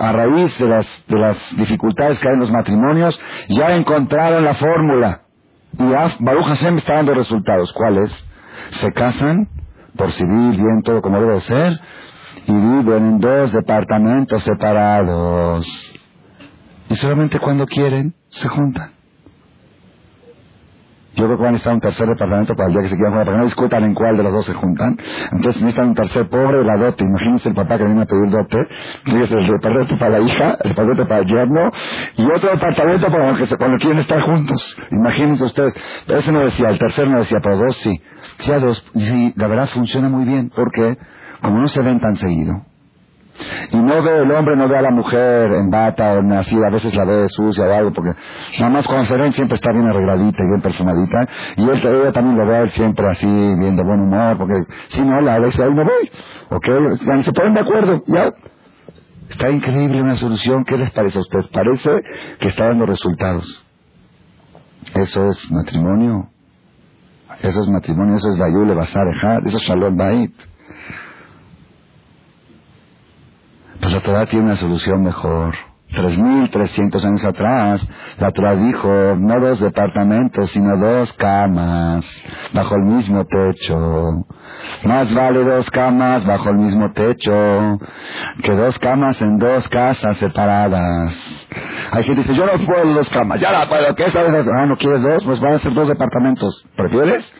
A 0.00 0.12
raíz 0.12 0.56
de 0.58 0.68
las, 0.68 1.04
de 1.08 1.18
las 1.18 1.56
dificultades 1.56 2.18
que 2.18 2.28
hay 2.28 2.34
en 2.34 2.40
los 2.40 2.50
matrimonios, 2.50 3.20
ya 3.48 3.74
encontraron 3.76 4.44
la 4.44 4.54
fórmula. 4.54 5.22
Y 5.78 5.84
Baruch 5.84 6.46
Hashem 6.46 6.76
está 6.76 6.94
dando 6.94 7.14
resultados. 7.14 7.72
¿Cuáles? 7.72 8.10
Se 8.70 8.92
casan 8.92 9.48
por 9.96 10.12
civil, 10.12 10.56
bien, 10.56 10.82
todo 10.82 11.02
como 11.02 11.20
debe 11.20 11.40
ser, 11.40 11.80
y 12.46 12.52
viven 12.52 13.06
en 13.06 13.18
dos 13.18 13.52
departamentos 13.52 14.42
separados. 14.44 15.66
Y 16.88 16.96
solamente 16.96 17.38
cuando 17.38 17.66
quieren 17.66 18.14
se 18.28 18.48
juntan. 18.48 18.97
Yo 21.18 21.24
creo 21.24 21.36
que 21.36 21.42
van 21.42 21.48
a 21.48 21.52
necesitar 21.52 21.74
un 21.74 21.80
tercer 21.80 22.06
departamento 22.06 22.54
para 22.54 22.68
el 22.68 22.74
día 22.74 22.82
que 22.82 22.88
se 22.90 22.94
quieran 22.94 23.12
juntar, 23.12 23.26
para 23.26 23.34
que 23.34 23.38
no 23.40 23.44
discutan 23.44 23.84
en 23.84 23.94
cuál 23.94 24.16
de 24.16 24.22
los 24.22 24.32
dos 24.32 24.46
se 24.46 24.54
juntan. 24.54 24.96
Entonces 25.32 25.60
necesitan 25.60 25.88
un 25.88 25.94
tercer 25.94 26.28
pobre 26.28 26.62
la 26.62 26.76
dote. 26.76 27.04
Imagínense 27.04 27.48
el 27.48 27.56
papá 27.56 27.76
que 27.76 27.84
viene 27.84 28.02
a 28.02 28.06
pedir 28.06 28.30
dote. 28.30 28.68
Fíjese, 29.04 29.34
el 29.34 29.46
departamento 29.46 29.98
para 29.98 30.10
la 30.18 30.20
hija, 30.20 30.56
el 30.62 30.70
departamento 30.70 31.08
para 31.08 31.20
el 31.22 31.26
yerno, 31.26 31.70
y 32.16 32.24
otro 32.30 32.50
departamento 32.50 33.06
para 33.08 33.30
los 33.30 33.38
que 33.38 33.46
se, 33.46 33.56
cuando 33.56 33.78
quieren 33.78 33.98
estar 33.98 34.20
juntos. 34.22 34.76
Imagínense 34.92 35.44
ustedes. 35.44 35.74
Pero 36.06 36.20
ese 36.20 36.30
no 36.30 36.38
decía, 36.38 36.68
el 36.68 36.78
tercero 36.78 37.10
no 37.10 37.18
decía, 37.18 37.38
pero 37.42 37.56
dos 37.56 37.76
sí. 37.78 38.00
Sí 38.38 38.52
a 38.52 38.60
dos. 38.60 38.86
Y 38.94 39.00
sí, 39.00 39.32
la 39.36 39.48
verdad 39.48 39.68
funciona 39.74 40.08
muy 40.08 40.24
bien, 40.24 40.52
porque 40.54 40.96
como 41.42 41.58
no 41.58 41.66
se 41.66 41.82
ven 41.82 41.98
tan 41.98 42.16
seguido, 42.16 42.62
y 43.72 43.76
no 43.76 44.02
ve 44.02 44.22
el 44.22 44.30
hombre, 44.30 44.56
no 44.56 44.68
ve 44.68 44.78
a 44.78 44.82
la 44.82 44.90
mujer 44.90 45.52
en 45.52 45.70
bata 45.70 46.14
o 46.14 46.32
así, 46.34 46.56
a 46.56 46.70
veces 46.70 46.94
la 46.94 47.04
ve 47.04 47.28
sucia 47.28 47.64
o 47.64 47.72
algo, 47.72 47.92
porque 47.92 48.10
nada 48.58 48.72
más 48.72 48.86
cuando 48.86 49.06
se 49.06 49.16
ven 49.16 49.32
siempre 49.32 49.56
está 49.56 49.72
bien 49.72 49.86
arregladita 49.86 50.42
y 50.42 50.46
bien 50.46 50.60
perfumadita. 50.60 51.28
Y 51.56 51.68
él, 51.68 51.80
ella 51.82 52.12
también 52.12 52.36
lo 52.36 52.46
ve 52.46 52.68
siempre 52.70 53.06
así, 53.06 53.26
bien 53.26 53.76
de 53.76 53.84
buen 53.84 54.00
humor, 54.00 54.38
porque 54.38 54.54
si 54.88 55.02
no, 55.02 55.20
la 55.20 55.38
vez 55.38 55.58
ahí 55.58 55.74
no 55.74 55.84
voy. 55.84 56.10
¿Ok? 56.50 56.66
Ya 57.06 57.22
se 57.22 57.32
ponen 57.32 57.54
de 57.54 57.60
acuerdo, 57.60 58.02
ya. 58.06 58.32
Está 59.28 59.50
increíble 59.50 60.00
una 60.00 60.14
solución. 60.14 60.64
¿Qué 60.64 60.78
les 60.78 60.90
parece 60.90 61.18
a 61.18 61.20
ustedes? 61.20 61.48
Parece 61.48 61.90
que 62.38 62.48
está 62.48 62.68
dando 62.68 62.86
resultados. 62.86 63.64
Eso 64.94 65.28
es 65.28 65.50
matrimonio. 65.50 66.30
Eso 67.40 67.60
es 67.60 67.68
matrimonio, 67.68 68.16
eso 68.16 68.30
es 68.30 68.38
Bayule 68.38 68.74
Basar 68.74 69.06
eso 69.06 69.56
es 69.58 69.62
Shalom 69.62 69.96
Bait. 69.96 70.34
Pues 73.80 73.92
la 73.92 74.00
Torah 74.00 74.26
tiene 74.26 74.46
una 74.46 74.56
solución 74.56 75.02
mejor. 75.02 75.54
Tres 75.90 76.18
mil 76.18 76.50
trescientos 76.50 77.02
años 77.02 77.24
atrás, 77.24 77.88
la 78.18 78.30
Torah 78.30 78.54
dijo, 78.54 79.16
no 79.16 79.40
dos 79.40 79.58
departamentos, 79.58 80.50
sino 80.50 80.76
dos 80.76 81.10
camas, 81.14 82.04
bajo 82.52 82.74
el 82.74 82.82
mismo 82.82 83.24
techo. 83.24 84.26
Más 84.84 85.14
vale 85.14 85.44
dos 85.44 85.70
camas 85.70 86.26
bajo 86.26 86.50
el 86.50 86.56
mismo 86.56 86.92
techo, 86.92 87.78
que 88.42 88.52
dos 88.52 88.78
camas 88.80 89.18
en 89.22 89.38
dos 89.38 89.66
casas 89.70 90.18
separadas. 90.18 91.16
Hay 91.92 92.02
gente 92.04 92.20
dice, 92.20 92.34
yo 92.34 92.44
no 92.44 92.66
puedo 92.66 92.92
dos 92.92 93.08
camas, 93.08 93.40
ya 93.40 93.50
la 93.50 93.66
puedo, 93.66 93.94
¿qué 93.94 94.10
sabes? 94.10 94.34
Ah, 94.54 94.66
¿no 94.66 94.76
quieres 94.76 95.02
dos? 95.02 95.24
Pues 95.24 95.40
van 95.40 95.54
a 95.54 95.58
ser 95.58 95.72
dos 95.72 95.88
departamentos. 95.88 96.66
¿Prefieres? 96.76 97.32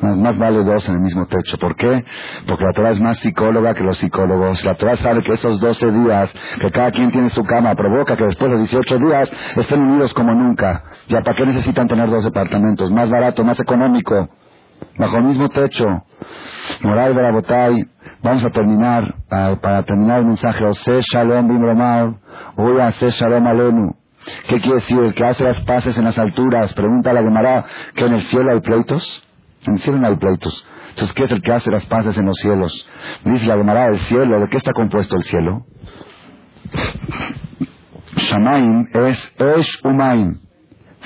Más, 0.00 0.38
vale 0.38 0.62
dos 0.62 0.88
en 0.88 0.94
el 0.94 1.00
mismo 1.00 1.26
techo. 1.26 1.58
¿Por 1.58 1.74
qué? 1.74 2.04
Porque 2.46 2.64
la 2.64 2.72
Torah 2.72 2.90
es 2.90 3.00
más 3.00 3.18
psicóloga 3.18 3.74
que 3.74 3.82
los 3.82 3.98
psicólogos. 3.98 4.64
La 4.64 4.74
Torah 4.74 4.94
sabe 4.94 5.22
que 5.24 5.32
esos 5.32 5.60
12 5.60 5.90
días 5.90 6.32
que 6.60 6.70
cada 6.70 6.92
quien 6.92 7.10
tiene 7.10 7.30
su 7.30 7.42
cama 7.42 7.74
provoca 7.74 8.16
que 8.16 8.24
después 8.24 8.48
de 8.50 8.58
los 8.58 8.70
18 8.70 8.98
días 8.98 9.32
estén 9.56 9.80
unidos 9.80 10.14
como 10.14 10.32
nunca. 10.34 10.84
¿Ya 11.08 11.20
para 11.22 11.36
qué 11.36 11.46
necesitan 11.46 11.88
tener 11.88 12.08
dos 12.08 12.24
departamentos? 12.24 12.92
Más 12.92 13.10
barato, 13.10 13.42
más 13.42 13.58
económico. 13.58 14.28
Bajo 14.96 15.16
el 15.16 15.24
mismo 15.24 15.48
techo. 15.48 15.84
Moral 16.82 17.14
Barabotay. 17.14 17.82
Vamos 18.22 18.44
a 18.44 18.50
terminar, 18.50 19.14
para, 19.28 19.82
terminar 19.82 20.20
el 20.20 20.26
mensaje. 20.26 20.64
Ose 20.64 21.00
Shalom 21.12 21.48
Bimromar. 21.48 22.14
Uy, 22.56 22.80
Ose 22.80 23.10
Shalom 23.10 23.46
Alenu. 23.46 23.94
¿Qué 24.48 24.60
quiere 24.60 24.76
decir? 24.76 24.98
El 24.98 25.14
que 25.14 25.24
hace 25.24 25.44
las 25.44 25.60
paces 25.62 25.96
en 25.98 26.04
las 26.04 26.18
alturas. 26.18 26.72
Pregunta 26.74 27.10
a 27.10 27.14
la 27.14 27.22
Gemara 27.22 27.64
que 27.94 28.04
en 28.04 28.14
el 28.14 28.22
cielo 28.22 28.52
hay 28.52 28.60
pleitos. 28.60 29.27
En 29.68 30.04
el 30.04 30.18
pleitos. 30.18 30.66
Entonces, 30.90 31.14
¿qué 31.14 31.24
es 31.24 31.30
el 31.30 31.42
que 31.42 31.52
hace 31.52 31.70
las 31.70 31.86
paces 31.86 32.16
en 32.16 32.26
los 32.26 32.36
cielos? 32.38 32.86
Dice 33.24 33.46
la 33.46 33.56
Gemara 33.56 33.86
del 33.86 33.98
cielo. 34.00 34.40
¿De 34.40 34.48
qué 34.48 34.56
está 34.56 34.72
compuesto 34.72 35.16
el 35.16 35.22
cielo? 35.24 35.64
Shamaim 38.16 38.86
es 38.92 39.34
Esh 39.38 39.80
Umaim. 39.84 40.40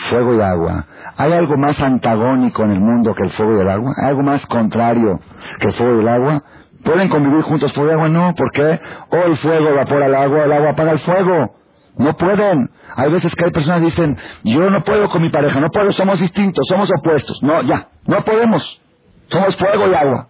Fuego 0.09 0.35
y 0.35 0.41
agua. 0.41 0.87
¿Hay 1.17 1.33
algo 1.33 1.57
más 1.57 1.79
antagónico 1.81 2.65
en 2.65 2.71
el 2.71 2.81
mundo 2.81 3.15
que 3.15 3.25
el 3.25 3.33
fuego 3.33 3.59
y 3.59 3.61
el 3.61 3.69
agua? 3.69 3.93
¿Hay 4.03 4.09
algo 4.11 4.23
más 4.23 4.47
contrario 4.47 5.21
que 5.61 5.69
el 5.69 5.75
fuego 5.75 5.97
y 5.97 6.01
el 6.01 6.09
agua? 6.09 6.43
¿Pueden 6.85 7.09
convivir 7.09 7.43
juntos 7.43 7.73
fuego 7.73 7.91
y 7.91 7.93
agua? 7.93 8.09
No, 8.09 8.35
¿por 8.35 8.51
qué? 8.53 8.81
O 9.11 9.17
el 9.17 9.37
fuego 9.37 9.69
evapora 9.69 10.07
el 10.07 10.15
agua, 10.15 10.45
el 10.45 10.53
agua 10.53 10.71
apaga 10.71 10.93
el 10.93 11.01
fuego. 11.01 11.55
No 11.97 12.17
pueden. 12.17 12.71
Hay 12.97 13.11
veces 13.11 13.35
que 13.35 13.45
hay 13.45 13.51
personas 13.51 13.81
que 13.81 13.87
dicen, 13.87 14.17
yo 14.45 14.71
no 14.71 14.83
puedo 14.83 15.09
con 15.11 15.23
mi 15.23 15.31
pareja, 15.31 15.61
no 15.61 15.69
puedo, 15.71 15.93
somos 15.93 16.19
distintos, 16.21 16.65
somos 16.69 16.91
opuestos. 16.99 17.43
No, 17.43 17.63
ya, 17.63 17.89
no 18.07 18.25
podemos. 18.25 18.81
Somos 19.29 19.57
fuego 19.57 19.89
y 19.89 19.95
agua. 19.95 20.29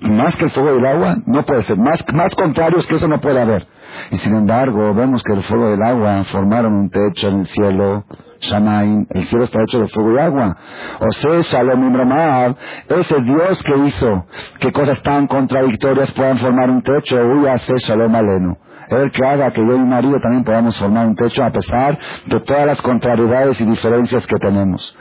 Más 0.00 0.36
que 0.36 0.44
el 0.44 0.50
fuego 0.50 0.74
y 0.74 0.78
el 0.78 0.86
agua, 0.86 1.16
no 1.26 1.44
puede 1.44 1.62
ser. 1.62 1.78
Más, 1.78 2.04
más 2.12 2.34
contrarios 2.34 2.86
que 2.86 2.96
eso 2.96 3.08
no 3.08 3.20
puede 3.20 3.40
haber. 3.40 3.66
Y 4.10 4.16
sin 4.16 4.34
embargo, 4.34 4.94
vemos 4.94 5.22
que 5.22 5.32
el 5.32 5.42
fuego 5.42 5.70
y 5.70 5.74
el 5.74 5.82
agua 5.82 6.24
formaron 6.24 6.74
un 6.74 6.90
techo 6.90 7.28
en 7.28 7.40
el 7.40 7.46
cielo. 7.46 8.04
Shamaim, 8.40 9.06
el 9.10 9.26
cielo 9.26 9.44
está 9.44 9.62
hecho 9.62 9.80
de 9.80 9.88
fuego 9.88 10.14
y 10.14 10.18
agua. 10.18 10.56
O 11.00 11.10
sea, 11.12 11.40
Shalom 11.42 12.50
ese 12.88 13.20
Dios 13.20 13.62
que 13.62 13.76
hizo 13.76 14.26
que 14.58 14.72
cosas 14.72 15.02
tan 15.02 15.26
contradictorias 15.26 16.10
puedan 16.12 16.38
formar 16.38 16.70
un 16.70 16.82
techo, 16.82 17.16
uy, 17.16 17.46
hace 17.48 17.74
Shalom 17.76 18.14
Aleno. 18.14 18.56
Él 18.90 19.12
que 19.12 19.24
haga 19.24 19.50
que 19.52 19.60
yo 19.60 19.74
y 19.74 19.78
mi 19.78 19.86
marido 19.88 20.20
también 20.20 20.44
podamos 20.44 20.76
formar 20.78 21.06
un 21.06 21.14
techo 21.14 21.44
a 21.44 21.50
pesar 21.50 21.98
de 22.26 22.40
todas 22.40 22.66
las 22.66 22.82
contrariedades 22.82 23.60
y 23.60 23.64
diferencias 23.64 24.26
que 24.26 24.36
tenemos. 24.36 24.96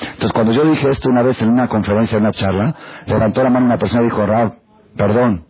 Entonces, 0.00 0.32
cuando 0.32 0.52
yo 0.52 0.64
dije 0.64 0.90
esto 0.90 1.08
una 1.08 1.22
vez 1.22 1.40
en 1.40 1.50
una 1.50 1.68
conferencia, 1.68 2.16
en 2.16 2.24
una 2.24 2.32
charla, 2.32 2.74
levantó 3.06 3.42
la 3.42 3.50
mano 3.50 3.66
una 3.66 3.78
persona 3.78 4.02
y 4.02 4.06
dijo, 4.06 4.26
Rab, 4.26 4.54
perdón, 4.96 5.46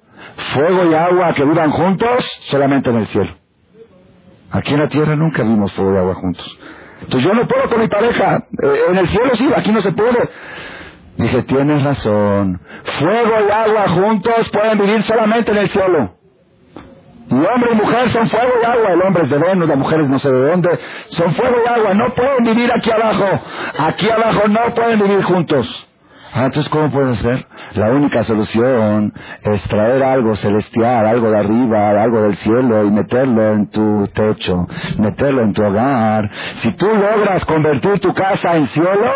fuego 0.55 0.85
y 0.91 0.95
agua 0.95 1.35
que 1.35 1.45
vivan 1.45 1.70
juntos 1.70 2.24
solamente 2.43 2.91
en 2.91 2.97
el 2.97 3.07
cielo. 3.07 3.37
Aquí 4.51 4.74
en 4.74 4.80
la 4.80 4.89
tierra 4.89 5.16
nunca 5.16 5.43
vimos 5.43 5.72
fuego 5.72 5.95
y 5.95 5.97
agua 5.97 6.14
juntos. 6.14 6.61
Entonces 7.01 7.28
yo 7.28 7.35
no 7.35 7.47
puedo 7.49 7.68
con 7.68 7.80
mi 7.80 7.89
pareja. 7.89 8.37
Eh, 8.62 8.76
en 8.91 8.99
el 8.99 9.07
cielo 9.09 9.35
sí, 9.35 9.51
aquí 9.57 9.72
no 9.72 9.80
se 9.80 9.93
puede. 9.93 10.30
Dije, 11.16 11.43
tienes 11.43 11.83
razón. 11.83 12.61
Fuego 12.99 13.33
y 13.49 13.51
agua 13.51 13.89
juntos 13.89 14.51
pueden 14.51 14.78
vivir 14.78 15.03
solamente 15.03 15.51
en 15.51 15.59
el 15.59 15.68
cielo. 15.68 16.14
Y 17.33 17.35
hombre 17.35 17.72
y 17.72 17.76
mujer 17.76 18.11
son 18.11 18.28
fuego 18.28 18.53
y 18.62 18.66
agua. 18.66 18.93
El 18.93 19.03
hombre 19.03 19.24
es 19.24 19.30
de 19.30 19.39
Venus, 19.39 19.68
las 19.68 19.78
mujeres 19.78 20.09
no 20.09 20.18
sé 20.18 20.30
de 20.30 20.49
dónde. 20.51 20.78
Son 21.09 21.33
fuego 21.35 21.57
y 21.64 21.68
agua. 21.68 21.95
No 21.95 22.14
pueden 22.14 22.45
vivir 22.45 22.70
aquí 22.72 22.91
abajo. 22.91 23.41
Aquí 23.78 24.11
abajo 24.11 24.49
no 24.49 24.74
pueden 24.74 25.01
vivir 25.01 25.22
juntos. 25.22 25.89
Ah, 26.35 26.47
entonces, 26.47 26.70
¿cómo 26.70 26.91
puede 26.91 27.14
ser? 27.16 27.47
La 27.74 27.91
única 27.91 28.22
solución 28.22 29.12
es 29.43 29.62
traer 29.68 30.03
algo 30.03 30.35
celestial, 30.37 31.07
algo 31.07 31.30
de 31.30 31.39
arriba, 31.39 31.91
algo 31.91 32.22
del 32.22 32.37
cielo 32.37 32.85
y 32.85 32.91
meterlo 32.91 33.53
en 33.53 33.68
tu 33.68 34.09
techo, 34.14 34.66
meterlo 34.99 35.43
en 35.43 35.53
tu 35.53 35.62
hogar. 35.62 36.30
Si 36.61 36.72
tú 36.72 36.87
logras 36.87 37.45
convertir 37.45 37.99
tu 38.01 38.14
casa 38.14 38.57
en 38.57 38.66
cielo, 38.68 39.12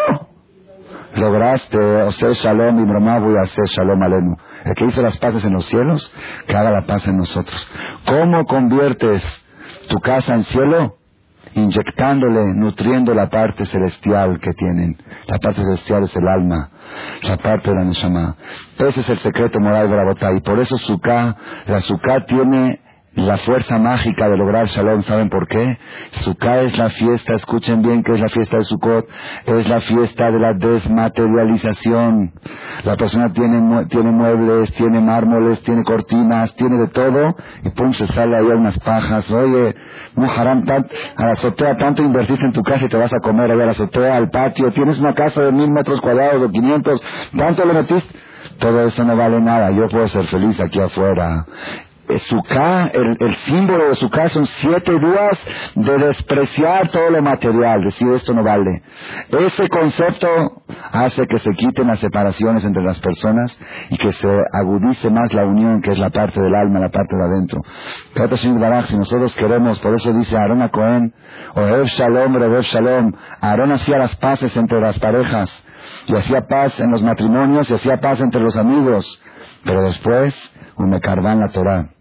lograste, 1.16 1.78
o 1.78 2.10
sea, 2.12 2.32
shalom 2.32 2.80
y 2.80 2.84
bromá 2.84 3.18
voy 3.18 3.36
a 3.36 3.42
hacer 3.42 3.64
shalom 3.66 4.02
alenu. 4.02 4.36
El 4.64 4.74
que 4.74 4.84
hizo 4.84 5.02
las 5.02 5.16
paces 5.18 5.44
en 5.44 5.52
los 5.52 5.66
cielos, 5.66 6.12
que 6.46 6.56
haga 6.56 6.70
la 6.70 6.82
paz 6.82 7.06
en 7.08 7.16
nosotros. 7.16 7.68
¿Cómo 8.06 8.44
conviertes 8.44 9.22
tu 9.88 9.98
casa 10.00 10.34
en 10.34 10.44
cielo? 10.44 10.96
inyectándole, 11.56 12.54
nutriendo 12.54 13.14
la 13.14 13.28
parte 13.28 13.64
celestial 13.66 14.38
que 14.40 14.52
tienen. 14.52 14.96
La 15.26 15.38
parte 15.38 15.62
celestial 15.62 16.04
es 16.04 16.14
el 16.14 16.28
alma, 16.28 16.70
la 17.22 17.36
parte 17.38 17.70
de 17.70 17.76
la 17.76 17.84
Neshama. 17.84 18.36
Ese 18.78 19.00
es 19.00 19.08
el 19.08 19.18
secreto 19.18 19.58
moral 19.58 19.88
de 19.88 19.96
la 19.96 20.04
bota. 20.04 20.32
Y 20.32 20.40
por 20.40 20.58
eso 20.58 20.76
Sukkah, 20.76 21.36
la 21.66 21.80
Sukkah 21.80 22.26
tiene 22.26 22.80
la 23.16 23.38
fuerza 23.38 23.78
mágica 23.78 24.28
de 24.28 24.36
lograr 24.36 24.66
shalom. 24.66 25.02
¿Saben 25.02 25.28
por 25.28 25.48
qué? 25.48 25.78
Sukkah 26.22 26.60
es 26.60 26.78
la 26.78 26.90
fiesta, 26.90 27.34
escuchen 27.34 27.82
bien 27.82 28.02
que 28.02 28.12
es 28.12 28.20
la 28.20 28.28
fiesta 28.28 28.58
de 28.58 28.64
Sukkot, 28.64 29.06
es 29.46 29.68
la 29.68 29.80
fiesta 29.80 30.30
de 30.30 30.38
la 30.38 30.54
desmaterialización. 30.54 32.32
La 32.84 32.96
persona 32.96 33.32
tiene, 33.32 33.86
tiene 33.86 34.10
muebles, 34.10 34.72
tiene 34.74 35.00
mármoles, 35.00 35.62
tiene 35.62 35.82
cortinas, 35.84 36.54
tiene 36.56 36.78
de 36.78 36.88
todo, 36.88 37.34
y 37.64 37.70
pum, 37.70 37.92
se 37.92 38.06
sale 38.08 38.36
ahí 38.36 38.50
a 38.50 38.56
unas 38.56 38.78
pajas. 38.78 39.30
Oye, 39.30 39.74
Muharam, 40.14 40.64
a 41.16 41.24
la 41.24 41.32
azotea, 41.32 41.76
tanto 41.76 42.02
invertiste 42.02 42.44
en 42.44 42.52
tu 42.52 42.62
casa 42.62 42.84
y 42.84 42.88
te 42.88 42.96
vas 42.96 43.12
a 43.12 43.20
comer 43.20 43.50
a 43.50 43.54
la 43.56 43.70
azotea, 43.70 44.16
al 44.16 44.30
patio, 44.30 44.70
tienes 44.72 44.98
una 44.98 45.14
casa 45.14 45.42
de 45.42 45.52
mil 45.52 45.70
metros 45.70 46.00
cuadrados 46.00 46.42
o 46.42 46.50
quinientos, 46.50 47.00
tanto 47.36 47.64
le 47.64 47.72
metiste. 47.72 48.26
Todo 48.58 48.82
eso 48.82 49.04
no 49.04 49.16
vale 49.16 49.40
nada, 49.40 49.70
yo 49.70 49.88
puedo 49.88 50.06
ser 50.06 50.24
feliz 50.26 50.58
aquí 50.60 50.80
afuera. 50.80 51.44
Sukkah, 52.09 52.88
el, 52.94 53.16
el, 53.18 53.36
símbolo 53.38 53.88
de 53.88 53.94
Sukkah 53.94 54.28
son 54.28 54.46
siete 54.46 54.92
días 54.98 55.40
de 55.74 55.98
despreciar 55.98 56.88
todo 56.88 57.11
lo 57.11 57.22
material, 57.22 57.82
decir 57.82 58.09
esto 58.12 58.32
no 58.32 58.44
vale. 58.44 58.82
Ese 59.28 59.68
concepto 59.68 60.62
hace 60.92 61.26
que 61.26 61.38
se 61.38 61.52
quiten 61.54 61.88
las 61.88 61.98
separaciones 61.98 62.64
entre 62.64 62.82
las 62.82 63.00
personas 63.00 63.59
y 63.90 63.96
que 63.96 64.12
se 64.12 64.28
agudice 64.52 65.11
más 65.11 65.32
la 65.34 65.44
unión, 65.44 65.80
que 65.80 65.90
es 65.92 65.98
la 65.98 66.11
parte 66.11 66.40
del 66.40 66.54
alma, 66.54 66.78
la 66.78 66.90
parte 66.90 67.16
de 67.16 67.22
adentro. 67.22 67.62
si 68.86 68.96
nosotros 68.96 69.34
queremos, 69.34 69.78
por 69.80 69.94
eso 69.94 70.12
dice 70.12 70.36
Aarón 70.36 70.62
a 70.62 70.70
Cohen, 70.70 71.12
o 71.54 71.61
Ev 71.61 71.86
Shalom, 71.86 72.36
Rebev 72.36 72.62
Shalom, 72.62 73.12
Aarón 73.40 73.72
hacía 73.72 73.98
las 73.98 74.14
paces 74.16 74.57
entre 74.57 74.80
las 74.80 74.98
parejas, 74.98 75.50
y 76.07 76.14
hacía 76.14 76.46
paz 76.46 76.78
en 76.78 76.92
los 76.92 77.02
matrimonios, 77.02 77.68
y 77.68 77.74
hacía 77.74 77.98
paz 78.00 78.20
entre 78.20 78.40
los 78.40 78.57
amigos, 78.57 79.20
pero 79.64 79.82
después, 79.82 80.34
un 80.76 80.90
la 80.90 81.48
Torah 81.48 81.95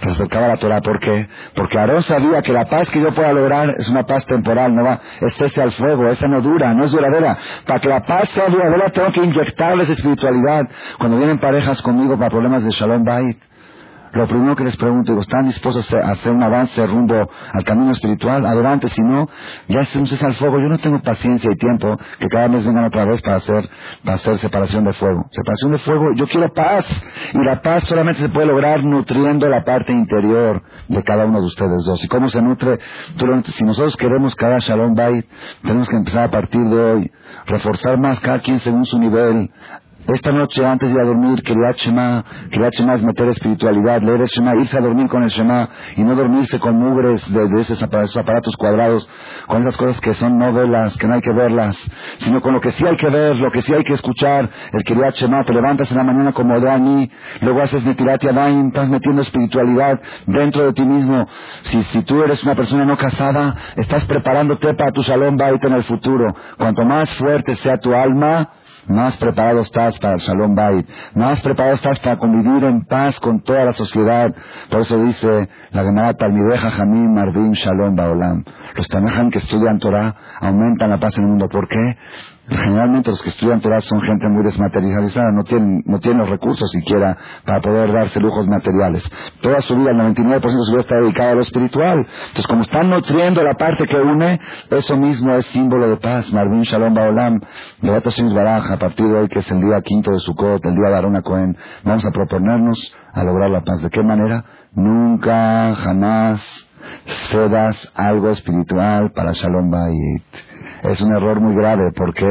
respetaba 0.00 0.48
la 0.48 0.56
Torah. 0.56 0.80
¿Por 0.80 0.98
qué? 1.00 1.28
Porque 1.54 1.78
Aarón 1.78 2.02
sabía 2.02 2.42
que 2.42 2.52
la 2.52 2.66
paz 2.68 2.90
que 2.90 3.00
yo 3.00 3.14
pueda 3.14 3.32
lograr 3.32 3.70
es 3.70 3.88
una 3.88 4.04
paz 4.04 4.24
temporal, 4.26 4.74
no 4.74 4.84
va, 4.84 5.00
es 5.20 5.40
ese 5.40 5.62
al 5.62 5.72
fuego, 5.72 6.06
esa 6.08 6.28
no 6.28 6.40
dura, 6.40 6.74
no 6.74 6.84
es 6.84 6.92
duradera. 6.92 7.36
Para 7.66 7.80
que 7.80 7.88
la 7.88 8.02
paz 8.02 8.28
sea 8.30 8.48
duradera 8.48 8.90
tengo 8.90 9.10
que 9.10 9.24
inyectarles 9.24 9.90
espiritualidad. 9.90 10.68
Cuando 10.98 11.16
vienen 11.16 11.38
parejas 11.38 11.80
conmigo 11.82 12.16
para 12.16 12.30
problemas 12.30 12.64
de 12.64 12.70
Shalom 12.70 13.04
Bait, 13.04 13.38
lo 14.14 14.28
primero 14.28 14.54
que 14.54 14.64
les 14.64 14.76
pregunto, 14.76 15.12
digo, 15.12 15.22
¿están 15.22 15.46
dispuestos 15.46 15.92
a 15.92 16.10
hacer 16.10 16.32
un 16.32 16.42
avance 16.42 16.86
rumbo 16.86 17.28
al 17.52 17.64
camino 17.64 17.92
espiritual? 17.92 18.46
Adelante, 18.46 18.88
si 18.88 19.02
no, 19.02 19.28
ya 19.68 19.80
estamos 19.80 20.22
al 20.22 20.34
fuego. 20.34 20.60
Yo 20.60 20.68
no 20.68 20.78
tengo 20.78 21.00
paciencia 21.02 21.50
y 21.50 21.56
tiempo 21.56 21.98
que 22.18 22.28
cada 22.28 22.48
mes 22.48 22.64
vengan 22.64 22.84
otra 22.84 23.04
vez 23.04 23.20
para 23.22 23.36
hacer, 23.36 23.68
para 24.04 24.16
hacer 24.16 24.38
separación 24.38 24.84
de 24.84 24.92
fuego. 24.92 25.26
Separación 25.30 25.72
de 25.72 25.78
fuego, 25.78 26.12
yo 26.14 26.26
quiero 26.26 26.52
paz. 26.52 26.86
Y 27.32 27.38
la 27.38 27.60
paz 27.60 27.84
solamente 27.84 28.22
se 28.22 28.28
puede 28.28 28.46
lograr 28.46 28.84
nutriendo 28.84 29.48
la 29.48 29.64
parte 29.64 29.92
interior 29.92 30.62
de 30.88 31.02
cada 31.02 31.26
uno 31.26 31.40
de 31.40 31.46
ustedes 31.46 31.84
dos. 31.84 32.04
¿Y 32.04 32.08
cómo 32.08 32.28
se 32.28 32.40
nutre? 32.40 32.78
Si 33.54 33.64
nosotros 33.64 33.96
queremos 33.96 34.34
cada 34.36 34.58
Shalom 34.58 34.94
Bait, 34.94 35.26
tenemos 35.62 35.88
que 35.88 35.96
empezar 35.96 36.24
a 36.24 36.30
partir 36.30 36.60
de 36.60 36.80
hoy, 36.80 37.12
reforzar 37.46 37.98
más 37.98 38.20
cada 38.20 38.40
quien 38.40 38.60
según 38.60 38.84
su 38.84 38.98
nivel, 38.98 39.50
esta 40.06 40.32
noche, 40.32 40.64
antes 40.64 40.90
de 40.90 40.94
ir 40.96 41.00
a 41.00 41.04
dormir, 41.04 41.42
quería 41.42 41.70
Shema, 41.72 42.24
quería 42.50 42.68
Shema 42.70 42.94
es 42.94 43.02
meter 43.02 43.26
espiritualidad, 43.28 44.02
leer 44.02 44.20
el 44.20 44.26
Shema, 44.26 44.54
irse 44.56 44.76
a 44.76 44.80
dormir 44.82 45.08
con 45.08 45.22
el 45.22 45.30
Shema 45.30 45.68
y 45.96 46.02
no 46.04 46.14
dormirse 46.14 46.58
con 46.58 46.76
mugres 46.76 47.22
de, 47.32 47.60
esos, 47.60 47.82
aparatos, 47.82 48.54
cuadrados, 48.56 49.08
con 49.46 49.62
esas 49.62 49.76
cosas 49.78 49.98
que 50.02 50.12
son 50.12 50.36
novelas, 50.36 50.98
que 50.98 51.06
no 51.06 51.14
hay 51.14 51.22
que 51.22 51.32
verlas, 51.32 51.78
sino 52.18 52.42
con 52.42 52.52
lo 52.52 52.60
que 52.60 52.72
sí 52.72 52.86
hay 52.86 52.96
que 52.96 53.08
ver, 53.08 53.34
lo 53.36 53.50
que 53.50 53.62
sí 53.62 53.72
hay 53.72 53.82
que 53.82 53.94
escuchar. 53.94 54.50
El 54.72 54.84
quería 54.84 55.08
Shema, 55.08 55.42
te 55.44 55.54
levantas 55.54 55.90
en 55.90 55.96
la 55.96 56.04
mañana 56.04 56.32
como 56.32 56.60
Dani, 56.60 57.10
luego 57.40 57.62
haces 57.62 57.82
Netilat 57.84 58.22
Yadayim, 58.22 58.66
estás 58.66 58.90
metiendo 58.90 59.22
espiritualidad 59.22 59.98
dentro 60.26 60.66
de 60.66 60.74
ti 60.74 60.82
mismo. 60.82 61.26
Si, 61.62 61.82
si 61.84 62.02
tú 62.02 62.22
eres 62.22 62.44
una 62.44 62.54
persona 62.54 62.84
no 62.84 62.98
casada, 62.98 63.56
estás 63.76 64.04
preparándote 64.04 64.74
para 64.74 64.92
tu 64.92 65.02
salón 65.02 65.38
baita 65.38 65.68
en 65.68 65.74
el 65.74 65.84
futuro. 65.84 66.34
Cuanto 66.58 66.84
más 66.84 67.08
fuerte 67.14 67.56
sea 67.56 67.78
tu 67.78 67.94
alma, 67.94 68.50
más 68.88 69.16
preparado 69.16 69.60
estás 69.60 69.98
para 69.98 70.14
el 70.14 70.20
Shalom 70.20 70.54
Bait, 70.54 70.86
más 71.14 71.40
preparado 71.40 71.74
estás 71.74 71.98
para 72.00 72.18
convivir 72.18 72.64
en 72.64 72.84
paz 72.84 73.18
con 73.20 73.42
toda 73.42 73.64
la 73.64 73.72
sociedad. 73.72 74.34
Por 74.70 74.80
eso 74.80 74.98
dice 74.98 75.48
la 75.74 75.82
Gemara 75.82 76.14
Talmideja 76.14 76.70
Jamim 76.70 77.12
Mardim 77.12 77.52
Shalom 77.52 77.96
Baolam. 77.96 78.44
Los 78.76 78.86
Tanahan 78.86 79.30
que 79.30 79.38
estudian 79.38 79.78
Torah 79.78 80.14
aumentan 80.40 80.88
la 80.88 80.98
paz 80.98 81.18
en 81.18 81.24
el 81.24 81.30
mundo. 81.30 81.48
¿Por 81.48 81.68
qué? 81.68 81.96
Generalmente 82.48 83.10
los 83.10 83.20
que 83.20 83.30
estudian 83.30 83.60
Torah 83.60 83.80
son 83.80 84.00
gente 84.02 84.28
muy 84.28 84.44
desmaterializada, 84.44 85.32
no 85.32 85.42
tienen, 85.42 85.82
no 85.86 85.98
tienen 85.98 86.20
los 86.20 86.30
recursos 86.30 86.70
siquiera 86.70 87.16
para 87.44 87.60
poder 87.60 87.92
darse 87.92 88.20
lujos 88.20 88.46
materiales. 88.46 89.02
Toda 89.40 89.60
su 89.60 89.74
vida, 89.74 89.90
el 89.90 90.14
99% 90.14 90.40
de 90.40 90.64
su 90.64 90.72
vida 90.72 90.80
está 90.80 91.00
dedicada 91.00 91.32
a 91.32 91.34
lo 91.34 91.40
espiritual. 91.40 91.98
Entonces, 91.98 92.46
como 92.46 92.62
están 92.62 92.90
nutriendo 92.90 93.42
la 93.42 93.54
parte 93.54 93.84
que 93.84 93.96
une, 93.96 94.38
eso 94.70 94.96
mismo 94.96 95.34
es 95.34 95.46
símbolo 95.46 95.88
de 95.88 95.96
paz. 95.96 96.32
Marvin 96.32 96.62
Shalom 96.62 96.94
Baolam, 96.94 97.40
Beata 97.82 98.10
Baraj, 98.32 98.70
a 98.70 98.78
partir 98.78 99.06
de 99.06 99.14
hoy, 99.14 99.28
que 99.28 99.40
es 99.40 99.50
el 99.50 99.60
día 99.60 99.80
quinto 99.82 100.12
de 100.12 100.20
Sukkot, 100.20 100.64
el 100.64 100.76
día 100.76 100.88
de 100.88 100.96
Arona 100.96 101.22
Cohen, 101.22 101.56
vamos 101.82 102.06
a 102.06 102.12
proponernos 102.12 102.94
a 103.12 103.24
lograr 103.24 103.50
la 103.50 103.62
paz. 103.62 103.82
¿De 103.82 103.90
qué 103.90 104.02
manera? 104.02 104.44
Nunca, 104.74 105.74
jamás 105.76 106.66
cedas 107.30 107.92
algo 107.94 108.30
espiritual 108.30 109.12
para 109.12 109.32
Shalom 109.32 109.70
Bayit 109.70 110.22
es 110.84 111.00
un 111.00 111.12
error 111.14 111.40
muy 111.40 111.54
grave 111.54 111.92
porque 111.96 112.26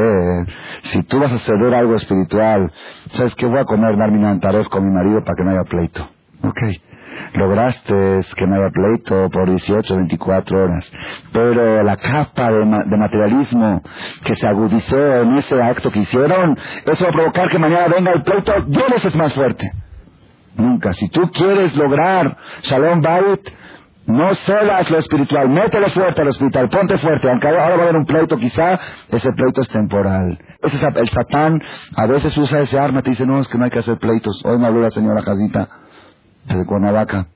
si 0.84 1.02
tú 1.02 1.18
vas 1.18 1.32
a 1.32 1.38
ceder 1.38 1.74
algo 1.74 1.96
espiritual, 1.96 2.70
¿sabes 3.10 3.34
qué? 3.34 3.46
Voy 3.46 3.58
a 3.58 3.64
comer 3.64 3.96
Marminan 3.96 4.40
Taref 4.40 4.68
con 4.68 4.84
mi 4.84 4.94
marido 4.94 5.24
para 5.24 5.36
que 5.36 5.44
no 5.44 5.50
haya 5.50 5.64
pleito. 5.64 6.08
Ok. 6.42 6.62
Lograste 7.34 8.20
que 8.36 8.46
no 8.46 8.56
haya 8.56 8.70
pleito 8.70 9.28
por 9.30 9.48
18, 9.48 9.96
24 9.96 10.64
horas. 10.64 10.92
Pero 11.32 11.82
la 11.82 11.96
capa 11.96 12.52
de, 12.52 12.64
materialismo 12.64 13.82
que 14.24 14.34
se 14.36 14.46
agudizó 14.46 15.22
en 15.22 15.38
ese 15.38 15.60
acto 15.60 15.90
que 15.90 16.00
hicieron, 16.00 16.56
eso 16.86 17.04
va 17.04 17.10
a 17.10 17.12
provocar 17.12 17.48
que 17.50 17.58
mañana 17.58 17.88
venga 17.88 18.12
el 18.12 18.22
pleito 18.22 18.52
yo 18.68 18.82
veces 18.88 19.14
más 19.16 19.32
fuerte. 19.34 19.64
Nunca. 20.56 20.92
Si 20.94 21.08
tú 21.08 21.30
quieres 21.32 21.76
lograr 21.76 22.36
Shalom 22.62 23.00
Bayit, 23.00 23.48
no 24.06 24.34
cedas 24.34 24.90
lo 24.90 24.98
espiritual, 24.98 25.48
métele 25.48 25.88
fuerte 25.90 26.20
a 26.20 26.24
lo 26.24 26.30
espiritual, 26.30 26.68
ponte 26.68 26.98
fuerte, 26.98 27.28
aunque 27.28 27.48
ahora 27.48 27.76
va 27.76 27.80
a 27.80 27.82
haber 27.84 27.96
un 27.96 28.04
pleito 28.04 28.36
quizá, 28.36 28.78
ese 29.08 29.32
pleito 29.32 29.62
es 29.62 29.68
temporal. 29.68 30.38
Ese 30.62 30.76
es 30.76 30.82
el 30.82 31.08
satán 31.08 31.62
a 31.96 32.06
veces 32.06 32.36
usa 32.36 32.60
ese 32.60 32.78
arma, 32.78 33.02
te 33.02 33.10
dice, 33.10 33.26
no, 33.26 33.40
es 33.40 33.48
que 33.48 33.58
no 33.58 33.64
hay 33.64 33.70
que 33.70 33.78
hacer 33.78 33.98
pleitos. 33.98 34.42
Hoy 34.44 34.58
me 34.58 34.66
habló 34.66 34.80
la 34.80 34.90
señora 34.90 35.22
Jazita 35.22 35.68
de 36.46 36.66
Cuernavaca. 36.66 37.28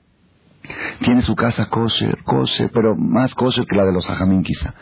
Tiene 0.99 1.21
su 1.21 1.35
casa 1.35 1.67
kosher, 1.67 2.23
kosher, 2.23 2.69
pero 2.71 2.95
más 2.95 3.33
kosher 3.33 3.65
que 3.65 3.75
la 3.75 3.85
de 3.85 3.93
los 3.93 4.07
ajamín 4.09 4.43
quizá. 4.43 4.73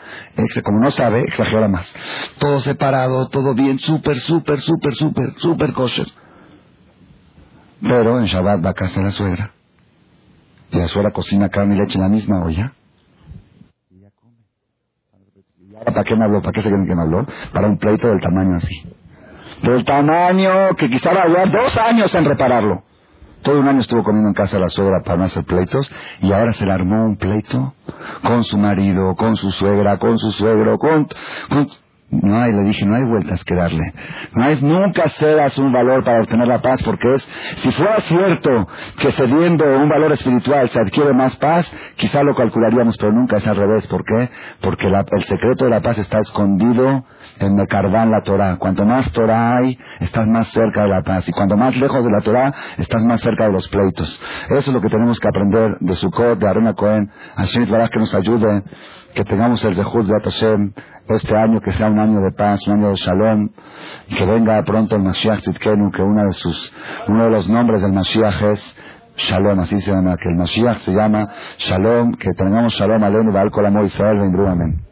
Como 0.62 0.80
no 0.80 0.90
sabe, 0.90 1.22
exagera 1.22 1.68
más. 1.68 1.90
Todo 2.38 2.60
separado, 2.60 3.28
todo 3.28 3.54
bien, 3.54 3.78
súper, 3.78 4.18
súper, 4.18 4.60
súper, 4.60 4.92
súper, 4.94 5.32
súper 5.38 5.72
kosher. 5.72 6.06
Pero 7.80 8.18
en 8.18 8.26
Shabbat 8.26 8.64
va 8.64 8.70
a 8.70 8.74
casa 8.74 9.00
de 9.00 9.06
la 9.06 9.12
suegra 9.12 9.52
y 10.70 10.78
la 10.78 10.88
suegra 10.88 11.10
cocina 11.12 11.48
carne 11.48 11.74
y 11.76 11.78
leche 11.78 11.96
en 11.96 12.02
la 12.02 12.08
misma 12.08 12.44
olla. 12.44 12.72
Y 13.90 14.00
come. 14.14 15.84
¿Para 15.84 16.04
qué 16.04 16.16
me 16.16 16.24
habló? 16.24 16.42
¿Para 16.42 16.52
qué 16.52 16.62
se 16.62 16.68
creen 16.68 16.86
que 16.86 16.94
me 16.94 17.02
habló? 17.02 17.26
Para 17.52 17.68
un 17.68 17.78
pleito 17.78 18.08
del 18.08 18.20
tamaño 18.20 18.56
así. 18.56 18.82
Del 19.62 19.84
tamaño 19.84 20.74
que 20.76 20.88
quizá 20.88 21.12
va 21.12 21.22
a 21.22 21.28
durar 21.28 21.50
dos 21.50 21.76
años 21.78 22.14
en 22.14 22.24
repararlo. 22.24 22.82
Todo 23.42 23.60
un 23.60 23.68
año 23.68 23.80
estuvo 23.80 24.02
comiendo 24.02 24.28
en 24.28 24.34
casa 24.34 24.56
de 24.56 24.62
la 24.62 24.68
suegra 24.68 25.00
para 25.04 25.16
no 25.16 25.24
hacer 25.24 25.44
pleitos 25.44 25.88
y 26.20 26.32
ahora 26.32 26.52
se 26.52 26.66
le 26.66 26.72
armó 26.72 27.04
un 27.04 27.16
pleito 27.16 27.74
con 28.22 28.42
su 28.42 28.58
marido, 28.58 29.14
con 29.14 29.36
su 29.36 29.52
suegra, 29.52 29.98
con 29.98 30.18
su 30.18 30.32
suegro, 30.32 30.76
con, 30.78 31.06
con 31.48 31.68
no 32.10 32.40
hay, 32.40 32.52
le 32.52 32.64
dije, 32.64 32.86
no 32.86 32.94
hay 32.94 33.04
vueltas 33.04 33.44
que 33.44 33.54
darle. 33.54 33.92
No 34.34 34.44
hay, 34.44 34.58
nunca 34.62 35.08
cedas 35.10 35.58
un 35.58 35.72
valor 35.72 36.02
para 36.04 36.20
obtener 36.20 36.48
la 36.48 36.62
paz, 36.62 36.82
porque 36.82 37.14
es, 37.14 37.22
si 37.56 37.70
fuera 37.72 38.00
cierto 38.00 38.66
que 38.98 39.12
cediendo 39.12 39.64
un 39.78 39.90
valor 39.90 40.12
espiritual 40.12 40.68
se 40.70 40.80
adquiere 40.80 41.12
más 41.12 41.36
paz, 41.36 41.70
quizá 41.96 42.22
lo 42.22 42.34
calcularíamos, 42.34 42.96
pero 42.96 43.12
nunca 43.12 43.36
es 43.36 43.46
al 43.46 43.56
revés. 43.56 43.86
¿Por 43.88 44.04
qué? 44.04 44.30
Porque 44.62 44.86
el 44.86 45.24
secreto 45.24 45.66
de 45.66 45.70
la 45.70 45.82
paz 45.82 45.98
está 45.98 46.18
escondido 46.20 47.04
en 47.40 47.54
Mekarban 47.54 48.10
la 48.10 48.22
Torah. 48.22 48.56
Cuanto 48.56 48.86
más 48.86 49.10
Torah 49.12 49.58
hay, 49.58 49.78
estás 50.00 50.26
más 50.26 50.48
cerca 50.48 50.84
de 50.84 50.88
la 50.88 51.02
paz. 51.02 51.28
Y 51.28 51.32
cuanto 51.32 51.56
más 51.56 51.76
lejos 51.76 52.04
de 52.04 52.10
la 52.10 52.20
Torah, 52.22 52.54
estás 52.78 53.04
más 53.04 53.20
cerca 53.20 53.46
de 53.46 53.52
los 53.52 53.68
pleitos. 53.68 54.20
Eso 54.46 54.58
es 54.58 54.68
lo 54.68 54.80
que 54.80 54.88
tenemos 54.88 55.20
que 55.20 55.28
aprender 55.28 55.76
de 55.80 55.94
Sukkot, 55.94 56.38
de 56.38 56.48
Aruna 56.48 56.72
Cohen. 56.72 57.10
Hashem 57.36 57.66
que 57.66 57.98
nos 57.98 58.14
ayude, 58.14 58.62
que 59.14 59.24
tengamos 59.24 59.64
el 59.64 59.74
Zehut 59.74 60.06
de 60.06 60.20
Hashem 60.20 60.72
este 61.08 61.36
año 61.36 61.60
que 61.60 61.72
sea 61.72 61.88
un 61.88 61.98
año 61.98 62.20
de 62.20 62.32
paz, 62.32 62.66
un 62.66 62.74
año 62.74 62.90
de 62.90 62.96
shalom, 62.96 63.48
que 64.08 64.24
venga 64.26 64.62
pronto 64.62 64.96
el 64.96 65.02
Mashiach 65.02 65.42
Titkenu, 65.42 65.90
que 65.90 66.02
una 66.02 66.24
de 66.24 66.32
sus, 66.32 66.72
uno 67.08 67.24
de 67.24 67.30
los 67.30 67.48
nombres 67.48 67.82
del 67.82 67.92
Mashiach 67.92 68.42
es 68.42 68.76
Shalom, 69.16 69.58
así 69.58 69.80
se 69.80 69.90
llama, 69.90 70.16
que 70.16 70.28
el 70.28 70.36
Mashiach 70.36 70.78
se 70.78 70.92
llama 70.92 71.28
Shalom, 71.58 72.14
que 72.14 72.32
tengamos 72.34 72.74
Shalom 72.74 73.02
Alenu, 73.02 73.32
Baal 73.32 73.50
Kol 73.50 73.66
Amor 73.66 73.84
Israel, 73.84 74.18
Amén. 74.20 74.84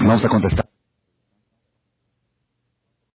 Vamos 0.00 0.24
a 0.24 0.28
contestar. 0.28 0.73